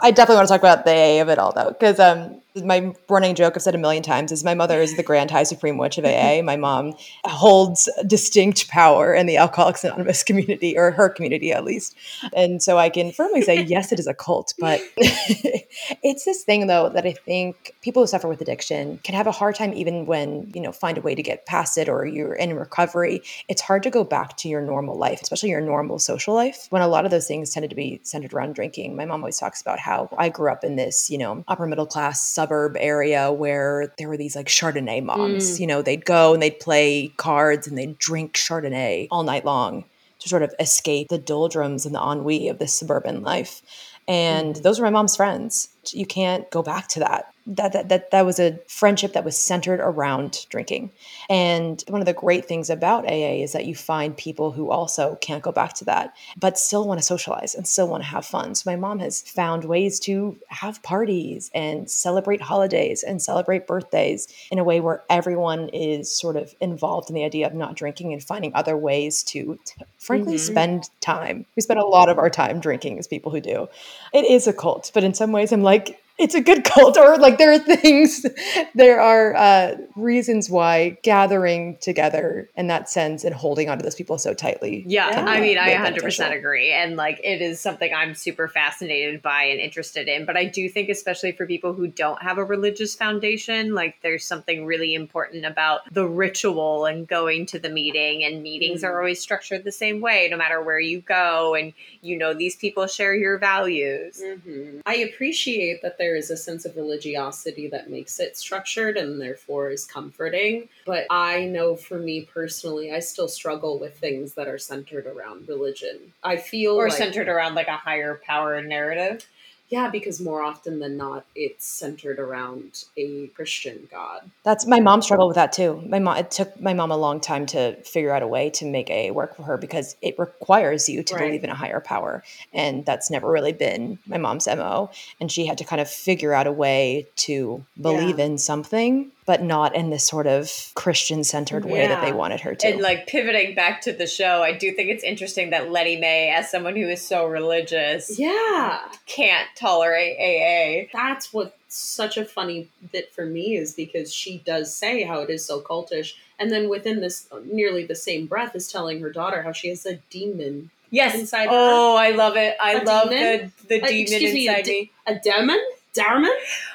I 0.03 0.11
definitely 0.11 0.37
want 0.37 0.49
to 0.49 0.53
talk 0.55 0.61
about 0.61 0.85
the 0.85 0.91
A 0.93 1.19
of 1.21 1.29
it 1.29 1.39
all 1.39 1.53
though, 1.53 1.71
because 1.71 1.99
um, 2.01 2.41
my 2.63 2.93
running 3.09 3.35
joke 3.35 3.55
I've 3.57 3.63
said 3.63 3.75
a 3.75 3.79
million 3.79 4.03
times 4.03 4.33
is 4.33 4.45
my 4.45 4.55
mother 4.55 4.81
is 4.81 4.97
the 4.97 5.03
grand 5.03 5.31
high 5.31 5.43
supreme 5.43 5.79
witch 5.79 5.99
of 5.99 6.05
AA. 6.05 6.43
my 6.43 6.57
mom 6.57 6.95
holds 7.25 7.89
distinct 8.07 8.69
power 8.69 9.15
in 9.15 9.27
the 9.27 9.37
Alcoholics 9.37 9.85
Anonymous 9.85 10.23
community, 10.23 10.77
or 10.77 10.91
her 10.91 11.09
community 11.09 11.53
at 11.53 11.65
least, 11.65 11.97
and 12.35 12.63
so 12.63 12.79
I 12.79 12.89
can 12.91 13.13
firmly 13.13 13.43
say 13.43 13.63
yes, 13.63 13.93
it 13.93 13.99
is 13.99 14.07
a 14.07 14.15
cult. 14.15 14.55
But 14.59 14.81
it's 14.97 16.25
this 16.25 16.45
thing 16.45 16.67
though 16.67 16.89
that 16.89 17.07
I 17.07 17.13
think 17.13 17.75
people 17.83 18.03
who 18.03 18.07
suffer 18.07 18.29
with 18.29 18.41
addiction 18.41 18.99
can 19.05 19.15
have 19.15 19.27
a 19.27 19.33
hard 19.33 19.55
time 19.55 19.73
even 19.75 20.07
when 20.07 20.51
you 20.55 20.61
know 20.61 20.73
find 20.73 20.99
a 20.99 21.01
way 21.01 21.15
to 21.15 21.23
get 21.23 21.47
past 21.47 21.79
it 21.79 21.89
or 21.89 22.07
you're 22.07 22.35
in 22.35 22.55
recovery. 22.55 23.23
It's 23.49 23.63
hard 23.63 23.83
to 23.85 23.91
go 23.91 24.05
back 24.05 24.37
to 24.39 24.49
your 24.49 24.61
normal 24.61 24.97
life, 24.97 25.21
especially 25.23 25.51
your 25.51 25.61
normal 25.61 25.99
social 25.99 26.35
life, 26.35 26.67
when 26.71 26.83
a 26.83 26.89
lot 26.89 27.05
of 27.05 27.11
those 27.11 27.27
things 27.27 27.51
tended 27.51 27.71
to 27.71 27.77
be 27.77 28.01
centered 28.03 28.33
around 28.33 28.55
drinking. 28.55 28.97
My 28.97 29.05
mom 29.05 29.21
always 29.21 29.39
talks 29.39 29.61
about 29.61 29.79
how 29.79 30.09
I 30.17 30.29
grew 30.29 30.51
up 30.51 30.65
in 30.65 30.77
this, 30.77 31.11
you 31.11 31.19
know, 31.19 31.45
upper 31.49 31.67
middle 31.67 31.87
class 31.87 32.21
suburb 32.49 32.77
area 32.81 33.31
where 33.31 33.93
there 33.99 34.09
were 34.09 34.17
these 34.17 34.35
like 34.35 34.47
Chardonnay 34.47 35.03
moms. 35.03 35.57
Mm. 35.57 35.61
You 35.61 35.67
know, 35.67 35.83
they'd 35.83 36.05
go 36.05 36.33
and 36.33 36.43
they'd 36.43 36.59
play 36.59 37.13
cards 37.17 37.67
and 37.67 37.77
they'd 37.77 37.99
drink 37.99 38.35
Chardonnay 38.35 39.09
all 39.11 39.23
night 39.23 39.45
long 39.45 39.85
to 40.21 40.29
sort 40.29 40.43
of 40.43 40.55
escape 40.59 41.09
the 41.09 41.19
doldrums 41.19 41.87
and 41.87 41.95
the 41.95 42.03
ennui 42.03 42.49
of 42.49 42.59
this 42.59 42.75
suburban 42.75 43.23
life. 43.23 43.63
And 44.07 44.57
mm. 44.57 44.63
those 44.63 44.81
were 44.81 44.87
my 44.87 44.91
mom's 44.91 45.17
friends. 45.17 45.69
You 45.95 46.07
can't 46.07 46.49
go 46.51 46.63
back 46.63 46.89
to 46.89 47.01
that. 47.01 47.33
That, 47.47 47.73
that 47.73 47.89
that 47.89 48.11
that 48.11 48.27
was 48.27 48.39
a 48.39 48.59
friendship 48.69 49.15
that 49.15 49.25
was 49.25 49.35
centered 49.35 49.81
around 49.81 50.45
drinking. 50.51 50.91
And 51.31 51.83
one 51.89 52.03
of 52.03 52.07
the 52.07 52.13
great 52.13 52.45
things 52.45 52.69
about 52.69 53.07
AA 53.07 53.41
is 53.43 53.53
that 53.53 53.65
you 53.65 53.75
find 53.75 54.15
people 54.15 54.53
who 54.53 54.71
also 54.71 55.17
can't 55.23 55.43
go 55.43 55.51
back 55.51 55.73
to 55.75 55.87
that, 55.87 56.15
but 56.39 56.59
still 56.59 56.87
want 56.87 57.01
to 57.01 57.07
socialize 57.07 57.55
and 57.55 57.67
still 57.67 57.89
want 57.89 58.03
to 58.03 58.09
have 58.09 58.27
fun. 58.27 58.55
So 58.55 58.71
my 58.71 58.77
mom 58.77 58.99
has 58.99 59.23
found 59.23 59.65
ways 59.65 59.99
to 60.01 60.37
have 60.49 60.83
parties 60.83 61.51
and 61.55 61.91
celebrate 61.91 62.43
holidays 62.43 63.03
and 63.03 63.23
celebrate 63.23 63.67
birthdays 63.67 64.29
in 64.51 64.59
a 64.59 64.65
way 64.65 64.81
where 64.81 65.03
everyone 65.09 65.71
is 65.71 66.15
sort 66.15 66.37
of 66.37 66.55
involved 66.61 67.09
in 67.09 67.15
the 67.15 67.25
idea 67.25 67.47
of 67.47 67.55
not 67.55 67.77
drinking 67.77 68.13
and 68.13 68.23
finding 68.23 68.53
other 68.55 68.77
ways 68.77 69.23
to, 69.23 69.59
frankly, 69.97 70.35
mm-hmm. 70.35 70.53
spend 70.53 70.91
time. 71.01 71.47
We 71.57 71.63
spend 71.63 71.81
a 71.81 71.87
lot 71.87 72.11
of 72.11 72.19
our 72.19 72.29
time 72.29 72.61
drinking 72.61 72.99
as 72.99 73.07
people 73.07 73.33
who 73.33 73.41
do. 73.41 73.69
It 74.13 74.27
is 74.27 74.47
a 74.47 74.53
cult, 74.53 74.91
but 74.93 75.03
in 75.03 75.15
some 75.15 75.33
ways, 75.33 75.51
I'm 75.51 75.63
like, 75.63 75.78
like 75.79 76.01
it's 76.19 76.35
a 76.35 76.41
good 76.41 76.65
cult, 76.65 76.97
or 76.97 77.17
like 77.19 77.39
there 77.39 77.53
are 77.53 77.59
things, 77.59 78.27
there 78.75 79.01
are 79.01 79.35
uh, 79.37 79.77
reasons 79.97 80.51
why 80.51 80.99
gathering 81.03 81.77
together 81.81 82.49
in 82.57 82.67
that 82.67 82.89
sense 82.91 83.25
and 83.25 83.35
holding 83.35 83.69
onto 83.69 83.83
those 83.83 83.95
people 83.95 84.19
so 84.19 84.35
tightly. 84.35 84.85
Yeah, 84.87 85.25
I 85.27 85.41
mean, 85.41 85.59
I 85.59 85.75
100% 85.75 85.83
beneficial. 85.83 86.27
agree. 86.27 86.73
And 86.73 86.97
like, 86.97 87.21
it 87.23 87.41
is 87.41 87.61
something 87.61 87.93
I'm 87.95 88.15
super 88.15 88.49
fascinated 88.49 89.23
by 89.23 89.45
and 89.45 89.61
interested 89.61 90.09
in. 90.09 90.25
But 90.25 90.37
I 90.37 90.45
do 90.45 90.69
think, 90.69 90.89
especially 90.89 91.33
for 91.33 91.47
people 91.47 91.73
who 91.73 91.87
don't 91.87 92.21
have 92.23 92.39
a 92.39 92.45
religious 92.45 92.95
foundation, 92.95 93.75
like, 93.75 93.97
there's 94.03 94.25
something 94.25 94.67
really 94.67 94.95
important 94.95 95.45
about 95.45 95.81
the 95.93 96.07
ritual 96.07 96.87
and 96.87 97.07
going 97.07 97.47
to 97.47 97.59
the 97.59 97.69
meeting. 97.69 98.25
And 98.25 98.43
meetings 98.43 98.83
are 98.83 98.99
always 98.99 99.21
structured 99.21 99.65
the 99.65 99.73
same 99.73 100.01
way, 100.01 100.29
no 100.31 100.37
matter 100.37 100.61
where 100.63 100.81
you 100.81 101.01
go. 101.01 101.55
And 101.55 101.73
you 102.01 102.17
know, 102.17 102.35
these 102.35 102.57
people 102.57 102.87
share 102.87 103.15
your 103.15 103.39
values. 103.39 104.23
Mhm. 104.25 104.83
I 104.87 104.97
appreciate 104.97 105.83
that 105.83 105.99
there 105.99 106.08
is 106.17 106.31
a 106.31 106.37
sense 106.37 106.65
of 106.65 106.77
religiosity 106.77 107.69
that 107.69 107.91
makes 107.91 108.21
it 108.21 108.37
structured 108.37 108.97
and 108.97 109.21
therefore 109.21 109.71
is 109.71 109.85
comforting. 109.85 110.69
But 110.87 111.07
I 111.11 111.45
know 111.45 111.77
for 111.77 111.99
me 111.99 112.23
personally, 112.23 112.93
I 112.93 113.01
still 113.01 113.29
struggle 113.29 113.79
with 113.79 113.99
things 113.99 114.35
that 114.35 114.49
are 114.49 114.59
centered 114.59 115.07
around 115.07 115.49
religion. 115.49 116.13
I 116.23 116.37
feel 116.37 116.75
Or 116.75 116.89
like, 116.89 116.99
centered 116.99 117.29
around 117.29 117.55
like 117.55 117.69
a 117.69 117.77
higher 117.77 118.21
power 118.25 118.61
narrative. 118.63 119.27
Yeah, 119.69 119.91
because 119.91 120.21
more 120.21 120.43
often 120.43 120.79
than 120.79 120.97
not, 120.97 121.27
it's 121.35 121.67
centered 121.67 122.19
around 122.19 122.85
a 122.97 123.27
Christian 123.29 123.87
God. 123.91 124.23
That's 124.43 124.67
my 124.67 124.81
mom 124.81 125.03
struggled 125.03 125.29
with 125.29 125.35
that 125.35 125.53
too. 125.53 125.83
My 125.87 125.99
mom 125.99 126.17
it 126.17 126.31
took 126.31 126.59
my 126.61 126.73
mom 126.73 126.91
a 126.91 126.97
long 126.97 127.21
time 127.21 127.45
to 127.47 127.77
figure 127.83 128.11
out 128.11 128.23
a 128.23 128.27
way 128.27 128.51
to 128.51 128.65
make 128.65 128.89
AA 128.91 129.13
work 129.13 129.37
for 129.37 129.43
her 129.43 129.57
because 129.59 129.97
it 130.01 130.19
requires 130.19 130.89
you 130.89 131.03
to 131.03 131.15
Right. 131.15 131.27
believe 131.27 131.45
in 131.45 131.51
a 131.51 131.55
higher 131.55 131.81
power. 131.81 132.23
And 132.53 132.87
that's 132.87 133.11
never 133.11 133.31
really 133.31 133.53
been 133.53 133.99
my 134.07 134.17
mom's 134.19 134.47
MO. 134.47 134.91
And 135.21 135.31
she 135.31 135.47
had 135.47 135.59
to 135.59 135.65
kind 135.65 135.81
of 135.81 135.91
figure 135.91 136.33
out 136.33 136.47
a 136.47 136.53
way 136.53 137.07
to 137.17 137.65
believe 137.81 138.19
Yeah. 138.19 138.25
in 138.27 138.39
something, 138.39 139.11
but 139.29 139.43
not 139.43 139.75
in 139.77 139.91
this 139.91 140.05
sort 140.05 140.27
of 140.27 140.51
Christian 140.75 141.23
centered 141.23 141.67
way 141.67 141.87
that 141.87 142.01
they 142.03 142.13
wanted 142.13 142.41
her 142.41 142.55
to. 142.55 142.67
And 142.67 142.81
like 142.81 143.07
pivoting 143.07 143.55
back 143.55 143.83
to 143.83 143.93
the 143.93 144.07
show, 144.07 144.43
I 144.43 144.53
do 144.57 144.73
think 144.73 144.89
it's 144.89 145.05
interesting 145.05 145.51
that 145.51 145.71
Letty 145.71 145.97
Mae, 146.01 146.31
as 146.31 146.51
someone 146.51 146.75
who 146.77 146.89
is 146.89 147.07
so 147.07 147.27
religious, 147.27 148.19
Yeah. 148.19 148.79
can't 149.05 149.47
tolerate 149.55 150.17
AA. 150.19 150.89
that's 150.99 151.31
what 151.31 151.55
such 151.69 152.17
a 152.17 152.25
funny 152.25 152.69
bit 152.91 153.13
for 153.13 153.27
me 153.27 153.55
is 153.55 153.75
because 153.75 154.11
she 154.15 154.39
does 154.47 154.75
say 154.75 155.03
how 155.03 155.21
it 155.21 155.29
is 155.29 155.45
so 155.45 155.61
cultish 155.61 156.15
and 156.39 156.51
then 156.51 156.71
within 156.71 157.01
this 157.03 157.27
nearly 157.45 157.85
the 157.85 157.95
same 157.95 158.25
breath 158.25 158.57
is 158.57 158.73
telling 158.73 159.01
her 159.03 159.11
daughter 159.11 159.43
how 159.43 159.53
she 159.53 159.69
has 159.69 159.85
a 159.85 159.97
demon 160.09 160.71
Yes. 160.91 161.15
Inside 161.15 161.51
her? 161.51 161.55
oh, 161.55 161.97
I 161.97 162.13
love 162.13 162.39
it. 162.39 162.57
I 162.59 162.77
A 162.81 162.83
love 162.83 163.11
demon? 163.11 163.53
the 163.69 163.77
the 163.77 163.83
Uh, 163.83 163.89
demon 163.89 164.01
excuse 164.05 164.33
me, 164.33 164.49
a 164.49 164.51
inside 164.53 164.65
de- 164.65 164.81
me. 164.81 164.91
a 165.07 165.15
demon 165.17 165.61
demon 165.99 166.31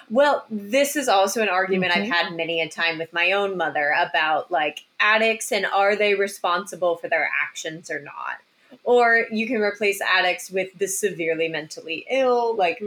Well, 0.10 0.46
this 0.50 0.96
is 0.96 1.08
also 1.08 1.42
an 1.42 1.50
argument 1.50 1.94
Mhm. 1.94 1.98
I've 1.98 2.12
had 2.12 2.34
many 2.34 2.62
a 2.62 2.68
time 2.70 2.98
with 2.98 3.12
my 3.14 3.32
own 3.32 3.58
mother 3.58 3.96
about 3.98 4.52
like 4.52 4.84
addicts 5.00 5.52
and 5.52 5.66
are 5.66 5.96
they 5.96 6.14
responsible 6.14 6.98
for 6.98 7.08
their 7.08 7.30
actions 7.44 7.90
or 7.90 8.00
not? 8.00 8.38
Or 8.84 9.28
you 9.32 9.48
can 9.48 9.62
replace 9.62 10.02
addicts 10.02 10.50
with 10.50 10.70
the 10.78 10.88
severely 10.88 11.48
mentally 11.48 12.06
ill. 12.10 12.56
Like, 12.56 12.84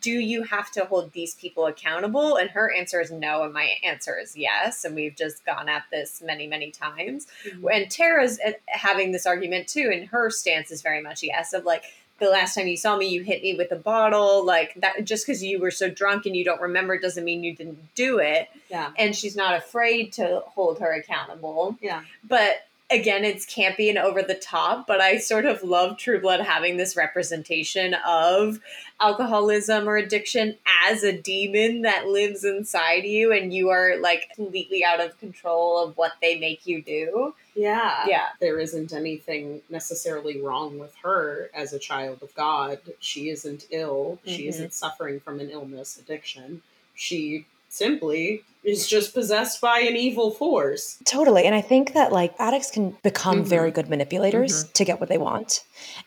do 0.00 0.12
you 0.12 0.42
have 0.44 0.70
to 0.72 0.84
hold 0.84 1.12
these 1.12 1.34
people 1.34 1.66
accountable? 1.66 2.36
And 2.36 2.50
her 2.50 2.72
answer 2.72 3.00
is 3.00 3.10
no, 3.10 3.42
and 3.42 3.52
my 3.52 3.70
answer 3.82 4.18
is 4.18 4.36
yes. 4.36 4.84
And 4.84 4.94
we've 4.94 5.16
just 5.16 5.44
gone 5.44 5.68
at 5.68 5.84
this 5.90 6.22
many, 6.24 6.46
many 6.46 6.70
times. 6.70 7.26
And 7.72 7.90
Tara's 7.90 8.38
uh, 8.46 8.52
having 8.66 9.12
this 9.12 9.26
argument 9.26 9.68
too, 9.68 9.90
and 9.92 10.06
her 10.08 10.30
stance 10.30 10.70
is 10.70 10.82
very 10.82 11.02
much 11.02 11.22
yes 11.22 11.52
of 11.54 11.64
like, 11.64 11.84
the 12.22 12.30
last 12.30 12.54
time 12.54 12.68
you 12.68 12.76
saw 12.76 12.96
me, 12.96 13.08
you 13.08 13.22
hit 13.22 13.42
me 13.42 13.54
with 13.54 13.72
a 13.72 13.76
bottle. 13.76 14.46
Like 14.46 14.74
that, 14.76 15.04
just 15.04 15.26
because 15.26 15.42
you 15.42 15.60
were 15.60 15.70
so 15.70 15.90
drunk 15.90 16.24
and 16.26 16.36
you 16.36 16.44
don't 16.44 16.60
remember 16.60 16.96
doesn't 16.98 17.24
mean 17.24 17.42
you 17.42 17.54
didn't 17.54 17.94
do 17.94 18.18
it. 18.18 18.48
yeah 18.70 18.92
And 18.96 19.14
she's 19.14 19.36
not 19.36 19.56
afraid 19.56 20.12
to 20.14 20.42
hold 20.46 20.78
her 20.78 20.92
accountable. 20.92 21.76
yeah 21.80 22.02
But 22.26 22.66
again, 22.90 23.24
it's 23.24 23.46
campy 23.46 23.88
and 23.88 23.98
over 23.98 24.22
the 24.22 24.34
top. 24.34 24.86
But 24.86 25.00
I 25.00 25.18
sort 25.18 25.46
of 25.46 25.62
love 25.62 25.98
True 25.98 26.20
Blood 26.20 26.40
having 26.40 26.76
this 26.76 26.96
representation 26.96 27.94
of 28.06 28.60
alcoholism 29.00 29.88
or 29.88 29.96
addiction 29.96 30.56
as 30.86 31.02
a 31.02 31.12
demon 31.12 31.82
that 31.82 32.06
lives 32.06 32.44
inside 32.44 33.04
you, 33.04 33.32
and 33.32 33.52
you 33.52 33.70
are 33.70 33.96
like 34.00 34.30
completely 34.36 34.84
out 34.84 35.00
of 35.00 35.18
control 35.18 35.82
of 35.82 35.96
what 35.96 36.12
they 36.20 36.38
make 36.38 36.66
you 36.66 36.82
do. 36.82 37.34
Yeah 37.54 38.04
Yeah. 38.06 38.28
there 38.40 38.58
isn't 38.58 38.92
anything 38.92 39.60
necessarily 39.68 40.40
wrong 40.40 40.78
with 40.78 40.94
her 41.02 41.50
as 41.54 41.72
a 41.72 41.78
child 41.78 42.22
of 42.22 42.34
god 42.34 42.78
she 43.00 43.28
isn't 43.30 43.66
ill 43.70 44.18
she 44.24 44.44
Mhm. 44.44 44.48
isn't 44.48 44.74
suffering 44.74 45.20
from 45.20 45.40
an 45.40 45.50
illness 45.50 45.98
addiction 45.98 46.62
she 46.94 47.46
simply 47.68 48.42
is 48.64 48.86
just 48.86 49.12
possessed 49.14 49.60
by 49.60 49.80
an 49.80 49.96
evil 49.96 50.30
force 50.30 50.98
Totally. 51.04 51.44
And 51.44 51.54
I 51.54 51.60
think 51.60 51.94
that 51.94 52.12
like 52.12 52.34
addicts 52.38 52.70
can 52.70 52.96
become 53.02 53.42
Mhm. 53.42 53.46
very 53.46 53.70
good 53.70 53.88
manipulators 53.88 54.64
to 54.72 54.84
get 54.84 55.00
what 55.00 55.08
they 55.08 55.18
want. 55.18 55.64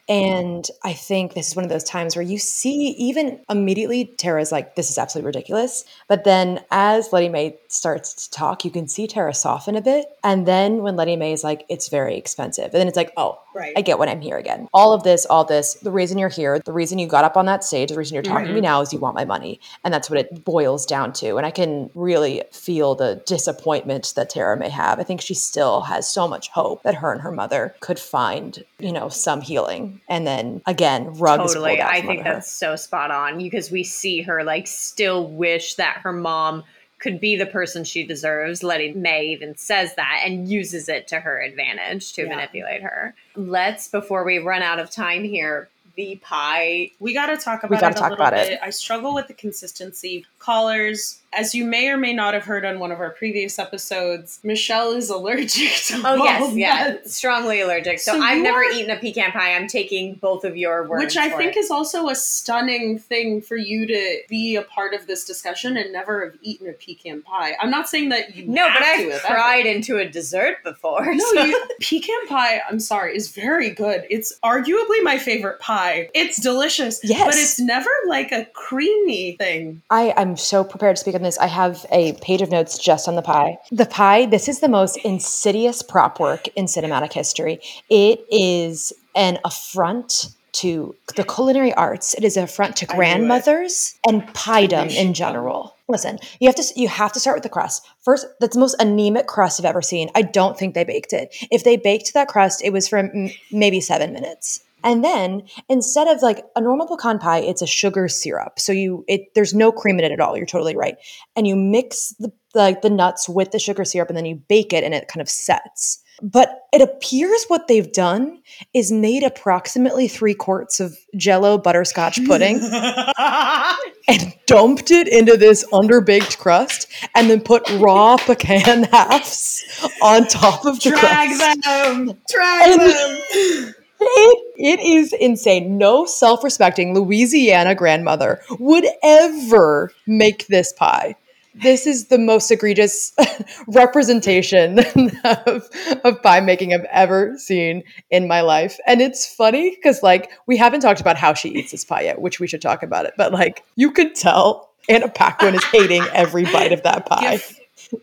And 0.08 0.66
I 0.84 0.94
think 0.94 1.34
this 1.34 1.50
is 1.50 1.56
one 1.56 1.66
of 1.66 1.70
those 1.70 1.84
times 1.84 2.16
where 2.16 2.24
you 2.24 2.38
see 2.38 2.96
even 2.98 3.40
immediately 3.50 4.06
Tara's 4.06 4.52
like, 4.52 4.76
this 4.76 4.90
is 4.90 4.98
absolutely 4.98 5.28
ridiculous. 5.28 5.84
But 6.08 6.24
then 6.24 6.64
as 6.72 7.12
Letty 7.12 7.28
Mae 7.30 7.58
starts 7.68 8.14
to 8.28 8.32
talk, 8.32 8.64
you 8.64 8.72
can 8.72 8.88
see 8.88 9.08
Tara 9.08 9.34
soften 9.34 9.76
a 9.76 9.82
bit. 9.82 10.06
And 10.24 10.46
then 10.46 10.82
when 10.84 10.96
Letty 10.96 11.16
Mae 11.18 11.34
is 11.34 11.44
like, 11.44 11.66
it's 11.70 11.90
very 11.90 12.18
expensive. 12.18 12.66
And 12.66 12.74
then 12.74 12.88
it's 12.88 12.98
like, 12.98 13.12
oh, 13.18 13.40
right 13.54 13.74
I 13.76 13.82
get 13.82 14.00
what 14.00 14.10
I'm 14.10 14.22
here 14.22 14.38
again. 14.38 14.68
All 14.74 14.94
of 14.94 15.04
this, 15.04 15.26
all 15.26 15.44
this, 15.44 15.74
the 15.76 15.92
reason 15.92 16.18
you're 16.18 16.30
here, 16.30 16.60
the 16.60 16.74
reason 16.74 17.00
you 17.00 17.08
got 17.08 17.26
up 17.26 17.36
on 17.36 17.46
that 17.48 17.64
stage, 17.64 17.90
the 17.90 17.98
reason 17.98 18.14
you're 18.14 18.24
talking 18.24 18.48
to 18.48 18.54
me 18.54 18.62
now 18.62 18.82
is 18.82 18.94
you 18.94 19.00
want 19.00 19.16
my 19.16 19.26
money. 19.26 19.60
And 19.84 19.94
that's 19.94 20.10
what 20.10 20.20
it 20.20 20.46
boils 20.46 20.86
down 20.86 21.12
to. 21.14 21.36
And 21.38 21.46
I 21.46 21.52
can 21.52 21.90
really 21.96 22.44
feel 22.54 22.96
the 22.96 23.22
disappointment 23.26 24.14
that 24.16 24.30
Tara 24.30 24.58
may 24.58 24.70
have. 24.70 25.00
I 25.00 25.04
think 25.04 25.22
she 25.22 25.34
still 25.34 25.82
has 25.82 26.08
so 26.08 26.28
much 26.28 26.50
hope 26.50 26.84
that 26.84 26.96
her 26.96 27.12
and 27.12 27.22
her 27.22 27.32
mother 27.32 27.76
could 27.80 28.00
find, 28.00 28.64
you 28.80 28.92
know, 28.92 29.10
some 29.10 29.42
healing. 29.42 30.02
And 30.10 30.26
then 30.28 30.62
again, 30.66 31.14
rugs 31.18 31.54
totally 31.54 31.82
i 31.82 32.02
think 32.02 32.24
that's 32.24 32.52
so 32.52 32.76
spot 32.76 33.12
on 33.12 33.38
because 33.38 33.72
we 33.72 33.84
see 33.84 34.22
her 34.22 34.44
like 34.44 34.68
still 34.68 35.28
wish 35.28 35.76
that 35.76 35.98
her 35.98 36.12
mom 36.12 36.64
could 37.00 37.20
be 37.20 37.36
the 37.36 37.46
person 37.46 37.84
she 37.84 38.06
deserves 38.06 38.64
letty 38.64 38.92
mae 38.94 39.26
even 39.28 39.56
says 39.56 39.94
that 39.96 40.22
and 40.26 40.48
uses 40.50 40.90
it 40.90 41.08
to 41.08 41.20
her 41.20 41.42
advantage 41.42 42.14
to 42.14 42.24
Yeah. 42.24 42.30
manipulate 42.30 42.82
her 42.82 43.14
let's 43.36 43.88
before 43.88 44.24
we 44.24 44.38
run 44.40 44.62
out 44.62 44.80
of 44.80 44.90
time 44.90 45.24
here 45.24 45.70
the 45.96 46.18
pie 46.18 46.92
we 47.00 47.14
got 47.14 47.28
to 47.28 47.38
talk 47.38 47.60
about 47.64 47.70
we 47.72 47.78
gotta 47.78 47.96
it 47.96 47.98
a 47.98 48.00
talk 48.02 48.10
little 48.12 48.26
about 48.26 48.38
it. 48.40 48.50
bit. 48.50 48.60
I 48.62 48.70
struggle 48.70 49.14
with 49.14 49.28
the 49.28 49.34
consistency. 49.34 50.26
Callers 50.40 51.20
as 51.36 51.54
you 51.54 51.66
may 51.66 51.90
or 51.90 51.98
may 51.98 52.14
not 52.14 52.34
have 52.34 52.44
heard 52.44 52.66
on 52.66 52.80
one 52.80 52.92
of 52.92 53.00
our 53.00 53.10
previous 53.12 53.60
episodes, 53.60 54.40
Michelle 54.44 54.92
is 54.94 55.10
allergic 55.10 55.72
to 55.88 56.02
Oh 56.06 56.16
yes, 56.24 56.40
walnuts, 56.42 56.58
yeah, 56.58 56.98
strongly 57.06 57.62
allergic. 57.62 58.00
So, 58.00 58.14
So 58.14 58.22
I've 58.22 58.42
never 58.42 58.60
are- 58.60 58.72
eaten 58.72 58.90
a 58.92 59.00
pecan 59.00 59.32
pie. 59.32 59.54
I'm 59.56 59.68
taking 59.68 60.16
both 60.16 60.44
of 60.44 60.56
your 60.58 60.88
words, 60.88 61.04
Which 61.04 61.18
I 61.18 61.30
for 61.30 61.38
think 61.38 61.56
it. 61.56 61.60
is 61.60 61.72
also 61.72 62.10
a 62.10 62.16
stunning 62.16 63.00
thing 63.00 63.42
for 63.42 63.58
you 63.58 63.86
to 63.88 64.18
be 64.30 64.56
a 64.56 64.62
part 64.64 64.94
of 64.94 65.08
this 65.08 65.26
discussion 65.26 65.78
and 65.78 65.92
never 65.92 66.26
have 66.26 66.36
eaten 66.42 66.70
a 66.70 66.74
pecan 66.74 67.22
pie. 67.22 67.54
I'm 67.62 67.70
not 67.72 67.90
saying 67.90 68.10
that 68.10 68.36
you 68.36 68.46
no, 68.48 68.68
but 68.68 68.80
to 68.80 68.86
I've 68.86 69.12
have 69.22 69.26
ever. 69.30 69.70
into 69.70 69.98
a 69.98 70.08
dessert 70.08 70.64
before. 70.64 71.06
No, 71.16 71.24
so- 71.34 71.44
you, 71.44 71.68
pecan 71.82 72.28
pie, 72.28 72.62
I'm 72.70 72.80
sorry, 72.80 73.16
is 73.16 73.30
very 73.32 73.70
good. 73.72 74.06
It's 74.10 74.38
arguably 74.44 75.04
my 75.04 75.18
favorite 75.18 75.60
pie. 75.60 76.10
It's 76.14 76.40
delicious. 76.42 77.00
Yes. 77.04 77.26
But 77.26 77.36
it's 77.36 77.60
never 77.60 77.90
like 78.08 78.32
a 78.32 78.46
creamy 78.54 79.36
thing. 79.38 79.82
I, 79.90 80.14
I'm 80.18 80.38
so 80.38 80.64
prepared 80.64 80.96
to 80.96 81.00
speak 81.00 81.16
on 81.16 81.25
this. 81.26 81.38
I 81.38 81.48
have 81.48 81.86
a 81.92 82.14
page 82.22 82.42
of 82.42 82.50
notes 82.52 82.78
just 82.78 83.08
on 83.08 83.16
the 83.16 83.22
pie. 83.22 83.58
The 83.72 83.86
pie, 83.86 84.26
this 84.26 84.48
is 84.48 84.60
the 84.62 84.70
most 84.70 84.98
insidious 84.98 85.82
prop 85.82 86.20
work 86.20 86.48
in 86.56 86.66
cinematic 86.66 87.14
history. 87.14 87.60
It 87.90 88.26
is 88.32 88.94
an 89.16 89.40
affront 89.44 90.28
to 90.54 90.96
the 91.18 91.24
culinary 91.26 91.74
arts. 91.74 92.14
It 92.14 92.24
is 92.24 92.38
an 92.38 92.46
affront 92.46 92.78
to 92.78 92.86
I 92.86 92.88
knew 92.88 92.94
it. 92.94 92.98
grandmothers 92.98 93.96
and 94.08 94.22
piedom 94.30 94.90
in 94.96 95.14
general. 95.14 95.76
Listen, 95.90 96.18
you 96.40 96.48
have 96.48 96.56
to 96.56 96.64
you 96.76 96.88
have 96.88 97.12
to 97.14 97.20
start 97.20 97.36
with 97.36 97.44
the 97.44 97.50
crust. 97.50 97.86
First, 98.04 98.26
that's 98.40 98.56
the 98.56 98.60
most 98.62 98.76
anemic 98.80 99.28
crust 99.28 99.60
I've 99.60 99.66
ever 99.66 99.82
seen. 99.82 100.10
I 100.16 100.22
don't 100.22 100.58
think 100.58 100.74
they 100.74 100.86
baked 100.86 101.12
it. 101.14 101.36
If 101.52 101.64
they 101.66 101.76
baked 101.76 102.14
that 102.14 102.28
crust, 102.30 102.64
it 102.64 102.72
was 102.72 102.88
for 102.88 103.00
m- 103.00 103.30
maybe 103.52 103.82
7 103.82 104.14
minutes. 104.14 104.62
And 104.86 105.04
then 105.04 105.42
instead 105.68 106.08
of 106.08 106.22
like 106.22 106.46
a 106.56 106.62
normal 106.62 106.88
pecan 106.88 107.20
pie, 107.20 107.40
it's 107.40 107.62
a 107.62 107.68
sugar 107.68 108.08
syrup. 108.08 108.60
So 108.60 108.72
you 108.72 109.04
it 109.08 109.34
there's 109.36 109.54
no 109.54 109.72
cream 109.72 110.00
in 110.00 110.06
it 110.06 110.12
at 110.14 110.20
all. 110.22 110.38
You're 110.38 110.46
totally 110.46 110.78
right. 110.78 110.96
And 111.36 111.46
you 111.48 111.56
mix 111.58 112.14
the 112.20 112.32
like 112.54 112.82
the 112.82 112.90
nuts 112.90 113.28
with 113.28 113.52
the 113.52 113.60
sugar 113.60 113.84
syrup 113.84 114.08
and 114.10 114.16
then 114.18 114.26
you 114.26 114.36
bake 114.48 114.72
it 114.72 114.84
and 114.86 114.94
it 114.94 115.08
kind 115.10 115.22
of 115.22 115.28
sets. 115.30 116.02
But 116.22 116.62
it 116.72 116.82
appears 116.82 117.44
what 117.50 117.68
they've 117.68 117.92
done 117.92 118.38
is 118.74 118.90
made 118.90 119.24
approximately 119.24 120.08
three 120.08 120.34
quarts 120.34 120.80
of 120.80 120.96
jello 121.18 121.58
butterscotch 121.58 122.26
pudding 122.26 122.62
and 124.08 124.34
dumped 124.46 124.92
it 124.92 125.10
into 125.10 125.36
this 125.36 125.66
underbaked 125.74 126.38
crust 126.38 126.88
and 127.16 127.30
then 127.30 127.42
put 127.42 127.70
raw 127.80 128.16
pecan 128.26 128.84
halves 128.84 129.62
on 130.02 130.26
top 130.28 130.66
of 130.66 130.80
the 130.80 130.92
Drag 130.92 131.36
crust. 131.38 131.64
them! 131.64 132.12
Drag 132.30 132.72
And- 132.80 133.66
them! 133.66 133.75
It, 134.00 134.54
it 134.58 134.80
is 134.80 135.14
insane. 135.14 135.78
No 135.78 136.06
self 136.06 136.44
respecting 136.44 136.94
Louisiana 136.94 137.76
grandmother 137.76 138.42
would 138.60 138.86
ever 139.04 139.92
make 140.06 140.48
this 140.48 140.74
pie. 140.74 141.16
This 141.56 141.88
is 141.88 142.08
the 142.08 142.18
most 142.18 142.52
egregious 142.52 143.14
representation 143.68 144.80
of, 145.24 145.70
of 146.04 146.22
pie 146.22 146.42
making 146.42 146.74
I've 146.74 146.86
ever 146.92 147.38
seen 147.38 147.84
in 148.10 148.28
my 148.28 148.42
life. 148.42 148.78
And 148.86 149.02
it's 149.02 149.34
funny 149.34 149.70
because, 149.74 150.04
like, 150.04 150.32
we 150.48 150.58
haven't 150.58 150.82
talked 150.82 151.00
about 151.00 151.16
how 151.16 151.34
she 151.34 151.50
eats 151.50 151.72
this 151.72 151.86
pie 151.86 152.02
yet, 152.02 152.20
which 152.20 152.42
we 152.42 152.48
should 152.48 152.62
talk 152.62 152.84
about 152.84 153.06
it. 153.06 153.14
But, 153.16 153.32
like, 153.32 153.64
you 153.78 153.92
could 153.92 154.16
tell 154.16 154.72
Anna 154.90 155.08
Paquin 155.08 155.56
is 155.56 155.64
hating 155.64 156.04
every 156.14 156.44
bite 156.44 156.74
of 156.74 156.84
that 156.84 157.06
pie. 157.10 157.40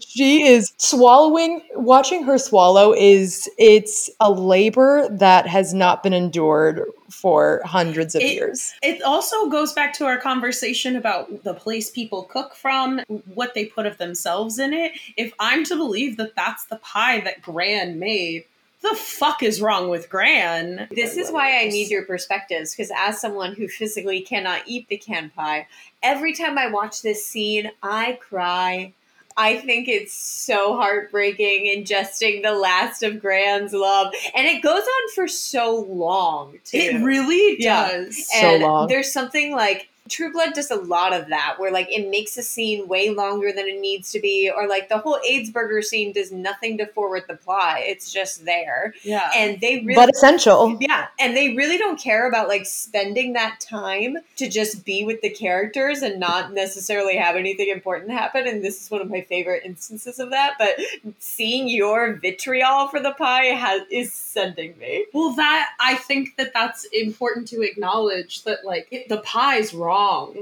She 0.00 0.46
is 0.46 0.72
swallowing, 0.78 1.62
watching 1.74 2.24
her 2.24 2.38
swallow 2.38 2.92
is 2.92 3.48
it's 3.58 4.10
a 4.20 4.30
labor 4.30 5.08
that 5.10 5.46
has 5.46 5.74
not 5.74 6.02
been 6.02 6.12
endured 6.12 6.82
for 7.10 7.62
hundreds 7.64 8.14
of 8.14 8.22
It- 8.22 8.32
years. 8.34 8.72
It 8.82 9.02
also 9.02 9.48
goes 9.48 9.72
back 9.72 9.92
to 9.94 10.06
our 10.06 10.18
conversation 10.18 10.96
about 10.96 11.44
the 11.44 11.54
place 11.54 11.90
people 11.90 12.24
cook 12.24 12.54
from, 12.54 13.00
what 13.34 13.54
they 13.54 13.66
put 13.66 13.86
of 13.86 13.98
themselves 13.98 14.58
in 14.58 14.72
it. 14.72 14.92
If 15.16 15.32
I'm 15.38 15.64
to 15.64 15.76
believe 15.76 16.16
that 16.16 16.34
that's 16.34 16.64
the 16.64 16.76
pie 16.76 17.20
that 17.20 17.42
Gran 17.42 17.98
made, 17.98 18.44
the 18.80 18.96
fuck 18.96 19.42
is 19.42 19.62
wrong 19.62 19.88
with 19.88 20.08
Gran? 20.08 20.88
This 20.90 21.16
is 21.16 21.30
why 21.30 21.58
I 21.60 21.68
need 21.68 21.88
your 21.88 22.04
perspectives 22.04 22.74
because, 22.74 22.90
as 22.96 23.20
someone 23.20 23.54
who 23.54 23.68
physically 23.68 24.20
cannot 24.20 24.62
eat 24.66 24.88
pecan 24.88 25.30
pie, 25.30 25.68
every 26.02 26.34
time 26.34 26.58
I 26.58 26.66
watch 26.66 27.02
this 27.02 27.24
scene, 27.24 27.70
I 27.82 28.18
cry. 28.20 28.92
I 29.36 29.56
think 29.58 29.88
it's 29.88 30.14
so 30.14 30.76
heartbreaking 30.76 31.66
ingesting 31.66 32.42
the 32.42 32.52
last 32.52 33.02
of 33.02 33.20
Gran's 33.20 33.72
love. 33.72 34.12
And 34.34 34.46
it 34.46 34.62
goes 34.62 34.82
on 34.82 35.08
for 35.14 35.28
so 35.28 35.86
long, 35.88 36.58
too. 36.64 36.78
It 36.78 37.02
really 37.02 37.56
Yeah. 37.58 37.88
does. 37.92 38.28
So 38.28 38.36
and 38.36 38.62
long. 38.62 38.88
There's 38.88 39.12
something 39.12 39.52
like 39.52 39.88
True 40.08 40.32
Blood 40.32 40.54
does 40.54 40.70
a 40.70 40.76
lot 40.76 41.12
of 41.12 41.28
that, 41.28 41.56
where 41.58 41.72
like 41.72 41.90
it 41.90 42.10
makes 42.10 42.36
a 42.36 42.42
scene 42.42 42.88
way 42.88 43.10
longer 43.10 43.52
than 43.52 43.66
it 43.66 43.80
needs 43.80 44.10
to 44.12 44.20
be, 44.20 44.50
or 44.54 44.68
like 44.68 44.88
the 44.88 44.98
whole 44.98 45.18
AIDS 45.28 45.50
burger 45.50 45.80
scene 45.80 46.12
does 46.12 46.32
nothing 46.32 46.76
to 46.78 46.86
forward 46.86 47.24
the 47.28 47.36
plot. 47.36 47.78
It's 47.80 48.12
just 48.12 48.44
there, 48.44 48.94
yeah. 49.02 49.30
and 49.34 49.60
they 49.60 49.80
really. 49.80 49.94
but 49.94 50.10
essential. 50.10 50.76
yeah, 50.80 51.06
and 51.20 51.36
they 51.36 51.54
really 51.54 51.78
don't 51.78 52.00
care 52.00 52.28
about 52.28 52.48
like 52.48 52.66
spending 52.66 53.32
that 53.34 53.60
time 53.60 54.16
to 54.36 54.48
just 54.48 54.84
be 54.84 55.04
with 55.04 55.20
the 55.20 55.30
characters 55.30 56.02
and 56.02 56.18
not 56.18 56.52
necessarily 56.52 57.16
have 57.16 57.36
anything 57.36 57.68
important 57.68 58.10
happen. 58.10 58.46
And 58.46 58.64
this 58.64 58.82
is 58.82 58.90
one 58.90 59.00
of 59.00 59.10
my 59.10 59.20
favorite 59.22 59.62
instances 59.64 60.18
of 60.18 60.30
that. 60.30 60.54
But 60.58 60.80
seeing 61.18 61.68
your 61.68 62.14
vitriol 62.14 62.88
for 62.88 63.00
the 63.00 63.12
pie 63.12 63.46
has 63.46 63.82
is 63.90 64.12
sending 64.12 64.76
me. 64.78 65.06
Well, 65.12 65.32
that 65.34 65.70
I 65.80 65.94
think 65.94 66.36
that 66.36 66.52
that's 66.52 66.84
important 66.92 67.48
to 67.48 67.62
acknowledge 67.62 68.42
that 68.44 68.64
like 68.64 68.88
it, 68.90 69.08
the 69.08 69.18
pie's 69.18 69.72
wrong. 69.72 69.91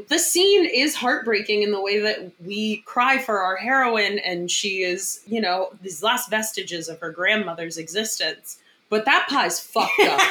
The 0.09 0.19
scene 0.19 0.65
is 0.65 0.95
heartbreaking 0.95 1.63
in 1.63 1.73
the 1.73 1.81
way 1.81 1.99
that 2.01 2.33
we 2.45 2.79
cry 2.87 3.19
for 3.19 3.41
our 3.41 3.57
heroine, 3.57 4.19
and 4.21 4.51
she 4.51 4.83
is, 4.83 5.21
you 5.27 5.41
know, 5.41 5.71
these 5.83 6.03
last 6.03 6.31
vestiges 6.31 6.89
of 6.89 7.01
her 7.01 7.11
grandmother's 7.11 7.77
existence. 7.77 8.59
But 8.91 9.05
that 9.05 9.29
pie's 9.31 9.61
fucked 9.61 10.01
up. 10.01 10.21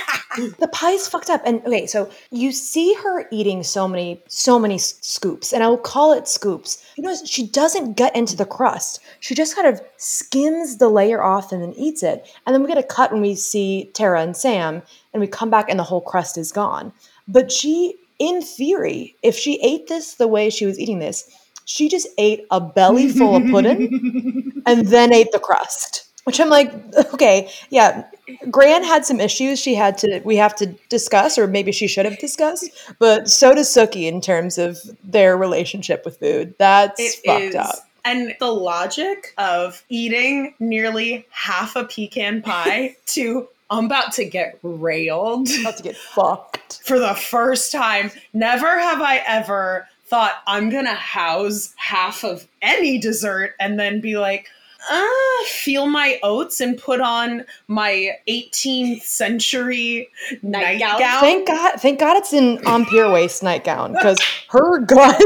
The 0.59 0.67
pie's 0.67 1.07
fucked 1.07 1.31
up. 1.31 1.41
And 1.43 1.59
okay, 1.65 1.87
so 1.87 2.09
you 2.29 2.51
see 2.51 2.93
her 2.93 3.27
eating 3.31 3.63
so 3.63 3.87
many, 3.87 4.21
so 4.27 4.59
many 4.59 4.77
scoops, 4.77 5.51
and 5.51 5.63
I 5.63 5.67
will 5.67 5.77
call 5.77 6.13
it 6.13 6.27
scoops. 6.27 6.85
You 6.95 7.03
know, 7.03 7.15
she 7.25 7.47
doesn't 7.47 7.93
get 7.93 8.15
into 8.15 8.35
the 8.35 8.45
crust. 8.45 8.99
She 9.21 9.33
just 9.33 9.55
kind 9.55 9.67
of 9.67 9.81
skims 9.97 10.77
the 10.77 10.87
layer 10.87 11.23
off 11.23 11.51
and 11.51 11.63
then 11.63 11.73
eats 11.73 12.03
it. 12.03 12.31
And 12.45 12.53
then 12.53 12.61
we 12.61 12.67
get 12.67 12.77
a 12.77 12.83
cut 12.83 13.11
when 13.11 13.21
we 13.21 13.33
see 13.33 13.89
Tara 13.93 14.21
and 14.21 14.37
Sam, 14.37 14.83
and 15.13 15.19
we 15.19 15.27
come 15.27 15.49
back 15.49 15.67
and 15.67 15.79
the 15.79 15.83
whole 15.83 16.01
crust 16.01 16.37
is 16.37 16.51
gone. 16.51 16.93
But 17.27 17.51
she, 17.51 17.95
in 18.19 18.41
theory, 18.41 19.15
if 19.23 19.35
she 19.35 19.59
ate 19.61 19.87
this 19.87 20.15
the 20.15 20.27
way 20.27 20.49
she 20.49 20.65
was 20.65 20.77
eating 20.79 20.99
this, 20.99 21.29
she 21.65 21.87
just 21.87 22.07
ate 22.17 22.45
a 22.51 22.59
belly 22.59 23.09
full 23.09 23.35
of 23.35 23.43
pudding 23.49 24.61
and 24.65 24.87
then 24.87 25.13
ate 25.13 25.31
the 25.31 25.39
crust. 25.39 26.05
Which 26.25 26.39
I'm 26.39 26.49
like, 26.49 26.71
okay, 27.13 27.49
yeah, 27.69 28.05
Gran 28.51 28.83
had 28.83 29.05
some 29.05 29.19
issues 29.19 29.59
she 29.59 29.73
had 29.73 29.97
to 29.99 30.21
we 30.23 30.35
have 30.35 30.55
to 30.57 30.67
discuss, 30.89 31.37
or 31.37 31.47
maybe 31.47 31.71
she 31.71 31.87
should 31.87 32.05
have 32.05 32.19
discussed. 32.19 32.69
But 32.99 33.29
so 33.29 33.55
does 33.55 33.67
Sookie 33.69 34.07
in 34.07 34.21
terms 34.21 34.57
of 34.57 34.77
their 35.03 35.37
relationship 35.37 36.03
with 36.05 36.19
food. 36.19 36.53
That's 36.59 36.99
It 36.99 37.25
fucked 37.25 37.43
is. 37.43 37.55
up. 37.55 37.75
And 38.05 38.35
the 38.39 38.51
logic 38.51 39.33
of 39.37 39.83
eating 39.89 40.53
nearly 40.59 41.25
half 41.31 41.75
a 41.75 41.83
pecan 41.85 42.41
pie 42.41 42.95
to 43.07 43.47
I'm 43.69 43.85
about 43.85 44.13
to 44.13 44.25
get 44.25 44.57
railed 44.63 45.49
About 45.61 45.77
to 45.77 45.83
get 45.83 45.95
fucked. 45.95 46.81
for 46.85 46.99
the 46.99 47.13
first 47.13 47.71
time. 47.71 48.11
Never 48.33 48.79
have 48.79 49.01
I 49.01 49.17
ever 49.27 49.87
thought 50.05 50.41
I'm 50.47 50.69
gonna 50.69 50.95
house 50.95 51.73
half 51.77 52.23
of 52.23 52.47
any 52.61 52.97
dessert 52.97 53.53
and 53.59 53.79
then 53.79 54.01
be 54.01 54.17
like, 54.17 54.47
uh, 54.89 55.07
feel 55.45 55.87
my 55.87 56.19
oats 56.23 56.61
and 56.61 56.77
put 56.77 57.01
on 57.01 57.45
my 57.67 58.11
18th 58.27 59.01
century 59.01 60.09
Nightgown? 60.41 60.99
nightgown. 60.99 61.19
Thank 61.19 61.47
God, 61.47 61.81
thank 61.81 61.99
God 61.99 62.17
it's 62.17 62.33
an 62.33 62.65
Empire 62.67 63.11
waist 63.11 63.43
nightgown 63.43 63.93
because 63.93 64.19
her 64.49 64.79
gut, 64.85 65.21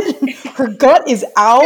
her 0.56 0.68
gut 0.68 1.08
is 1.08 1.24
out 1.38 1.64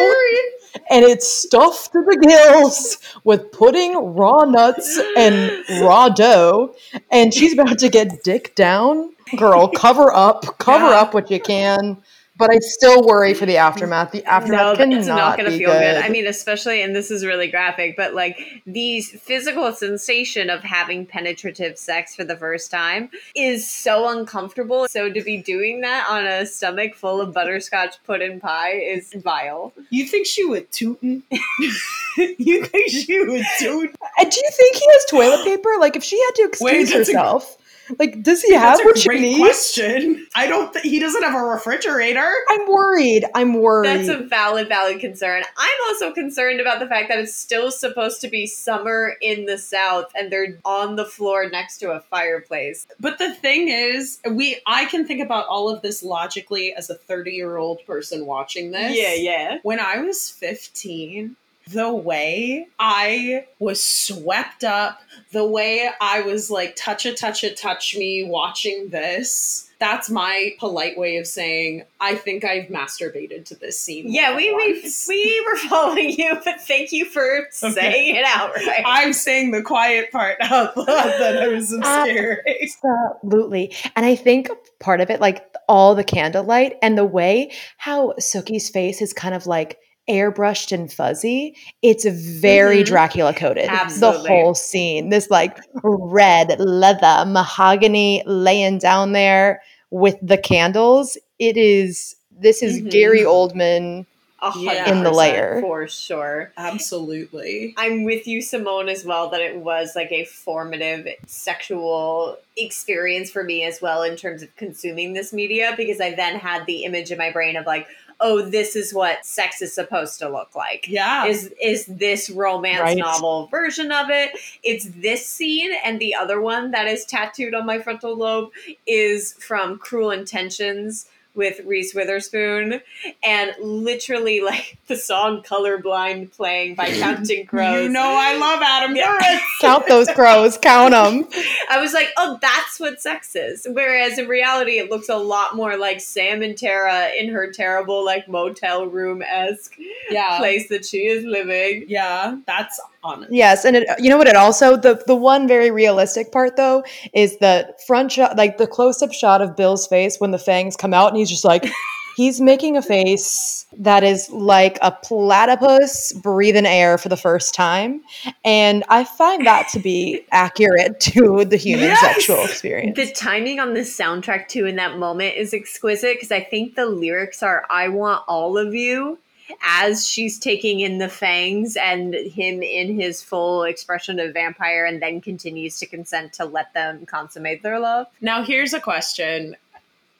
and 0.89 1.03
it's 1.05 1.27
stuffed 1.27 1.91
to 1.93 2.01
the 2.03 2.17
gills 2.27 2.97
with 3.23 3.51
pudding, 3.51 3.95
raw 3.95 4.45
nuts, 4.45 4.99
and 5.17 5.51
raw 5.81 6.09
dough. 6.09 6.75
And 7.11 7.33
she's 7.33 7.53
about 7.53 7.79
to 7.79 7.89
get 7.89 8.23
dick 8.23 8.55
down. 8.55 9.13
Girl, 9.35 9.67
cover 9.67 10.13
up, 10.13 10.57
cover 10.57 10.87
Yeah. 10.87 11.01
up 11.01 11.13
what 11.13 11.29
you 11.29 11.39
can. 11.39 11.97
But 12.37 12.51
I 12.51 12.59
still 12.59 13.01
worry 13.03 13.33
for 13.33 13.45
the 13.45 13.57
aftermath. 13.57 14.11
The 14.11 14.21
No, 14.23 14.29
aftermath 14.31 14.77
cannot 14.77 14.97
it's 14.99 15.07
not 15.07 15.37
going 15.37 15.49
to 15.51 15.57
feel 15.57 15.71
good. 15.71 15.79
good. 15.79 16.03
I 16.03 16.09
mean, 16.09 16.27
especially, 16.27 16.81
and 16.81 16.95
this 16.95 17.09
is 17.09 17.25
really 17.25 17.47
graphic, 17.49 17.95
but 17.97 18.13
like 18.13 18.61
the 18.65 19.01
physical 19.01 19.71
sensation 19.73 20.49
of 20.49 20.61
having 20.61 21.05
penetrative 21.05 21.77
sex 21.77 22.15
for 22.15 22.23
the 22.23 22.35
first 22.37 22.69
time 22.69 23.09
is 23.35 23.69
so 23.69 24.09
uncomfortable. 24.09 24.87
So 24.87 25.11
to 25.11 25.21
be 25.23 25.37
doing 25.37 25.81
that 25.81 26.07
on 26.09 26.25
a 26.25 26.45
stomach 26.45 26.95
full 26.95 27.21
of 27.21 27.33
butterscotch 27.33 27.95
pudding 28.05 28.39
pie 28.39 28.73
is 28.73 29.13
vile. 29.13 29.73
You 29.89 30.05
think 30.05 30.27
she 30.27 30.45
would 30.45 30.71
tootin'? 30.71 31.23
you 32.17 32.65
think 32.65 32.89
she 32.89 33.23
would 33.23 33.45
toot? 33.59 33.95
And 34.19 34.27
uh, 34.27 34.29
do 34.29 34.37
you 34.39 34.49
think 34.51 34.75
he 34.75 34.85
has 34.91 35.05
toilet 35.09 35.43
paper? 35.43 35.75
Like, 35.79 35.95
if 35.95 36.03
she 36.03 36.19
had 36.21 36.31
to 36.35 36.43
excuse 36.43 36.71
Wait, 36.71 36.83
that's 36.83 37.09
a- 37.09 37.13
herself, 37.13 37.57
Like, 37.99 38.21
does 38.21 38.41
he 38.41 38.53
have 38.53 38.77
That's 38.77 38.85
what 38.85 39.05
a 39.05 39.13
you 39.13 39.19
need? 39.21 39.39
question. 39.39 40.27
I 40.35 40.47
don't 40.47 40.73
think 40.73 40.85
he 40.85 40.99
doesn't 40.99 41.23
have 41.23 41.35
a 41.35 41.43
refrigerator. 41.43 42.33
I'm 42.49 42.67
worried. 42.67 43.25
I'm 43.33 43.53
worried. 43.53 43.87
That's 43.87 44.09
a 44.09 44.17
valid, 44.23 44.67
valid 44.67 44.99
concern. 44.99 45.43
I'm 45.57 45.79
also 45.87 46.11
concerned 46.11 46.59
about 46.59 46.79
the 46.79 46.87
fact 46.87 47.09
that 47.09 47.19
it's 47.19 47.35
still 47.35 47.71
supposed 47.71 48.21
to 48.21 48.27
be 48.27 48.47
summer 48.47 49.13
in 49.21 49.45
the 49.45 49.57
South 49.57 50.11
and 50.15 50.31
they're 50.31 50.59
on 50.65 50.95
the 50.95 51.05
floor 51.05 51.49
next 51.49 51.77
to 51.79 51.91
a 51.91 51.99
fireplace. 52.01 52.87
But 52.99 53.17
the 53.17 53.33
thing 53.33 53.67
is, 53.69 54.19
we 54.29 54.59
I 54.65 54.85
can 54.85 55.05
think 55.05 55.21
about 55.21 55.47
all 55.47 55.69
of 55.69 55.81
this 55.81 56.03
logically 56.03 56.73
as 56.73 56.89
a 56.89 56.95
30-year-old 56.95 57.85
person 57.85 58.25
watching 58.25 58.71
this. 58.71 58.95
Yeah, 58.97 59.13
yeah. 59.13 59.57
When 59.63 59.79
I 59.79 59.99
was 59.99 60.29
15, 60.29 61.35
the 61.69 61.93
way 61.93 62.67
I 62.79 63.45
was 63.59 63.81
swept 63.81 64.63
up, 64.63 64.99
the 65.31 65.45
way 65.45 65.89
I 65.99 66.21
was 66.21 66.49
like 66.49 66.75
touch 66.75 67.05
it, 67.05 67.17
touch 67.17 67.43
it, 67.43 67.57
touch 67.57 67.95
me 67.97 68.23
watching 68.23 68.89
this. 68.89 69.69
That's 69.79 70.09
my 70.09 70.55
polite 70.59 70.97
way 70.97 71.17
of 71.17 71.27
saying 71.27 71.83
I 71.99 72.15
think 72.15 72.43
I've 72.43 72.67
masturbated 72.67 73.45
to 73.45 73.55
this 73.55 73.79
scene. 73.79 74.05
Yeah, 74.07 74.35
we, 74.35 74.51
we 74.55 74.91
we 75.07 75.45
were 75.45 75.57
following 75.69 76.09
you, 76.11 76.35
but 76.43 76.61
thank 76.61 76.91
you 76.91 77.05
for 77.05 77.47
saying 77.51 78.15
it 78.15 78.25
outright. 78.25 78.83
I'm 78.85 79.13
saying 79.13 79.51
the 79.51 79.61
quiet 79.61 80.11
part 80.11 80.37
out 80.41 80.75
loud 80.75 80.87
that 80.87 81.37
I 81.41 81.47
was 81.49 81.69
scared. 81.83 82.39
Absolutely. 82.47 83.75
And 83.95 84.05
I 84.05 84.15
think 84.15 84.49
part 84.79 85.01
of 85.01 85.09
it, 85.09 85.21
like 85.21 85.45
all 85.67 85.93
the 85.93 86.03
candlelight 86.03 86.77
and 86.81 86.97
the 86.97 87.05
way 87.05 87.51
how 87.77 88.13
Sookie's 88.19 88.69
face 88.69 89.01
is 89.01 89.13
kind 89.13 89.35
of 89.35 89.45
like 89.45 89.77
airbrushed 90.09 90.71
and 90.71 90.91
fuzzy, 90.91 91.55
it's 91.81 92.05
very 92.05 92.81
Mhm. 92.83 92.85
Dracula 92.87 93.33
coded. 93.33 93.65
Absolutely. 93.69 94.23
The 94.23 94.27
whole 94.29 94.55
scene. 94.55 95.09
This 95.09 95.29
like 95.29 95.57
red 95.83 96.59
leather 96.59 97.25
mahogany 97.29 98.23
laying 98.25 98.77
down 98.77 99.11
there 99.13 99.61
with 99.91 100.15
the 100.21 100.37
candles. 100.37 101.17
It 101.39 101.57
is 101.57 102.15
this 102.39 102.61
is 102.61 102.81
Mhm. 102.81 102.91
Gary 102.91 103.21
Oldman. 103.21 104.05
A 104.39 104.51
Yeah. 104.55 104.91
In 104.91 104.99
the 105.03 105.09
percent, 105.09 105.15
layer. 105.15 105.57
for 105.61 105.87
sure. 105.87 106.51
Absolutely. 106.57 107.73
I'm 107.75 108.03
with 108.03 108.27
you, 108.27 108.43
Simone, 108.43 108.87
as 108.87 109.03
well, 109.03 109.29
that 109.29 109.41
it 109.41 109.55
was 109.57 109.95
like 109.95 110.11
a 110.11 110.25
formative 110.25 111.07
sexual 111.25 112.37
experience 112.55 113.31
for 113.31 113.43
me 113.43 113.63
as 113.63 113.81
well 113.81 114.03
in 114.03 114.15
terms 114.15 114.43
of 114.43 114.55
consuming 114.55 115.13
this 115.13 115.33
media 115.33 115.73
because 115.75 115.99
I 115.99 116.11
then 116.13 116.35
had 116.35 116.67
the 116.67 116.83
image 116.83 117.09
in 117.11 117.17
my 117.17 117.31
brain 117.31 117.55
of 117.55 117.65
like, 117.65 117.87
oh, 118.19 118.41
this 118.41 118.75
is 118.75 118.93
what 118.93 119.25
sex 119.25 119.61
is 119.61 119.73
supposed 119.73 120.19
to 120.19 120.29
look 120.29 120.55
like. 120.55 120.87
Yeah. 120.87 121.25
Is 121.25 121.53
is 121.61 121.85
this 121.85 122.29
romance 122.29 122.81
Right. 122.81 122.97
novel 122.97 123.47
version 123.47 123.91
of 123.91 124.09
it? 124.09 124.31
It's 124.63 124.85
this 124.85 125.25
scene, 125.27 125.71
and 125.83 125.99
the 125.99 126.15
other 126.15 126.41
one 126.41 126.71
that 126.71 126.87
is 126.87 127.05
tattooed 127.05 127.53
on 127.53 127.65
my 127.65 127.79
frontal 127.79 128.15
lobe 128.15 128.51
is 128.85 129.33
from 129.33 129.77
Cruel 129.77 130.11
Intentions 130.11 131.07
with 131.37 131.61
Reese 131.65 131.93
Witherspoon, 131.93 132.81
and 133.23 133.51
literally 133.61 134.41
like 134.41 134.77
the 134.87 134.97
song 134.97 135.41
"Colorblind" 135.43 136.31
playing 136.33 136.75
by 136.75 136.89
Counting 136.99 137.45
Crows. 137.45 137.83
You 137.83 137.89
know 137.89 138.01
I 138.17 138.35
love 138.37 138.61
Adam 138.61 138.95
Yeah. 138.95 139.17
Duritz. 139.21 139.39
Count 139.61 139.87
those 139.87 140.07
crows, 140.09 140.57
count 140.57 140.91
them. 140.91 141.27
I 141.69 141.79
was 141.79 141.93
like, 141.93 142.09
oh, 142.17 142.37
that's 142.41 142.79
what 142.79 143.01
sex 143.01 143.35
is. 143.35 143.65
Whereas 143.69 144.17
in 144.19 144.27
reality, 144.27 144.79
it 144.79 144.89
looks 144.91 145.09
a 145.09 145.15
lot 145.17 145.55
more 145.55 145.77
like 145.77 146.01
Sam 146.01 146.41
and 146.41 146.57
Tara 146.57 147.09
in 147.17 147.29
her 147.29 147.51
terrible, 147.51 148.03
like, 148.05 148.27
motel 148.27 148.85
room 148.87 149.21
esque 149.21 149.75
Yeah. 150.09 150.37
place 150.37 150.67
that 150.69 150.85
she 150.85 151.05
is 151.07 151.23
living. 151.23 151.85
Yeah, 151.87 152.37
that's 152.45 152.79
honest. 153.03 153.31
Yes, 153.31 153.65
and 153.65 153.75
it, 153.75 153.87
you 153.99 154.09
know 154.09 154.17
what? 154.17 154.27
It 154.27 154.35
also 154.35 154.75
the 154.75 155.01
the 155.07 155.15
one 155.15 155.47
very 155.47 155.71
realistic 155.71 156.31
part 156.31 156.55
though 156.55 156.83
is 157.13 157.37
the 157.37 157.73
front 157.85 158.11
shot, 158.11 158.37
like 158.37 158.57
the 158.57 158.67
close 158.67 159.01
up 159.01 159.13
shot 159.13 159.41
of 159.41 159.55
Bill's 159.55 159.87
face 159.87 160.19
when 160.19 160.31
the 160.31 160.39
fangs 160.39 160.75
come 160.75 160.93
out, 160.93 161.09
and 161.09 161.17
he's 161.17 161.29
just 161.29 161.45
like 161.45 161.65
he's 162.17 162.41
making 162.41 162.75
a 162.75 162.81
face 162.81 163.65
that 163.77 164.03
is 164.03 164.29
like 164.31 164.79
a 164.81 164.91
platypus 164.91 166.11
breathing 166.13 166.65
air 166.65 166.97
for 166.97 167.09
the 167.09 167.17
first 167.17 167.53
time, 167.53 168.01
and 168.43 168.83
I 168.89 169.03
find 169.03 169.45
that 169.45 169.69
to 169.69 169.79
be 169.79 170.25
accurate 170.31 170.99
to 171.01 171.45
the 171.45 171.57
human 171.57 171.85
Yes! 171.89 172.01
sexual 172.01 172.43
experience. 172.43 172.95
The 172.97 173.11
timing 173.13 173.59
on 173.59 173.73
the 173.73 173.81
soundtrack, 173.81 174.47
too, 174.47 174.65
in 174.65 174.75
that 174.77 174.97
moment 174.97 175.35
is 175.37 175.53
exquisite 175.53 176.15
because 176.15 176.31
I 176.31 176.41
think 176.43 176.75
the 176.75 176.85
lyrics 176.87 177.43
are 177.43 177.65
I 177.69 177.89
want 177.89 178.23
all 178.27 178.57
of 178.57 178.73
you 178.73 179.19
as 179.61 180.07
she's 180.07 180.37
taking 180.39 180.79
in 180.81 180.97
the 180.97 181.09
fangs 181.09 181.75
and 181.75 182.13
him 182.13 182.61
in 182.61 182.99
his 182.99 183.21
full 183.21 183.63
expression 183.63 184.19
of 184.19 184.33
vampire 184.33 184.85
and 184.85 185.01
then 185.01 185.21
continues 185.21 185.79
to 185.79 185.85
consent 185.85 186.33
to 186.33 186.45
let 186.45 186.73
them 186.73 187.05
consummate 187.05 187.63
their 187.63 187.79
love. 187.79 188.07
Now 188.21 188.43
here's 188.43 188.73
a 188.73 188.79
question. 188.79 189.55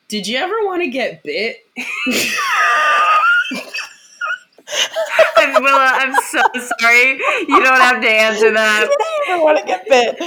Did 0.07 0.27
you 0.27 0.37
ever 0.37 0.55
want 0.63 0.81
to 0.83 0.89
get 0.89 1.21
bit? 1.23 1.65
I'm, 5.37 5.63
Willa, 5.63 5.91
I'm 5.93 6.13
so 6.29 6.41
sorry. 6.79 7.17
You 7.47 7.63
don't 7.63 7.79
have 7.79 8.01
to 8.01 8.09
answer 8.09 8.51
that. 8.51 8.89
I 9.29 9.39
want 9.41 9.59
to 9.59 9.65
get 9.65 9.87
bit. 9.87 10.19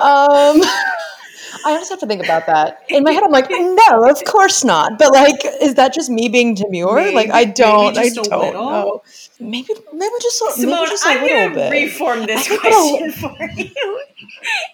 Um, 0.00 0.60
I 1.64 1.76
just 1.78 1.90
have 1.90 2.00
to 2.00 2.06
think 2.06 2.22
about 2.22 2.46
that. 2.46 2.82
In 2.88 3.04
my 3.04 3.12
head, 3.12 3.22
I'm 3.22 3.30
like, 3.30 3.48
no, 3.50 4.08
of 4.10 4.22
course 4.24 4.64
not. 4.64 4.98
But 4.98 5.12
like, 5.12 5.40
is 5.60 5.74
that 5.74 5.92
just 5.94 6.10
me 6.10 6.28
being 6.28 6.54
demure? 6.54 7.12
like, 7.12 7.30
I 7.30 7.44
don't. 7.44 7.94
maybe 7.94 8.08
I 8.08 8.10
don't 8.10 8.30
know. 8.30 9.02
Maybe, 9.40 9.68
maybe 9.92 10.12
just, 10.20 10.40
a- 10.40 10.44
maybe 10.58 10.72
Simone, 10.72 10.86
just 10.88 11.06
a 11.06 11.08
I'm 11.10 11.22
little 11.22 11.36
going 11.38 11.48
to 11.50 11.54
bit. 11.56 11.70
reform 11.84 12.26
this 12.26 12.48
question 12.58 13.12
for 13.20 13.50
you. 13.56 14.02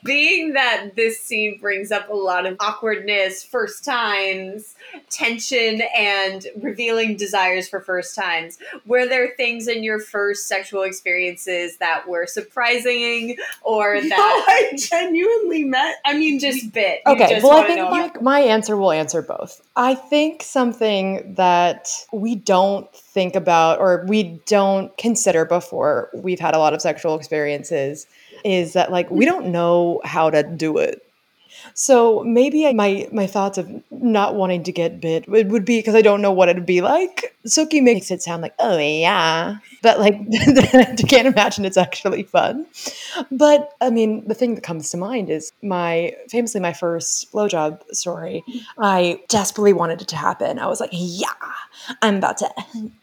Being 0.03 0.55
that 0.55 0.97
this 0.97 1.21
scene 1.21 1.59
brings 1.61 1.93
up 1.93 2.09
a 2.09 2.15
lot 2.15 2.47
of 2.47 2.57
awkwardness, 2.61 3.43
first 3.43 3.85
times, 3.85 4.75
tension, 5.11 5.83
and 5.97 6.47
revealing 6.61 7.17
desires 7.17 7.69
for 7.69 7.81
first 7.81 8.15
times, 8.15 8.59
were 8.87 9.07
there 9.07 9.35
things 9.37 9.69
in 9.69 9.85
your 9.85 10.01
first 10.01 10.47
sexual 10.47 10.83
experiences 10.83 11.77
that 11.79 12.09
were 12.09 12.27
surprising 12.27 13.37
or 13.63 13.97
No, 13.97 14.09
that 14.09 14.45
I 14.49 14.77
genuinely 14.77 15.65
met. 15.65 15.97
I 16.05 16.17
mean, 16.17 16.39
just 16.39 16.55
just 16.55 16.73
bit? 16.73 17.01
Okay, 17.07 17.29
just 17.29 17.45
well, 17.45 17.59
I 17.59 17.67
think 17.67 17.81
my, 17.91 18.11
my 18.21 18.41
answer 18.41 18.77
will 18.77 18.93
answer 18.93 19.23
both. 19.23 19.61
I 19.77 19.95
think 19.95 20.43
something 20.43 21.35
that 21.35 21.89
we 22.13 22.35
don't 22.35 22.93
think 22.95 23.35
about 23.35 23.79
or 23.79 24.05
we 24.07 24.41
don't 24.47 24.97
consider 24.97 25.45
before 25.45 26.11
we've 26.15 26.41
had 26.41 26.55
a 26.55 26.59
lot 26.59 26.75
of 26.75 26.81
sexual 26.81 27.17
experiences 27.17 28.07
is 28.45 28.75
that 28.75 28.93
like 28.93 29.11
we 29.11 29.25
mm. 29.25 29.29
don't 29.29 29.47
know 29.47 30.01
how 30.05 30.31
to 30.31 30.43
do 30.43 30.79
it. 30.79 31.01
So 31.73 32.23
maybe 32.25 32.67
I, 32.67 32.73
my 32.73 33.09
my 33.13 33.27
thoughts 33.27 33.59
of 33.59 33.69
not 33.91 34.35
wanting 34.35 34.65
to 34.65 34.73
get 34.73 35.01
bit 35.01 35.29
would, 35.29 35.51
would 35.51 35.65
be 35.65 35.79
because 35.79 35.95
I 35.95 36.03
don't 36.03 36.23
know 36.23 36.33
what 36.33 36.49
it'd 36.49 36.67
be 36.67 36.81
like. 36.81 37.34
Sookie 37.47 37.83
makes 37.83 38.11
it 38.11 38.23
sound 38.23 38.41
like 38.43 38.55
oh 38.59 38.79
yeah, 38.79 39.59
but 39.83 39.99
like 39.99 40.15
I 40.75 40.95
can't 41.07 41.27
imagine 41.29 41.65
it's 41.65 41.77
actually 41.77 42.23
fun. 42.23 42.67
But 43.31 43.73
I 43.81 43.91
mean, 43.91 44.27
the 44.27 44.35
thing 44.35 44.55
that 44.55 44.63
comes 44.63 44.91
to 44.91 44.97
mind 44.97 45.29
is 45.29 45.53
my 45.63 46.15
famously 46.29 46.61
my 46.61 46.73
first 46.73 47.31
blowjob 47.33 47.83
story. 47.93 48.45
I 48.79 49.21
desperately 49.29 49.75
wanted 49.75 50.01
it 50.01 50.09
to 50.09 50.17
happen. 50.17 50.59
I 50.59 50.67
was 50.67 50.81
like, 50.81 50.91
yeah, 50.93 51.27
I'm 52.01 52.17
about 52.17 52.39
to 52.39 52.51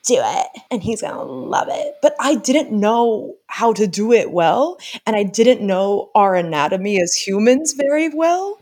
do 0.04 0.18
it, 0.18 0.48
and 0.72 0.82
he's 0.82 1.02
gonna 1.02 1.24
love 1.24 1.68
it. 1.70 1.96
But 2.02 2.16
I 2.20 2.36
didn't 2.36 2.72
know 2.72 3.36
how 3.46 3.74
to 3.74 3.86
do 3.86 4.12
it 4.12 4.32
well, 4.32 4.80
and 5.06 5.16
I 5.16 5.24
didn't 5.24 5.62
know 5.66 6.10
our 6.16 6.36
anatomy 6.36 7.00
as 7.00 7.14
humans 7.14 7.74
very 7.74 8.10
well. 8.10 8.60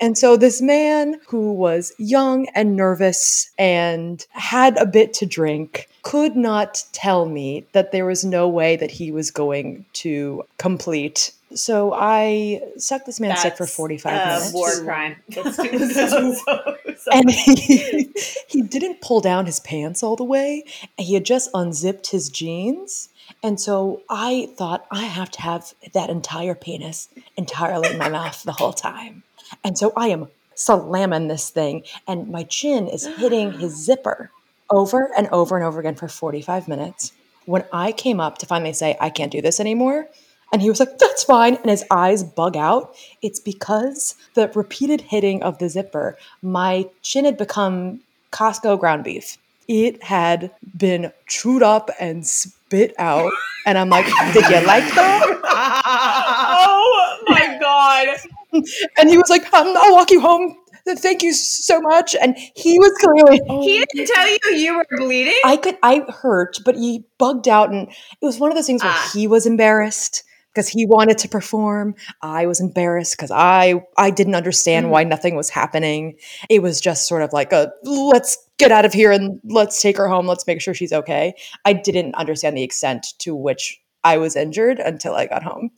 And 0.00 0.16
so 0.16 0.36
this 0.36 0.60
man 0.62 1.20
who 1.28 1.52
was 1.52 1.92
young 1.98 2.46
and 2.54 2.76
nervous 2.76 3.50
and 3.58 4.24
had 4.30 4.76
a 4.76 4.86
bit 4.86 5.12
to 5.14 5.26
drink 5.26 5.88
could 6.02 6.36
not 6.36 6.84
tell 6.92 7.26
me 7.26 7.64
that 7.72 7.92
there 7.92 8.06
was 8.06 8.24
no 8.24 8.48
way 8.48 8.76
that 8.76 8.90
he 8.92 9.10
was 9.10 9.30
going 9.30 9.84
to 9.94 10.44
complete. 10.58 11.32
So 11.54 11.92
I 11.94 12.60
sucked 12.76 13.06
this 13.06 13.18
man's 13.20 13.42
dick 13.42 13.56
for 13.56 13.64
That's, 13.64 13.74
45 13.74 14.12
a 14.12 14.26
minutes. 14.26 14.52
war 14.52 14.70
crime. 14.84 15.16
So- 15.32 15.50
so- 15.50 16.34
so- 16.34 17.10
And 17.12 17.30
he, 17.30 18.08
he 18.48 18.62
didn't 18.62 19.00
pull 19.00 19.20
down 19.20 19.46
his 19.46 19.60
pants 19.60 20.02
all 20.02 20.14
the 20.16 20.24
way. 20.24 20.64
He 20.96 21.14
had 21.14 21.24
just 21.24 21.50
unzipped 21.54 22.08
his 22.08 22.28
jeans. 22.28 23.08
And 23.42 23.60
so 23.60 24.02
I 24.08 24.48
thought, 24.56 24.86
I 24.90 25.04
have 25.04 25.30
to 25.32 25.40
have 25.42 25.74
that 25.92 26.08
entire 26.10 26.54
penis 26.54 27.08
entirely 27.36 27.90
in 27.90 27.98
my 27.98 28.08
mouth 28.08 28.42
the 28.42 28.52
whole 28.52 28.72
time. 28.72 29.22
And 29.64 29.76
so 29.78 29.92
I 29.96 30.08
am 30.08 30.28
slamming 30.54 31.28
this 31.28 31.50
thing, 31.50 31.84
and 32.06 32.28
my 32.28 32.42
chin 32.42 32.88
is 32.88 33.06
hitting 33.06 33.52
his 33.52 33.76
zipper 33.84 34.30
over 34.70 35.10
and 35.16 35.28
over 35.28 35.56
and 35.56 35.64
over 35.64 35.80
again 35.80 35.94
for 35.94 36.08
45 36.08 36.68
minutes. 36.68 37.12
When 37.46 37.64
I 37.72 37.92
came 37.92 38.20
up 38.20 38.38
to 38.38 38.46
finally 38.46 38.72
say, 38.72 38.96
I 39.00 39.08
can't 39.08 39.32
do 39.32 39.40
this 39.40 39.60
anymore, 39.60 40.08
and 40.52 40.62
he 40.62 40.70
was 40.70 40.80
like, 40.80 40.98
that's 40.98 41.24
fine. 41.24 41.56
And 41.56 41.70
his 41.70 41.84
eyes 41.90 42.24
bug 42.24 42.56
out. 42.56 42.96
It's 43.22 43.38
because 43.38 44.14
the 44.34 44.50
repeated 44.54 45.02
hitting 45.02 45.42
of 45.42 45.58
the 45.58 45.68
zipper, 45.68 46.16
my 46.42 46.88
chin 47.02 47.24
had 47.24 47.36
become 47.36 48.00
Costco 48.32 48.78
ground 48.80 49.04
beef. 49.04 49.36
It 49.68 50.02
had 50.02 50.50
been 50.76 51.12
chewed 51.26 51.62
up 51.62 51.90
and 52.00 52.26
spit 52.26 52.94
out. 52.98 53.30
And 53.66 53.76
I'm 53.76 53.90
like, 53.90 54.06
did 54.32 54.48
you 54.48 54.66
like 54.66 54.84
that? 54.94 55.40
oh 55.44 57.24
my 57.28 57.58
god. 57.60 58.18
and 58.98 59.08
he 59.08 59.16
was 59.18 59.30
like, 59.30 59.52
um, 59.52 59.74
"I'll 59.76 59.94
walk 59.94 60.10
you 60.10 60.20
home. 60.20 60.56
Thank 60.86 61.22
you 61.22 61.32
so 61.32 61.80
much." 61.80 62.16
And 62.20 62.36
he 62.54 62.78
was 62.78 62.92
clearly 63.00 63.40
He 63.64 63.84
didn't 63.92 64.14
tell 64.14 64.28
you 64.28 64.38
you 64.56 64.76
were 64.76 64.86
bleeding. 64.96 65.34
I 65.44 65.56
could 65.56 65.76
I 65.82 66.00
hurt, 66.22 66.58
but 66.64 66.74
he 66.76 67.04
bugged 67.18 67.48
out 67.48 67.70
and 67.70 67.88
it 67.88 68.24
was 68.26 68.38
one 68.38 68.50
of 68.50 68.56
those 68.56 68.66
things 68.66 68.82
where 68.82 68.92
Ah. 68.94 69.10
he 69.12 69.26
was 69.26 69.46
embarrassed 69.46 70.24
because 70.54 70.68
he 70.68 70.86
wanted 70.86 71.18
to 71.18 71.28
perform. 71.28 71.94
I 72.22 72.46
was 72.46 72.58
embarrassed 72.60 73.16
because 73.16 73.30
I 73.30 73.82
I 73.98 74.10
didn't 74.10 74.34
understand 74.34 74.86
Mm. 74.86 74.90
why 74.90 75.04
nothing 75.04 75.36
was 75.36 75.50
happening. 75.50 76.14
It 76.48 76.62
was 76.62 76.80
just 76.80 77.06
sort 77.06 77.22
of 77.22 77.32
like 77.34 77.52
a 77.52 77.70
let's 77.84 78.38
get 78.58 78.72
out 78.72 78.84
of 78.86 78.92
here 78.94 79.12
and 79.12 79.40
let's 79.44 79.80
take 79.82 79.96
her 79.98 80.08
home. 80.08 80.26
Let's 80.26 80.46
make 80.46 80.60
sure 80.60 80.74
she's 80.74 80.92
okay. 80.92 81.34
I 81.64 81.74
didn't 81.74 82.14
understand 82.14 82.56
the 82.56 82.62
extent 82.64 83.06
to 83.18 83.34
which 83.36 83.80
I 84.04 84.16
was 84.16 84.36
injured 84.36 84.78
until 84.80 85.14
I 85.14 85.26
got 85.26 85.42
home. 85.42 85.70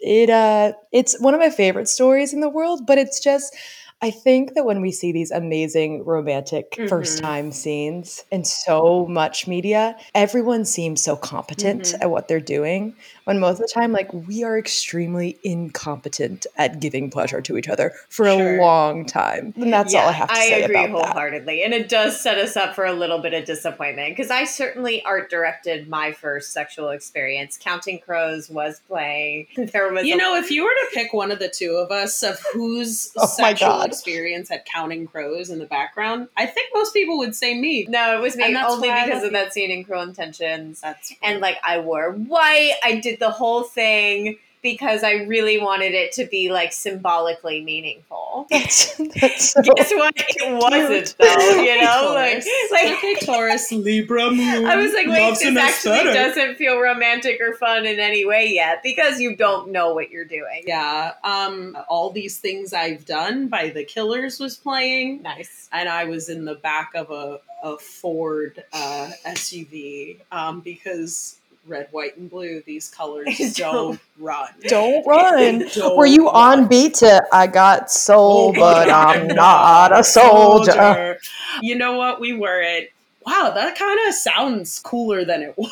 It 0.00 0.30
uh 0.30 0.72
it's 0.92 1.18
one 1.20 1.34
of 1.34 1.40
my 1.40 1.50
favorite 1.50 1.88
stories 1.88 2.32
in 2.32 2.40
the 2.40 2.48
world, 2.48 2.86
but 2.86 2.98
it's 2.98 3.20
just 3.20 3.54
I 4.00 4.12
think 4.12 4.54
that 4.54 4.64
when 4.64 4.80
we 4.80 4.92
see 4.92 5.10
these 5.10 5.32
amazing 5.32 6.04
romantic 6.04 6.76
first 6.88 7.18
Mhm. 7.18 7.22
time 7.22 7.52
scenes 7.52 8.24
in 8.30 8.44
so 8.44 9.06
much 9.06 9.48
media, 9.48 9.96
everyone 10.14 10.64
seems 10.64 11.02
so 11.02 11.16
competent 11.16 11.82
Mhm. 11.86 12.02
at 12.02 12.10
what 12.10 12.28
they're 12.28 12.38
doing. 12.38 12.94
When 13.24 13.40
most 13.40 13.54
of 13.60 13.66
the 13.66 13.72
time, 13.74 13.90
like 13.92 14.08
we 14.12 14.44
are 14.44 14.56
extremely 14.56 15.36
incompetent 15.42 16.46
at 16.56 16.78
giving 16.78 17.10
pleasure 17.10 17.40
to 17.42 17.58
each 17.58 17.68
other 17.68 17.92
for 18.08 18.24
Sure. 18.26 18.58
a 18.58 18.60
long 18.62 19.04
time. 19.04 19.52
And 19.56 19.72
that's 19.72 19.92
all 19.96 20.08
I 20.08 20.12
have 20.12 20.28
to 20.28 20.34
say 20.36 20.62
agree 20.62 20.76
about 20.76 20.86
that. 21.02 21.06
wholeheartedly, 21.08 21.62
and 21.64 21.74
it 21.74 21.88
does 21.88 22.20
set 22.20 22.38
us 22.38 22.56
up 22.56 22.76
for 22.76 22.84
a 22.86 22.92
little 22.92 23.18
bit 23.18 23.34
of 23.34 23.44
disappointment 23.46 24.16
because 24.16 24.30
I 24.30 24.44
certainly 24.44 25.02
art 25.04 25.28
directed 25.28 25.88
my 25.88 26.12
first 26.12 26.52
sexual 26.52 26.90
experience. 26.90 27.58
Counting 27.60 27.98
Crows 27.98 28.48
was 28.48 28.80
playing. 28.88 29.48
There 29.72 29.92
was 29.92 30.06
You 30.06 30.14
a- 30.14 30.18
know, 30.18 30.36
if 30.36 30.52
you 30.52 30.62
were 30.62 30.70
to 30.70 30.86
pick 30.94 31.12
one 31.12 31.32
of 31.32 31.40
the 31.40 31.48
two 31.48 31.72
of 31.72 31.90
us 31.90 32.22
of 32.22 32.38
whose 32.52 33.10
Oh 33.16 33.22
my 33.40 33.50
sexual 33.50 33.68
God. 33.68 33.87
Experience 33.88 34.50
at 34.50 34.64
counting 34.64 35.06
crows 35.06 35.50
in 35.50 35.58
the 35.58 35.66
background, 35.66 36.28
I 36.36 36.46
think 36.46 36.70
most 36.74 36.92
people 36.94 37.18
would 37.18 37.34
say 37.34 37.58
me. 37.58 37.86
no, 37.88 38.16
it 38.16 38.20
was 38.20 38.36
me. 38.36 38.54
Only 38.54 38.88
because 38.88 39.24
of 39.24 39.32
that 39.32 39.52
scene 39.52 39.70
in 39.70 39.84
Cruel 39.84 40.02
Intentions, 40.02 40.80
That's 40.80 41.12
and 41.22 41.40
like 41.40 41.58
I 41.66 41.80
wore 41.80 42.12
white. 42.12 42.74
I 42.82 42.96
did 43.00 43.18
the 43.18 43.30
whole 43.30 43.62
thing 43.62 44.38
because 44.62 45.02
I 45.04 45.24
really 45.24 45.58
wanted 45.58 45.94
it 45.94 46.12
to 46.12 46.24
be 46.26 46.50
like 46.50 46.72
symbolically 46.72 47.62
meaningful. 47.62 48.46
That's, 48.50 48.96
that's 48.96 49.52
so 49.52 49.62
Guess 49.62 49.90
what? 49.94 50.14
It 50.16 50.54
wasn't 50.54 51.16
though. 51.18 51.62
You 51.62 51.82
know, 51.82 52.12
like 52.14 52.44
like 52.70 52.98
okay, 52.98 53.14
Taurus, 53.24 53.70
Libra 53.72 54.30
moon. 54.30 54.66
I 54.66 54.76
was 54.76 54.92
like, 54.92 55.06
wait, 55.08 55.30
this 55.38 55.56
actually 55.56 55.98
aesthetic. 55.98 56.14
doesn't 56.14 56.54
feel 56.56 56.78
romantic 56.78 57.40
or 57.40 57.54
fun 57.54 57.84
in 57.86 57.98
any 57.98 58.24
way 58.24 58.48
yet 58.52 58.82
because 58.82 59.20
you 59.20 59.34
don't 59.34 59.70
know 59.70 59.92
what 59.94 60.10
you're 60.10 60.24
doing. 60.24 60.62
Yeah, 60.66 61.14
um, 61.24 61.76
all 61.88 62.10
these 62.10 62.38
things 62.38 62.72
I've 62.72 63.04
done 63.06 63.48
by 63.48 63.70
the 63.70 63.84
Killers 63.84 64.38
was 64.38 64.56
playing, 64.56 65.22
Nice. 65.22 65.68
and 65.72 65.88
I 65.88 66.04
was 66.04 66.28
in 66.28 66.44
the 66.44 66.54
back 66.54 66.92
of 66.94 67.10
a, 67.10 67.40
a 67.62 67.78
Ford 67.78 68.62
uh, 68.72 69.10
SUV 69.26 70.18
um, 70.30 70.60
because 70.60 71.38
red, 71.68 71.88
white, 71.90 72.16
and 72.16 72.28
blue, 72.30 72.62
these 72.66 72.88
colors 72.88 73.26
Don't- 73.54 73.72
don't 73.74 74.00
run. 74.18 74.48
don't 74.68 75.06
run. 75.06 75.68
Don't 75.74 75.96
Were 75.96 76.06
you 76.06 76.26
run. 76.26 76.60
on 76.62 76.68
beat 76.68 76.94
to 76.94 77.22
I 77.32 77.46
got 77.46 77.90
soul, 77.90 78.52
but 78.52 78.90
I'm 78.90 79.26
not 79.28 79.96
a 79.98 80.02
soldier? 80.02 81.18
You 81.60 81.74
know 81.76 81.96
what? 81.96 82.20
We 82.20 82.32
weren't. 82.34 82.88
Wow, 83.26 83.50
that 83.54 83.76
kind 83.76 83.98
of 84.08 84.14
sounds 84.14 84.78
cooler 84.78 85.22
than 85.22 85.42
it 85.42 85.54
was. 85.58 85.70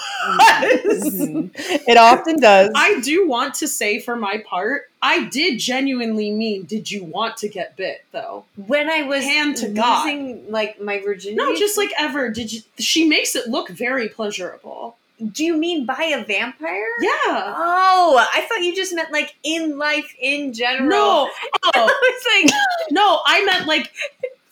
Mhm. 0.51 1.51
It 1.89 1.97
often 1.97 2.39
does. 2.39 2.71
I 2.75 3.01
do 3.01 3.27
want 3.27 3.55
to 3.55 3.69
say 3.69 3.99
for 3.99 4.15
my 4.15 4.43
part, 4.47 4.91
I 5.01 5.25
did 5.25 5.59
genuinely 5.59 6.31
mean, 6.31 6.65
did 6.65 6.91
you 6.91 7.05
want 7.05 7.39
to 7.39 7.49
get 7.49 7.75
bit 7.77 8.05
though? 8.13 8.45
When 8.67 8.91
I 8.91 9.03
was 9.05 9.25
Hand 9.25 9.57
to 9.59 9.69
God. 9.69 10.05
losing 10.05 10.51
like 10.51 10.83
my 10.83 10.99
virginity, 11.01 11.37
No, 11.37 11.57
just 11.57 11.79
like 11.79 11.93
ever. 11.99 12.29
Did 12.29 12.53
you? 12.53 12.61
She 12.79 13.09
makes 13.09 13.35
it 13.35 13.49
look 13.49 13.71
very 13.71 14.09
pleasurable. 14.11 14.99
Do 15.33 15.45
you 15.45 15.57
mean 15.57 15.87
by 15.87 16.13
a 16.17 16.25
vampire? 16.25 16.89
Yeah. 17.01 17.55
Oh, 17.57 18.27
I 18.33 18.43
thought 18.49 18.63
you 18.63 18.75
just 18.75 18.95
meant 18.95 19.13
like 19.13 19.35
in 19.43 19.79
life 19.79 20.15
in 20.21 20.53
general. 20.53 20.89
No, 20.89 21.31
oh, 21.75 21.85
was 21.85 22.45
like, 22.45 22.55
no, 22.91 23.21
I 23.25 23.45
meant 23.45 23.67
like 23.67 23.93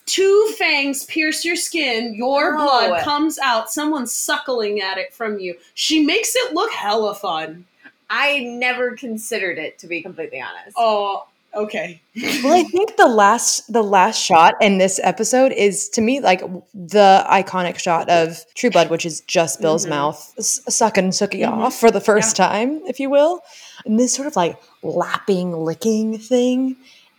two 0.06 0.54
fangs 0.58 1.04
pierce 1.04 1.44
your 1.44 1.56
skin, 1.56 2.14
your 2.14 2.56
No. 2.56 2.64
blood 2.64 3.02
comes 3.04 3.38
out, 3.38 3.70
someone's 3.70 4.12
suckling 4.12 4.80
at 4.80 4.98
it 4.98 5.12
from 5.12 5.38
you. 5.38 5.56
She 5.74 6.04
makes 6.04 6.34
it 6.34 6.54
look 6.54 6.72
hella 6.72 7.14
fun. 7.14 7.66
I 8.10 8.40
never 8.40 8.96
considered 8.96 9.58
it 9.58 9.78
to 9.80 9.86
be 9.86 10.02
completely 10.02 10.40
honest. 10.40 10.76
Oh, 10.78 11.26
okay. 11.56 12.00
well, 12.42 12.52
I 12.54 12.62
think 12.64 12.96
the 12.96 13.06
last 13.08 13.72
the 13.72 13.82
last 13.82 14.20
shot 14.20 14.54
in 14.60 14.78
this 14.78 15.00
episode 15.02 15.52
is 15.52 15.88
to 15.90 16.00
me 16.00 16.20
like 16.20 16.40
the 16.74 17.24
iconic 17.28 17.78
shot 17.78 18.08
of 18.08 18.44
True 18.54 18.70
Blood, 18.70 18.90
which 18.90 19.04
is 19.06 19.20
just 19.22 19.60
Bill's 19.60 19.86
Mhm. 19.86 19.90
mouth 19.90 20.34
sucking 20.38 21.10
Sookie 21.10 21.40
Mhm. 21.40 21.52
off 21.52 21.74
for 21.78 21.90
the 21.90 22.00
first 22.00 22.36
time, 22.36 22.80
if 22.86 23.00
you 23.00 23.10
will. 23.10 23.40
And 23.84 23.98
this 23.98 24.14
sort 24.14 24.28
of 24.28 24.36
like 24.36 24.56
lapping, 24.82 25.52
licking 25.56 26.18
thing, 26.18 26.76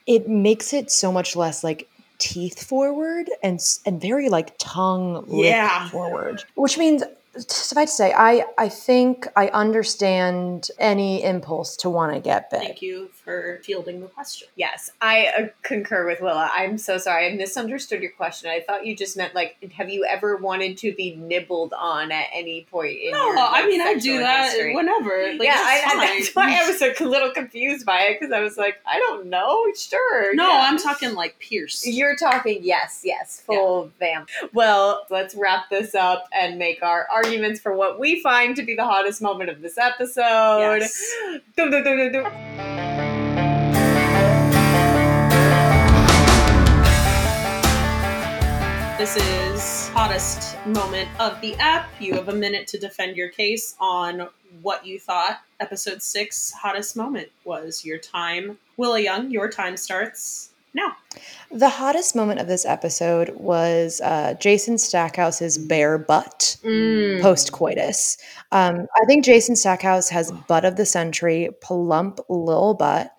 it 0.08 0.28
makes 0.30 0.74
it 0.74 0.92
so 0.92 1.12
much 1.12 1.36
less 1.36 1.64
like 1.64 1.88
teeth 2.18 2.64
forward 2.64 3.30
and 3.44 3.60
and 3.86 4.00
very 4.02 4.30
like 4.30 4.54
tongue 4.58 5.26
Yeah. 5.30 5.90
forward, 5.90 6.44
which 6.56 6.78
means. 6.78 7.04
Suffice 7.38 7.92
to 7.92 7.96
say, 7.96 8.14
I, 8.14 8.46
I 8.58 8.70
think 8.70 9.28
I 9.36 9.48
understand 9.50 10.70
any 10.80 11.24
impulse 11.24 11.76
to 11.78 11.90
want 11.90 12.14
to 12.14 12.20
get 12.20 12.50
bit. 12.50 12.60
Thank 12.62 12.82
you 12.82 13.10
for 13.10 13.60
fielding 13.64 14.02
the 14.02 14.08
question. 14.08 14.48
Yes, 14.56 14.92
I 15.02 15.28
uh, 15.28 15.48
concur 15.62 16.06
with 16.06 16.22
Willa. 16.22 16.50
I'm 16.54 16.78
so 16.78 16.98
sorry. 16.98 17.32
I 17.32 17.36
misunderstood 17.36 18.02
your 18.02 18.12
question. 18.12 18.50
I 18.50 18.62
thought 18.62 18.86
you 18.86 18.96
just 18.96 19.18
meant 19.18 19.36
like, 19.36 19.72
have 19.74 19.90
you 19.90 20.06
ever 20.06 20.38
wanted 20.38 20.78
to 20.80 20.94
be 20.94 21.16
nibbled 21.16 21.74
on 21.74 22.12
at 22.12 22.28
any 22.34 22.68
point 22.72 22.98
in 23.02 23.12
No, 23.12 23.28
your 23.28 23.36
like, 23.36 23.64
I 23.64 23.68
mean 23.68 23.82
I 23.82 23.96
do 23.96 24.20
that 24.20 24.52
history? 24.52 24.76
whenever. 24.76 25.34
Like, 25.34 25.44
yeah, 25.44 25.56
I, 25.58 25.82
that's 25.84 25.96
I, 25.96 26.20
that's 26.20 26.36
why 26.36 26.62
I 26.62 26.70
was 26.70 26.82
a 26.82 27.04
little 27.06 27.32
confused 27.32 27.86
by 27.86 28.02
it 28.02 28.20
because 28.20 28.32
I 28.34 28.40
was 28.40 28.58
like, 28.58 28.80
I 28.86 29.00
don't 29.00 29.28
know. 29.28 29.66
Sure. 29.76 30.34
No, 30.36 30.48
yeah. 30.48 30.68
I'm 30.70 30.78
talking 30.78 31.14
like 31.14 31.38
pierce. 31.40 31.86
You're 31.86 32.16
talking 32.16 32.60
yes, 32.62 33.02
yes, 33.04 33.42
full 33.46 33.92
vamp. 34.00 34.30
Well, 34.54 35.06
let's 35.10 35.36
wrap 35.36 35.70
this 35.70 35.96
up 35.96 36.28
and 36.32 36.58
make 36.58 36.82
our 36.82 37.08
arguments 37.26 37.60
for 37.60 37.76
what 37.76 38.00
we 38.00 38.22
find 38.22 38.56
to 38.56 38.64
be 38.64 38.76
the 38.76 38.84
hottest 38.84 39.20
moment 39.20 39.50
of 39.50 39.60
this 39.60 39.80
episode. 39.80 40.78
Yes. 40.80 41.16
Dum, 41.56 41.72
dum, 41.72 41.84
dum, 41.84 41.98
dum, 41.98 42.12
dum. 42.12 42.32
This 49.00 49.18
is 49.18 49.88
hottest 49.90 50.56
moment 50.68 51.10
of 51.20 51.42
the 51.42 51.56
app. 51.56 51.90
You 52.00 52.14
have 52.14 52.30
a 52.30 52.36
minute 52.36 52.68
to 52.68 52.78
defend 52.78 53.18
your 53.18 53.30
case 53.30 53.76
on 53.80 54.30
what 54.62 54.86
you 54.86 55.00
thought 55.00 55.42
episode 55.60 56.04
six 56.04 56.52
hottest 56.52 56.96
moment 56.96 57.30
was. 57.44 57.84
Your 57.84 57.98
time, 57.98 58.60
Willa 58.78 59.00
Young. 59.00 59.32
Your 59.32 59.50
time 59.50 59.78
starts 59.78 60.52
now. 60.76 60.92
The 61.52 61.70
hottest 61.70 62.16
moment 62.16 62.40
of 62.40 62.48
this 62.48 62.66
episode 62.66 63.30
was 63.36 64.02
uh, 64.02 64.36
Jason 64.40 64.78
Stackhouse's 64.78 65.58
bare 65.58 65.98
butt 65.98 66.58
post 67.22 67.52
coitus. 67.52 68.18
Um, 68.52 68.88
I 69.02 69.06
think 69.06 69.24
Jason 69.24 69.56
Stackhouse 69.56 70.10
has 70.10 70.32
butt 70.48 70.66
of 70.66 70.76
the 70.76 70.86
century, 70.86 71.50
plump 71.62 72.20
little 72.30 72.74
butt. 72.74 73.12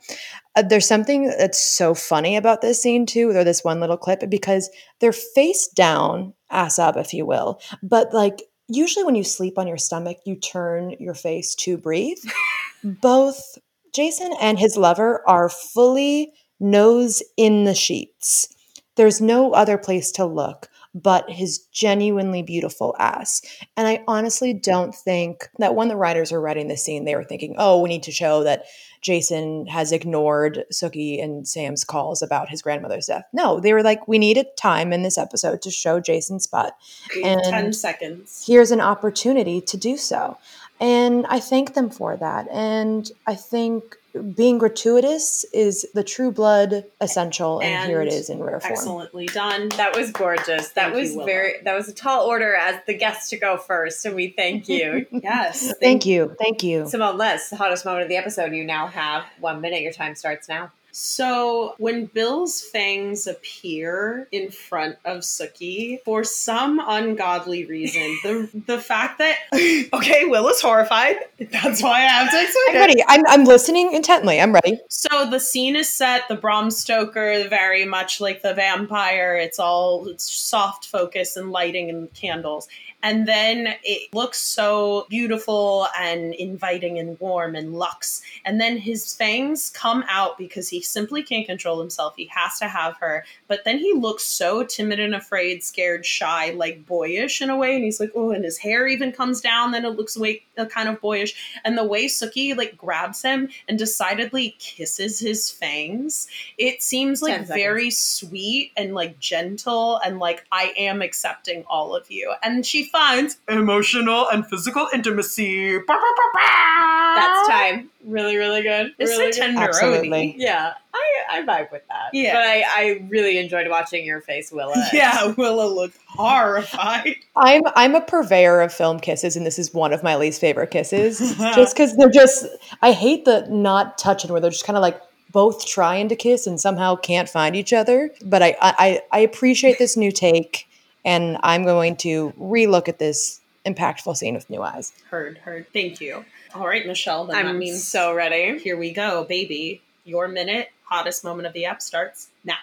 Uh, 0.54 0.62
there's 0.62 0.86
something 0.86 1.28
that's 1.38 1.58
so 1.58 1.94
funny 1.94 2.36
about 2.36 2.60
this 2.60 2.80
scene 2.80 3.06
too, 3.06 3.30
or 3.30 3.44
this 3.44 3.64
one 3.64 3.80
little 3.80 3.96
clip, 3.96 4.28
because 4.28 4.70
they're 5.00 5.12
face 5.12 5.68
down, 5.68 6.34
ass 6.50 6.78
up, 6.78 6.96
if 6.96 7.14
you 7.14 7.24
will. 7.24 7.60
But 7.82 8.12
like 8.12 8.42
usually 8.68 9.04
when 9.04 9.14
you 9.14 9.24
sleep 9.24 9.58
on 9.58 9.66
your 9.66 9.78
stomach, 9.78 10.18
you 10.24 10.36
turn 10.36 10.94
your 10.98 11.14
face 11.14 11.54
to 11.56 11.76
breathe. 11.78 12.18
Both 12.84 13.58
Jason 13.94 14.32
and 14.40 14.58
his 14.58 14.76
lover 14.76 15.22
are 15.26 15.48
fully 15.48 16.32
nose 16.60 17.22
in 17.36 17.64
the 17.64 17.74
sheets. 17.74 18.48
There's 18.96 19.20
no 19.20 19.52
other 19.52 19.76
place 19.78 20.10
to 20.12 20.24
look 20.24 20.68
but 20.96 21.28
his 21.30 21.58
genuinely 21.72 22.42
beautiful 22.42 22.96
ass. 22.98 23.42
And 23.76 23.86
I 23.86 24.02
honestly 24.08 24.54
don't 24.54 24.94
think 24.94 25.46
that 25.58 25.74
when 25.74 25.88
the 25.88 25.96
writers 25.96 26.32
were 26.32 26.40
writing 26.40 26.68
this 26.68 26.82
scene, 26.82 27.04
they 27.04 27.14
were 27.14 27.24
thinking, 27.24 27.54
oh, 27.58 27.82
we 27.82 27.90
need 27.90 28.04
to 28.04 28.10
show 28.12 28.42
that 28.44 28.64
Jason 29.02 29.66
has 29.66 29.92
ignored 29.92 30.64
Sookie 30.72 31.22
and 31.22 31.46
Sam's 31.46 31.84
calls 31.84 32.22
about 32.22 32.48
his 32.48 32.62
grandmother's 32.62 33.06
death. 33.06 33.24
No, 33.34 33.60
they 33.60 33.74
were 33.74 33.82
like, 33.82 34.08
we 34.08 34.18
needed 34.18 34.46
time 34.56 34.90
in 34.92 35.02
this 35.02 35.18
episode 35.18 35.60
to 35.62 35.70
show 35.70 36.00
Jason's 36.00 36.46
butt. 36.46 36.74
And- 37.22 37.42
Ten 37.44 37.72
seconds. 37.74 38.44
Here's 38.46 38.70
an 38.70 38.80
opportunity 38.80 39.60
to 39.60 39.76
do 39.76 39.98
so. 39.98 40.38
And 40.80 41.26
I 41.26 41.40
thank 41.40 41.74
them 41.74 41.90
for 41.90 42.16
that. 42.16 42.48
And 42.50 43.10
I 43.26 43.34
think 43.34 43.96
being 44.34 44.58
gratuitous 44.58 45.44
is 45.52 45.86
the 45.94 46.04
true 46.04 46.30
blood 46.30 46.84
essential, 47.00 47.60
and, 47.62 47.88
here 47.88 48.00
it 48.00 48.08
is 48.08 48.14
And 48.14 48.20
is 48.22 48.30
in 48.30 48.42
rare 48.42 48.60
form. 48.60 48.72
Excellently 48.72 49.26
done. 49.26 49.68
That 49.70 49.96
was 49.96 50.10
gorgeous. 50.10 50.70
That 50.70 50.92
Thank 50.92 50.94
was 50.94 51.12
Willa. 51.12 51.26
very. 51.26 51.54
That 51.64 51.74
was 51.74 51.88
a 51.88 51.94
tall 51.94 52.26
order 52.26 52.54
as 52.54 52.80
the 52.86 52.94
guest 52.94 53.30
to 53.30 53.36
go 53.36 53.56
first, 53.56 54.04
and 54.04 54.14
we 54.14 54.28
thank 54.28 54.68
you. 54.68 55.06
Yes. 55.26 55.72
Thank 55.80 56.06
you. 56.06 56.36
Thank 56.38 56.62
you. 56.62 56.86
Simone 56.88 57.16
Les, 57.16 57.50
the 57.50 57.56
hottest 57.56 57.84
moment 57.84 58.04
of 58.04 58.08
the 58.08 58.16
episode. 58.16 58.52
You 58.52 58.64
now 58.64 58.86
have 58.86 59.24
one 59.40 59.60
minute. 59.60 59.82
Your 59.82 59.92
time 59.92 60.14
starts 60.14 60.48
now. 60.48 60.70
So 60.98 61.74
when 61.76 62.06
Bill's 62.06 62.62
fangs 62.62 63.26
appear 63.26 64.28
in 64.32 64.50
front 64.50 64.96
of 65.04 65.18
Sookie, 65.18 66.02
for 66.06 66.24
some 66.24 66.80
ungodly 66.82 67.66
reason, 67.66 68.18
the 68.22 68.48
the 68.66 68.78
fact 68.78 69.18
that 69.18 69.36
okay, 69.92 70.24
Will 70.24 70.48
is 70.48 70.62
horrified. 70.62 71.16
That's 71.52 71.82
why 71.82 71.98
I 71.98 72.06
have 72.06 72.30
to 72.30 72.40
explain 72.40 72.64
I'm 72.70 72.76
it. 72.76 72.78
ready. 72.78 73.04
I'm, 73.08 73.20
I'm 73.28 73.44
listening 73.44 73.92
intently. 73.92 74.40
I'm 74.40 74.54
ready. 74.54 74.80
So 74.88 75.28
the 75.28 75.38
scene 75.38 75.76
is 75.76 75.90
set, 75.90 76.28
the 76.28 76.34
Bram 76.34 76.70
Stoker, 76.70 77.46
very 77.46 77.84
much 77.84 78.18
like 78.18 78.40
the 78.40 78.54
vampire. 78.54 79.36
It's 79.36 79.58
all 79.58 80.08
it's 80.08 80.24
soft 80.24 80.86
focus 80.86 81.36
and 81.36 81.52
lighting 81.52 81.90
and 81.90 82.10
candles. 82.14 82.68
And 83.02 83.28
then 83.28 83.74
it 83.84 84.12
looks 84.12 84.40
so 84.40 85.06
beautiful 85.08 85.86
and 85.98 86.34
inviting 86.34 86.98
and 86.98 87.18
warm 87.20 87.54
and 87.54 87.74
luxe. 87.74 88.22
And 88.44 88.60
then 88.60 88.78
his 88.78 89.14
fangs 89.14 89.70
come 89.70 90.04
out 90.08 90.38
because 90.38 90.68
he 90.68 90.80
simply 90.80 91.22
can't 91.22 91.46
control 91.46 91.78
himself. 91.78 92.14
He 92.16 92.26
has 92.26 92.58
to 92.58 92.68
have 92.68 92.96
her. 92.98 93.24
But 93.48 93.64
then 93.64 93.78
he 93.78 93.92
looks 93.92 94.24
so 94.24 94.64
timid 94.64 94.98
and 94.98 95.14
afraid, 95.14 95.62
scared, 95.62 96.04
shy, 96.04 96.50
like 96.50 96.86
boyish 96.86 97.40
in 97.40 97.50
a 97.50 97.56
way. 97.56 97.76
And 97.76 97.84
he's 97.84 98.00
like, 98.00 98.12
oh, 98.14 98.30
and 98.30 98.44
his 98.44 98.58
hair 98.58 98.88
even 98.88 99.12
comes 99.12 99.40
down. 99.40 99.72
Then 99.72 99.84
it 99.84 99.90
looks 99.90 100.16
way, 100.16 100.42
uh, 100.58 100.64
kind 100.64 100.88
of 100.88 101.00
boyish. 101.00 101.60
And 101.64 101.78
the 101.78 101.84
way 101.84 102.06
Sookie 102.06 102.56
like 102.56 102.76
grabs 102.76 103.22
him 103.22 103.50
and 103.68 103.78
decidedly 103.78 104.56
kisses 104.58 105.20
his 105.20 105.50
fangs, 105.50 106.28
it 106.58 106.82
seems 106.82 107.22
like 107.22 107.46
very 107.46 107.90
sweet 107.90 108.72
and 108.76 108.94
like 108.94 109.18
gentle 109.18 109.98
and 109.98 110.18
like 110.18 110.44
I 110.50 110.72
am 110.76 111.02
accepting 111.02 111.64
all 111.68 111.94
of 111.94 112.10
you. 112.10 112.34
And 112.42 112.64
she 112.64 112.84
finds 112.86 113.38
emotional 113.48 114.28
and 114.28 114.46
physical 114.46 114.88
intimacy. 114.92 115.78
That's 115.86 117.48
time. 117.48 117.90
Really, 118.04 118.36
really 118.36 118.62
good. 118.62 118.94
It's 118.98 119.10
really 119.10 119.30
a 119.30 119.32
good. 119.32 119.42
tenderoni. 119.42 119.68
Absolutely. 119.68 120.34
Yeah, 120.38 120.74
I, 120.94 121.38
I 121.38 121.42
vibe 121.42 121.72
with 121.72 121.82
that. 121.88 122.10
Yeah. 122.12 122.34
But 122.34 122.42
I, 122.42 122.64
I 122.64 123.06
really 123.08 123.38
enjoyed 123.38 123.68
watching 123.68 124.04
your 124.04 124.20
face, 124.20 124.52
Willa. 124.52 124.74
Yeah, 124.92 125.32
Willa 125.36 125.66
looked 125.66 125.98
horrified. 126.06 127.16
I'm 127.34 127.62
I'm 127.74 127.94
a 127.94 128.00
purveyor 128.00 128.60
of 128.60 128.72
film 128.72 129.00
kisses, 129.00 129.36
and 129.36 129.44
this 129.44 129.58
is 129.58 129.74
one 129.74 129.92
of 129.92 130.02
my 130.02 130.16
least 130.16 130.40
favorite 130.40 130.70
kisses. 130.70 131.18
just 131.54 131.74
because 131.74 131.96
they're 131.96 132.10
just 132.10 132.46
I 132.82 132.92
hate 132.92 133.24
the 133.24 133.46
not 133.50 133.98
touching 133.98 134.30
where 134.30 134.40
they're 134.40 134.50
just 134.50 134.64
kind 134.64 134.76
of 134.76 134.82
like 134.82 135.00
both 135.32 135.66
trying 135.66 136.08
to 136.08 136.16
kiss 136.16 136.46
and 136.46 136.60
somehow 136.60 136.96
can't 136.96 137.28
find 137.28 137.56
each 137.56 137.72
other. 137.72 138.10
But 138.24 138.42
I 138.42 138.56
I, 138.60 139.00
I 139.12 139.18
appreciate 139.20 139.78
this 139.78 139.96
new 139.96 140.12
take, 140.12 140.65
and 141.06 141.38
I'm 141.42 141.64
going 141.64 141.96
to 141.98 142.32
relook 142.38 142.88
at 142.88 142.98
this 142.98 143.40
impactful 143.64 144.16
scene 144.16 144.34
with 144.34 144.50
new 144.50 144.60
eyes. 144.60 144.92
Heard, 145.08 145.38
heard. 145.38 145.66
Thank 145.72 146.00
you. 146.00 146.24
All 146.54 146.66
right, 146.66 146.86
Michelle. 146.86 147.24
Then 147.24 147.46
I'm 147.46 147.58
means 147.58 147.86
so 147.86 148.12
ready. 148.12 148.58
here 148.58 148.76
we 148.76 148.92
go, 148.92 149.24
baby. 149.24 149.80
Your 150.04 150.28
minute, 150.28 150.68
hottest 150.86 151.24
moment 151.24 151.46
of 151.46 151.52
the 151.52 151.64
app 151.64 151.82
starts 151.82 152.28
now. 152.44 152.54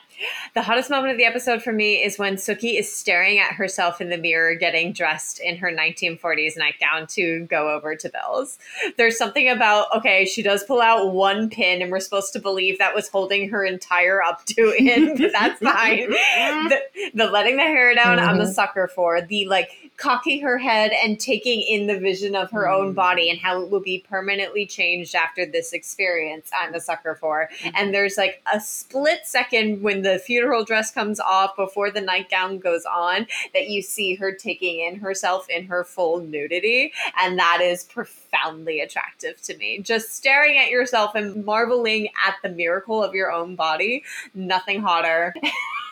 The 0.54 0.62
hottest 0.62 0.90
moment 0.90 1.12
of 1.12 1.18
the 1.18 1.26
episode 1.26 1.62
for 1.62 1.74
me 1.74 2.02
is 2.04 2.18
when 2.18 2.36
Sookie 2.36 2.80
is 2.80 2.92
staring 2.92 3.40
at 3.40 3.54
herself 3.54 4.00
in 4.00 4.10
the 4.10 4.18
mirror, 4.18 4.56
getting 4.56 4.94
dressed 4.94 5.42
in 5.42 5.58
her 5.58 5.70
1940s 5.70 6.58
nightgown 6.58 7.08
to 7.08 7.46
go 7.48 7.70
over 7.70 7.96
to 7.96 8.10
Bill's. 8.10 8.58
There's 8.96 9.18
something 9.18 9.50
about, 9.50 9.88
okay, 9.98 10.24
she 10.24 10.42
does 10.42 10.64
pull 10.64 10.82
out 10.82 11.14
one 11.14 11.50
pin, 11.50 11.82
and 11.82 11.92
we're 11.92 12.00
supposed 12.00 12.32
to 12.34 12.40
believe 12.40 12.78
that 12.80 12.96
was 12.96 13.10
holding 13.10 13.50
her 13.50 13.66
entire 13.66 14.22
updo 14.26 14.74
in, 14.78 15.18
but 15.18 15.32
that's 15.34 15.60
fine. 15.64 16.10
the, 16.10 16.80
the 17.14 17.26
letting 17.26 17.58
the 17.58 17.64
hair 17.64 17.94
down, 17.94 18.20
I'm 18.20 18.40
a 18.40 18.44
mm-hmm. 18.44 18.54
sucker 18.54 18.88
for. 18.88 19.22
The 19.22 19.48
like 19.48 19.70
cocking 19.98 20.42
her 20.42 20.58
head 20.58 20.92
and 21.04 21.20
taking 21.20 21.62
in 21.62 21.88
the 21.88 22.00
vision 22.00 22.36
of 22.36 22.50
her 22.52 22.68
own 22.68 22.92
mm. 22.92 22.96
body 22.96 23.30
and 23.30 23.40
how 23.40 23.62
it 23.62 23.70
will 23.70 23.80
be 23.80 24.04
permanently 24.10 24.66
changed 24.66 25.16
after 25.16 25.46
this 25.46 25.74
experience, 25.74 26.50
I'm 26.58 26.74
a 26.74 26.80
sucker 26.80 27.16
for. 27.16 27.50
Mm-hmm. 27.60 27.76
And 27.76 27.94
there's 27.94 28.18
like 28.18 28.42
a 28.54 28.60
split 28.60 29.22
second 29.26 29.82
when 29.82 30.02
the 30.02 30.20
funeral 30.20 30.64
dress 30.64 30.92
comes 30.92 31.20
off 31.20 31.56
before 31.56 31.92
the 31.92 32.02
nightgown 32.02 32.60
goes 32.60 32.86
on 32.86 33.28
that 33.54 33.70
you 33.70 33.82
see 33.82 34.16
her 34.16 34.32
taking 34.32 34.80
in 34.80 34.96
herself 34.96 35.48
in 35.50 35.66
her 35.66 35.84
full 35.84 36.20
nudity. 36.20 36.92
And 37.20 37.38
that 37.38 37.60
is 37.62 37.84
profoundly 37.84 38.82
attractive 38.82 39.42
to 39.44 39.56
me. 39.58 39.80
Just 39.80 40.16
staring 40.16 40.58
at 40.58 40.70
yourself 40.70 41.16
and 41.16 41.46
marveling 41.46 42.08
at 42.28 42.36
the 42.42 42.50
miracle 42.50 43.04
of 43.04 43.14
your 43.14 43.32
own 43.32 43.56
body. 43.56 44.04
Nothing 44.34 44.82
hotter. 44.82 45.34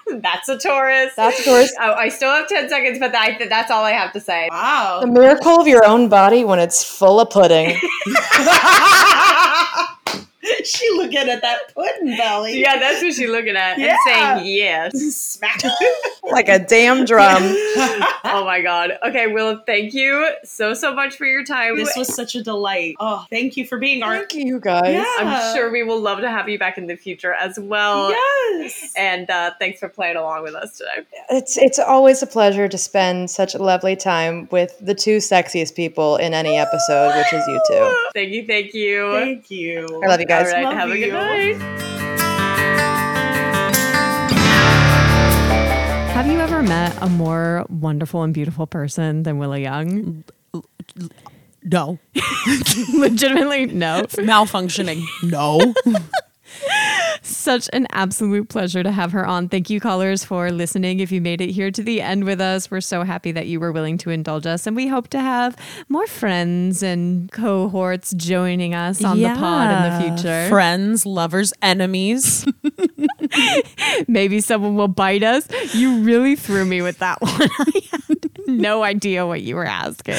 That's 0.22 0.50
a 0.50 0.58
Taurus. 0.58 1.14
That's 1.16 1.40
a 1.40 1.44
Taurus. 1.44 1.74
Oh, 1.80 1.94
I 1.94 2.10
still 2.10 2.32
have 2.32 2.48
10 2.48 2.70
seconds, 2.70 3.00
but 3.00 3.16
I, 3.16 3.38
that's 3.48 3.72
all 3.72 3.84
I 3.84 3.92
have 3.92 4.12
to 4.14 4.20
say. 4.20 4.48
Wow. 4.52 5.00
The 5.02 5.08
miracle 5.08 5.60
of 5.60 5.68
your 5.68 5.86
own 5.86 6.10
body 6.10 6.44
when 6.44 6.60
it's 6.60 6.84
full 6.84 7.20
of 7.20 7.30
pudding. 7.30 7.70
she 10.66 10.90
looking 10.98 11.30
at 11.30 11.42
that 11.42 11.74
pudding 11.74 12.18
belly. 12.18 12.60
Yeah, 12.60 12.80
that's 12.80 13.02
what 13.02 13.14
she's 13.14 13.30
looking 13.30 13.56
at 13.56 13.78
Yeah. 13.78 13.96
and 14.08 14.42
saying 14.42 14.56
yes. 14.56 14.94
Smack. 15.16 15.62
like 16.32 16.50
a 16.50 16.60
damn 16.60 17.06
drum. 17.06 17.42
Oh 18.24 18.44
my 18.46 18.62
god. 18.62 18.98
Okay, 19.06 19.28
Will, 19.28 19.62
thank 19.66 19.94
you 19.94 20.30
so 20.44 20.74
so 20.74 20.94
much 20.94 21.16
for 21.16 21.26
your 21.26 21.44
time. 21.44 21.78
this 21.78 21.96
was 21.96 22.14
such 22.14 22.36
a 22.36 22.44
delight. 22.44 22.96
Oh, 23.00 23.26
thank 23.30 23.58
you 23.58 23.66
for 23.66 23.78
being 23.78 24.04
our. 24.04 24.18
Thank 24.20 24.34
you 24.36 24.60
guys. 24.60 24.94
Yeah. 24.94 25.06
I'm 25.20 25.56
sure 25.56 25.72
we 25.72 25.84
will 25.84 26.00
love 26.00 26.20
to 26.20 26.30
have 26.30 26.48
you 26.50 26.60
back 26.60 26.78
in 26.78 26.88
the 26.88 26.96
future 26.96 27.34
as 27.34 27.60
well. 27.60 28.12
Yes. 28.12 28.94
And 28.96 29.30
uh, 29.30 29.52
thanks 29.60 29.80
for 29.80 29.90
playing 29.90 30.18
along 30.18 30.44
with 30.44 30.56
us 30.56 30.78
today. 30.78 31.06
It's 31.30 31.58
it's 31.58 31.80
always 31.80 32.22
a 32.22 32.28
pleasure 32.28 32.68
to 32.68 32.78
spend 32.78 33.30
such 33.30 33.56
a 33.56 33.58
lovely 33.62 33.96
time 33.96 34.48
with 34.52 34.78
the 34.80 34.96
two 34.96 35.18
sexiest 35.18 35.76
people 35.76 36.18
in 36.18 36.34
any 36.34 36.58
episode, 36.58 37.16
which 37.18 37.34
is 37.34 37.46
you 37.48 37.62
two. 37.68 37.98
Thank 38.14 38.32
you, 38.32 38.46
thank 38.46 38.74
you. 38.74 39.12
Thank 39.14 39.52
you. 39.52 40.02
I 40.04 40.08
love 40.08 40.20
you 40.20 40.26
guys. 40.26 40.51
All 40.52 40.58
right, 40.58 40.66
Love 40.66 40.74
have 40.74 40.92
a 40.92 40.98
good 40.98 41.06
you. 41.06 41.14
night. 41.14 41.56
Have 46.12 46.28
you 46.28 46.40
ever 46.40 46.62
met 46.62 46.94
a 47.02 47.08
more 47.08 47.66
wonderful 47.70 48.24
and 48.24 48.34
beautiful 48.34 48.68
person 48.68 49.24
than 49.24 49.38
Willa 49.38 49.60
Young? 49.60 50.26
No. 51.64 52.00
Legitimately, 52.94 53.68
no. 53.68 54.02
Malfunctioning. 54.04 55.04
No. 55.24 55.74
Such 57.24 57.70
an 57.74 57.88
absolute 57.92 58.50
pleasure 58.50 58.84
to 58.84 58.92
have 58.92 59.12
her 59.12 59.26
on. 59.26 59.48
Thank 59.48 59.70
you, 59.70 59.80
callers, 59.80 60.24
for 60.24 60.52
listening. 60.52 61.00
If 61.00 61.12
you 61.12 61.22
made 61.22 61.40
it 61.42 61.52
here 61.52 61.72
to 61.72 61.84
the 61.84 62.02
end 62.02 62.24
with 62.24 62.42
us, 62.42 62.72
we're 62.72 62.82
so 62.82 63.04
happy 63.04 63.32
that 63.32 63.48
you 63.48 63.60
were 63.60 63.72
willing 63.72 63.98
to 64.00 64.10
indulge 64.10 64.46
us. 64.46 64.66
And 64.66 64.76
we 64.76 64.88
hope 64.88 65.08
to 65.10 65.20
have 65.20 65.56
more 65.90 66.08
friends 66.08 66.82
and 66.82 67.32
cohorts 67.32 68.12
joining 68.14 68.74
us 68.74 69.04
on 69.04 69.20
the 69.20 69.30
pod 69.36 69.72
in 69.72 69.92
the 70.12 70.16
future. 70.18 70.50
Friends, 70.50 71.06
lovers, 71.06 71.54
enemies. 71.62 72.46
Maybe 74.08 74.42
someone 74.42 74.76
will 74.76 74.88
bite 74.88 75.24
us. 75.24 75.48
You 75.74 76.00
really 76.02 76.36
threw 76.36 76.66
me 76.66 76.82
with 76.82 76.98
that 77.00 77.22
one. 77.22 77.32
I 77.40 77.82
had 77.92 78.18
no 78.48 78.84
idea 78.84 79.26
what 79.26 79.42
you 79.42 79.56
were 79.56 79.66
asking. 79.66 80.16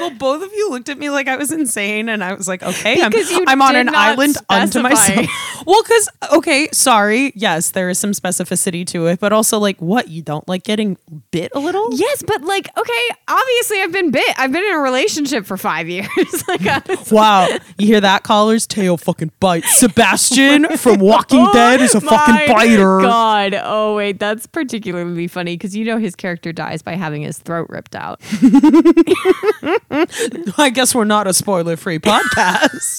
well, 0.00 0.10
both 0.10 0.42
of 0.42 0.52
you 0.52 0.70
looked 0.70 0.88
at 0.88 0.98
me 0.98 1.10
like 1.10 1.28
I 1.28 1.36
was 1.36 1.50
insane, 1.52 2.08
and 2.08 2.22
I 2.22 2.34
was 2.34 2.48
like, 2.48 2.62
okay, 2.62 3.00
I'm, 3.00 3.10
Because 3.10 3.30
I'm 3.46 3.62
on 3.62 3.76
an 3.76 3.94
island 3.94 4.36
unto 4.48 4.80
myself. 4.80 5.26
well, 5.70 5.82
because, 5.84 6.08
okay, 6.32 6.68
sorry. 6.72 7.32
Yes, 7.36 7.70
there 7.70 7.88
is 7.88 7.98
some 7.98 8.10
specificity 8.10 8.84
to 8.88 9.06
it, 9.06 9.20
but 9.20 9.32
also, 9.32 9.58
like, 9.58 9.80
what? 9.80 10.08
You 10.08 10.20
don't 10.20 10.46
like 10.48 10.64
getting 10.64 10.96
bit 11.30 11.52
a 11.54 11.60
little? 11.60 11.88
Yes, 11.92 12.24
but 12.26 12.42
like, 12.42 12.68
okay, 12.76 13.08
obviously 13.28 13.80
I've 13.80 13.92
been 13.92 14.10
bit. 14.10 14.34
I've 14.36 14.50
been 14.50 14.64
in 14.64 14.72
a 14.72 14.80
relationship 14.80 15.46
for 15.46 15.56
five 15.56 15.88
years. 15.88 16.08
like, 16.48 16.66
honestly. 16.66 17.16
Wow. 17.16 17.46
You 17.78 17.86
hear 17.86 18.00
that, 18.00 18.24
callers? 18.24 18.66
Tail 18.66 18.96
fucking 18.96 19.30
bites. 19.38 19.78
Sebastian 19.78 20.64
from 20.76 20.98
Walking 20.98 21.46
oh 21.48 21.52
Dead 21.52 21.80
is 21.80 21.94
a 21.94 22.00
fucking 22.00 22.48
biter. 22.52 22.98
God. 22.98 23.54
Oh 23.62 23.94
wait, 23.94 24.18
that's 24.18 24.46
particularly 24.46 25.28
funny 25.28 25.56
because 25.56 25.76
you 25.76 25.84
know 25.84 25.98
his 25.98 26.16
character 26.16 26.52
dies 26.52 26.82
by 26.82 26.96
having 26.96 27.22
his 27.22 27.38
throat 27.38 27.68
ripped 27.70 27.94
out. 27.94 28.20
I 30.58 30.70
guess 30.72 30.94
we're 30.94 31.04
not 31.04 31.28
a 31.28 31.32
spoiler 31.32 31.76
free 31.76 32.00
podcast. 32.00 32.98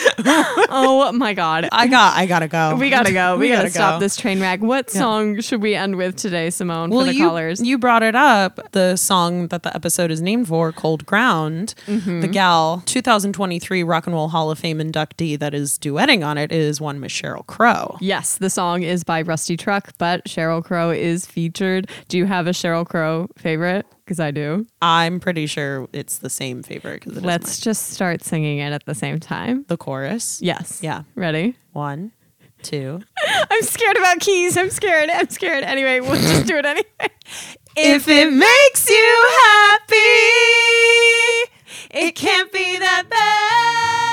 oh 0.24 1.12
my 1.12 1.34
God. 1.34 1.68
I 1.72 1.86
got, 1.86 2.16
I 2.16 2.26
gotta 2.26 2.48
go. 2.48 2.76
We 2.76 2.90
gotta 2.90 3.12
go. 3.12 3.36
We, 3.36 3.48
gotta, 3.50 3.62
gotta 3.62 3.70
stop 3.70 3.94
go. 3.94 4.00
this 4.00 4.16
train 4.16 4.40
wreck. 4.40 4.60
What 4.60 4.90
song 4.90 5.40
should 5.40 5.62
we 5.62 5.74
end 5.74 5.96
with 5.96 6.16
today, 6.16 6.50
Simone, 6.50 6.90
well, 6.90 7.00
for 7.00 7.06
the 7.06 7.14
you, 7.14 7.26
callers? 7.26 7.60
you 7.62 7.78
brought 7.78 8.02
it 8.02 8.14
up. 8.14 8.72
The 8.72 8.96
song 8.96 9.48
that 9.48 9.62
the 9.62 9.74
episode 9.74 10.10
is 10.10 10.20
named 10.20 10.48
for, 10.48 10.72
Cold 10.72 11.04
Ground. 11.06 11.74
Mm-hmm. 11.86 12.20
The 12.20 12.28
gal, 12.28 12.82
2023 12.86 13.82
Rock 13.82 14.06
and 14.06 14.14
Roll 14.14 14.28
Hall 14.28 14.50
of 14.50 14.58
Fame 14.58 14.78
inductee 14.78 15.38
that 15.38 15.54
is 15.54 15.78
duetting 15.78 16.24
on 16.26 16.38
it 16.38 16.52
is 16.52 16.80
one 16.80 17.00
Miss 17.00 17.12
Sheryl 17.12 17.46
Crow. 17.46 17.96
yes, 18.00 18.38
the 18.38 18.50
song 18.50 18.82
is 18.82 19.04
by 19.04 19.22
Rusty 19.22 19.56
Truck, 19.56 19.92
but 19.98 20.24
Sheryl 20.24 20.64
Crow 20.64 20.90
is 20.90 21.26
featured. 21.26 21.88
Do 22.08 22.18
you 22.18 22.26
have 22.26 22.46
a 22.46 22.50
Sheryl 22.50 22.86
Crow 22.86 23.28
favorite? 23.36 23.86
Because 24.12 24.20
I 24.20 24.30
do. 24.30 24.66
I'm 24.82 25.20
pretty 25.20 25.46
sure 25.46 25.88
it's 25.94 26.18
the 26.18 26.28
same 26.28 26.62
favorite 26.62 27.02
because 27.02 27.22
Let's 27.22 27.58
just 27.60 27.92
start 27.92 28.22
singing 28.22 28.58
it 28.58 28.70
at 28.70 28.84
the 28.84 28.94
same 28.94 29.18
time. 29.18 29.64
the 29.68 29.78
chorus. 29.78 30.38
Yes. 30.42 30.80
Yeah. 30.82 31.04
Ready? 31.14 31.56
One, 31.72 32.12
two. 32.62 33.00
I'm 33.50 33.62
scared 33.62 33.96
about 33.96 34.20
keys. 34.20 34.58
I'm 34.58 34.68
scared. 34.68 35.08
I'm 35.08 35.30
scared. 35.30 35.64
Anyway, 35.64 36.00
we'll 36.00 36.20
just 36.20 36.46
do 36.46 36.58
it 36.58 36.66
anyway. 36.66 36.84
If 37.74 38.06
it 38.06 38.30
makes 38.30 38.90
you 38.90 39.26
happy, 39.46 39.96
it 41.90 42.14
can't 42.14 42.52
be 42.52 42.78
that 42.80 43.04
bad. 43.08 44.11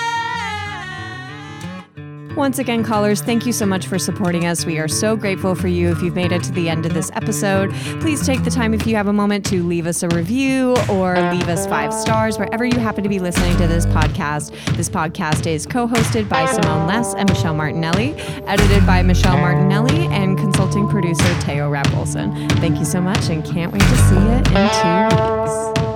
Once 2.39 2.57
again, 2.57 2.85
callers, 2.85 3.21
thank 3.21 3.45
you 3.45 3.51
so 3.51 3.65
much 3.65 3.85
for 3.85 3.99
supporting 3.99 4.45
us. 4.45 4.65
We 4.65 4.79
are 4.79 4.87
so 4.87 5.17
grateful 5.17 5.55
for 5.55 5.67
you 5.67 5.91
if 5.91 6.01
you've 6.01 6.15
made 6.15 6.31
it 6.31 6.41
to 6.43 6.53
the 6.53 6.69
end 6.69 6.85
of 6.85 6.93
this 6.93 7.11
episode. 7.13 7.69
Please 7.99 8.25
take 8.25 8.45
the 8.45 8.49
time, 8.49 8.73
if 8.73 8.87
you 8.87 8.95
have 8.95 9.07
a 9.07 9.13
moment, 9.13 9.45
to 9.47 9.61
leave 9.61 9.85
us 9.85 10.03
a 10.03 10.07
review 10.07 10.73
or 10.89 11.15
leave 11.33 11.49
us 11.49 11.67
five 11.67 11.93
stars 11.93 12.39
wherever 12.39 12.63
you 12.63 12.79
happen 12.79 13.03
to 13.03 13.09
be 13.09 13.19
listening 13.19 13.57
to 13.57 13.67
this 13.67 13.85
podcast. 13.87 14.51
This 14.77 14.87
podcast 14.87 15.47
is 15.47 15.65
co 15.65 15.85
hosted 15.85 16.29
by 16.29 16.45
Simone 16.45 16.87
Les 16.87 17.13
and 17.13 17.29
Michelle 17.29 17.53
Martinelli, 17.53 18.13
edited 18.47 18.87
by 18.87 19.03
Michelle 19.03 19.37
Martinelli, 19.37 20.07
and 20.07 20.37
consulting 20.37 20.87
producer 20.87 21.41
Teo 21.41 21.69
Rapp 21.69 21.93
Olson. 21.93 22.47
Thank 22.61 22.79
you 22.79 22.85
so 22.85 23.01
much 23.01 23.29
and 23.29 23.43
can't 23.43 23.73
wait 23.73 23.81
to 23.81 23.97
see 23.97 24.15
you 24.15 24.31
in 24.31 24.43
two 24.45 25.73
weeks. 25.75 25.88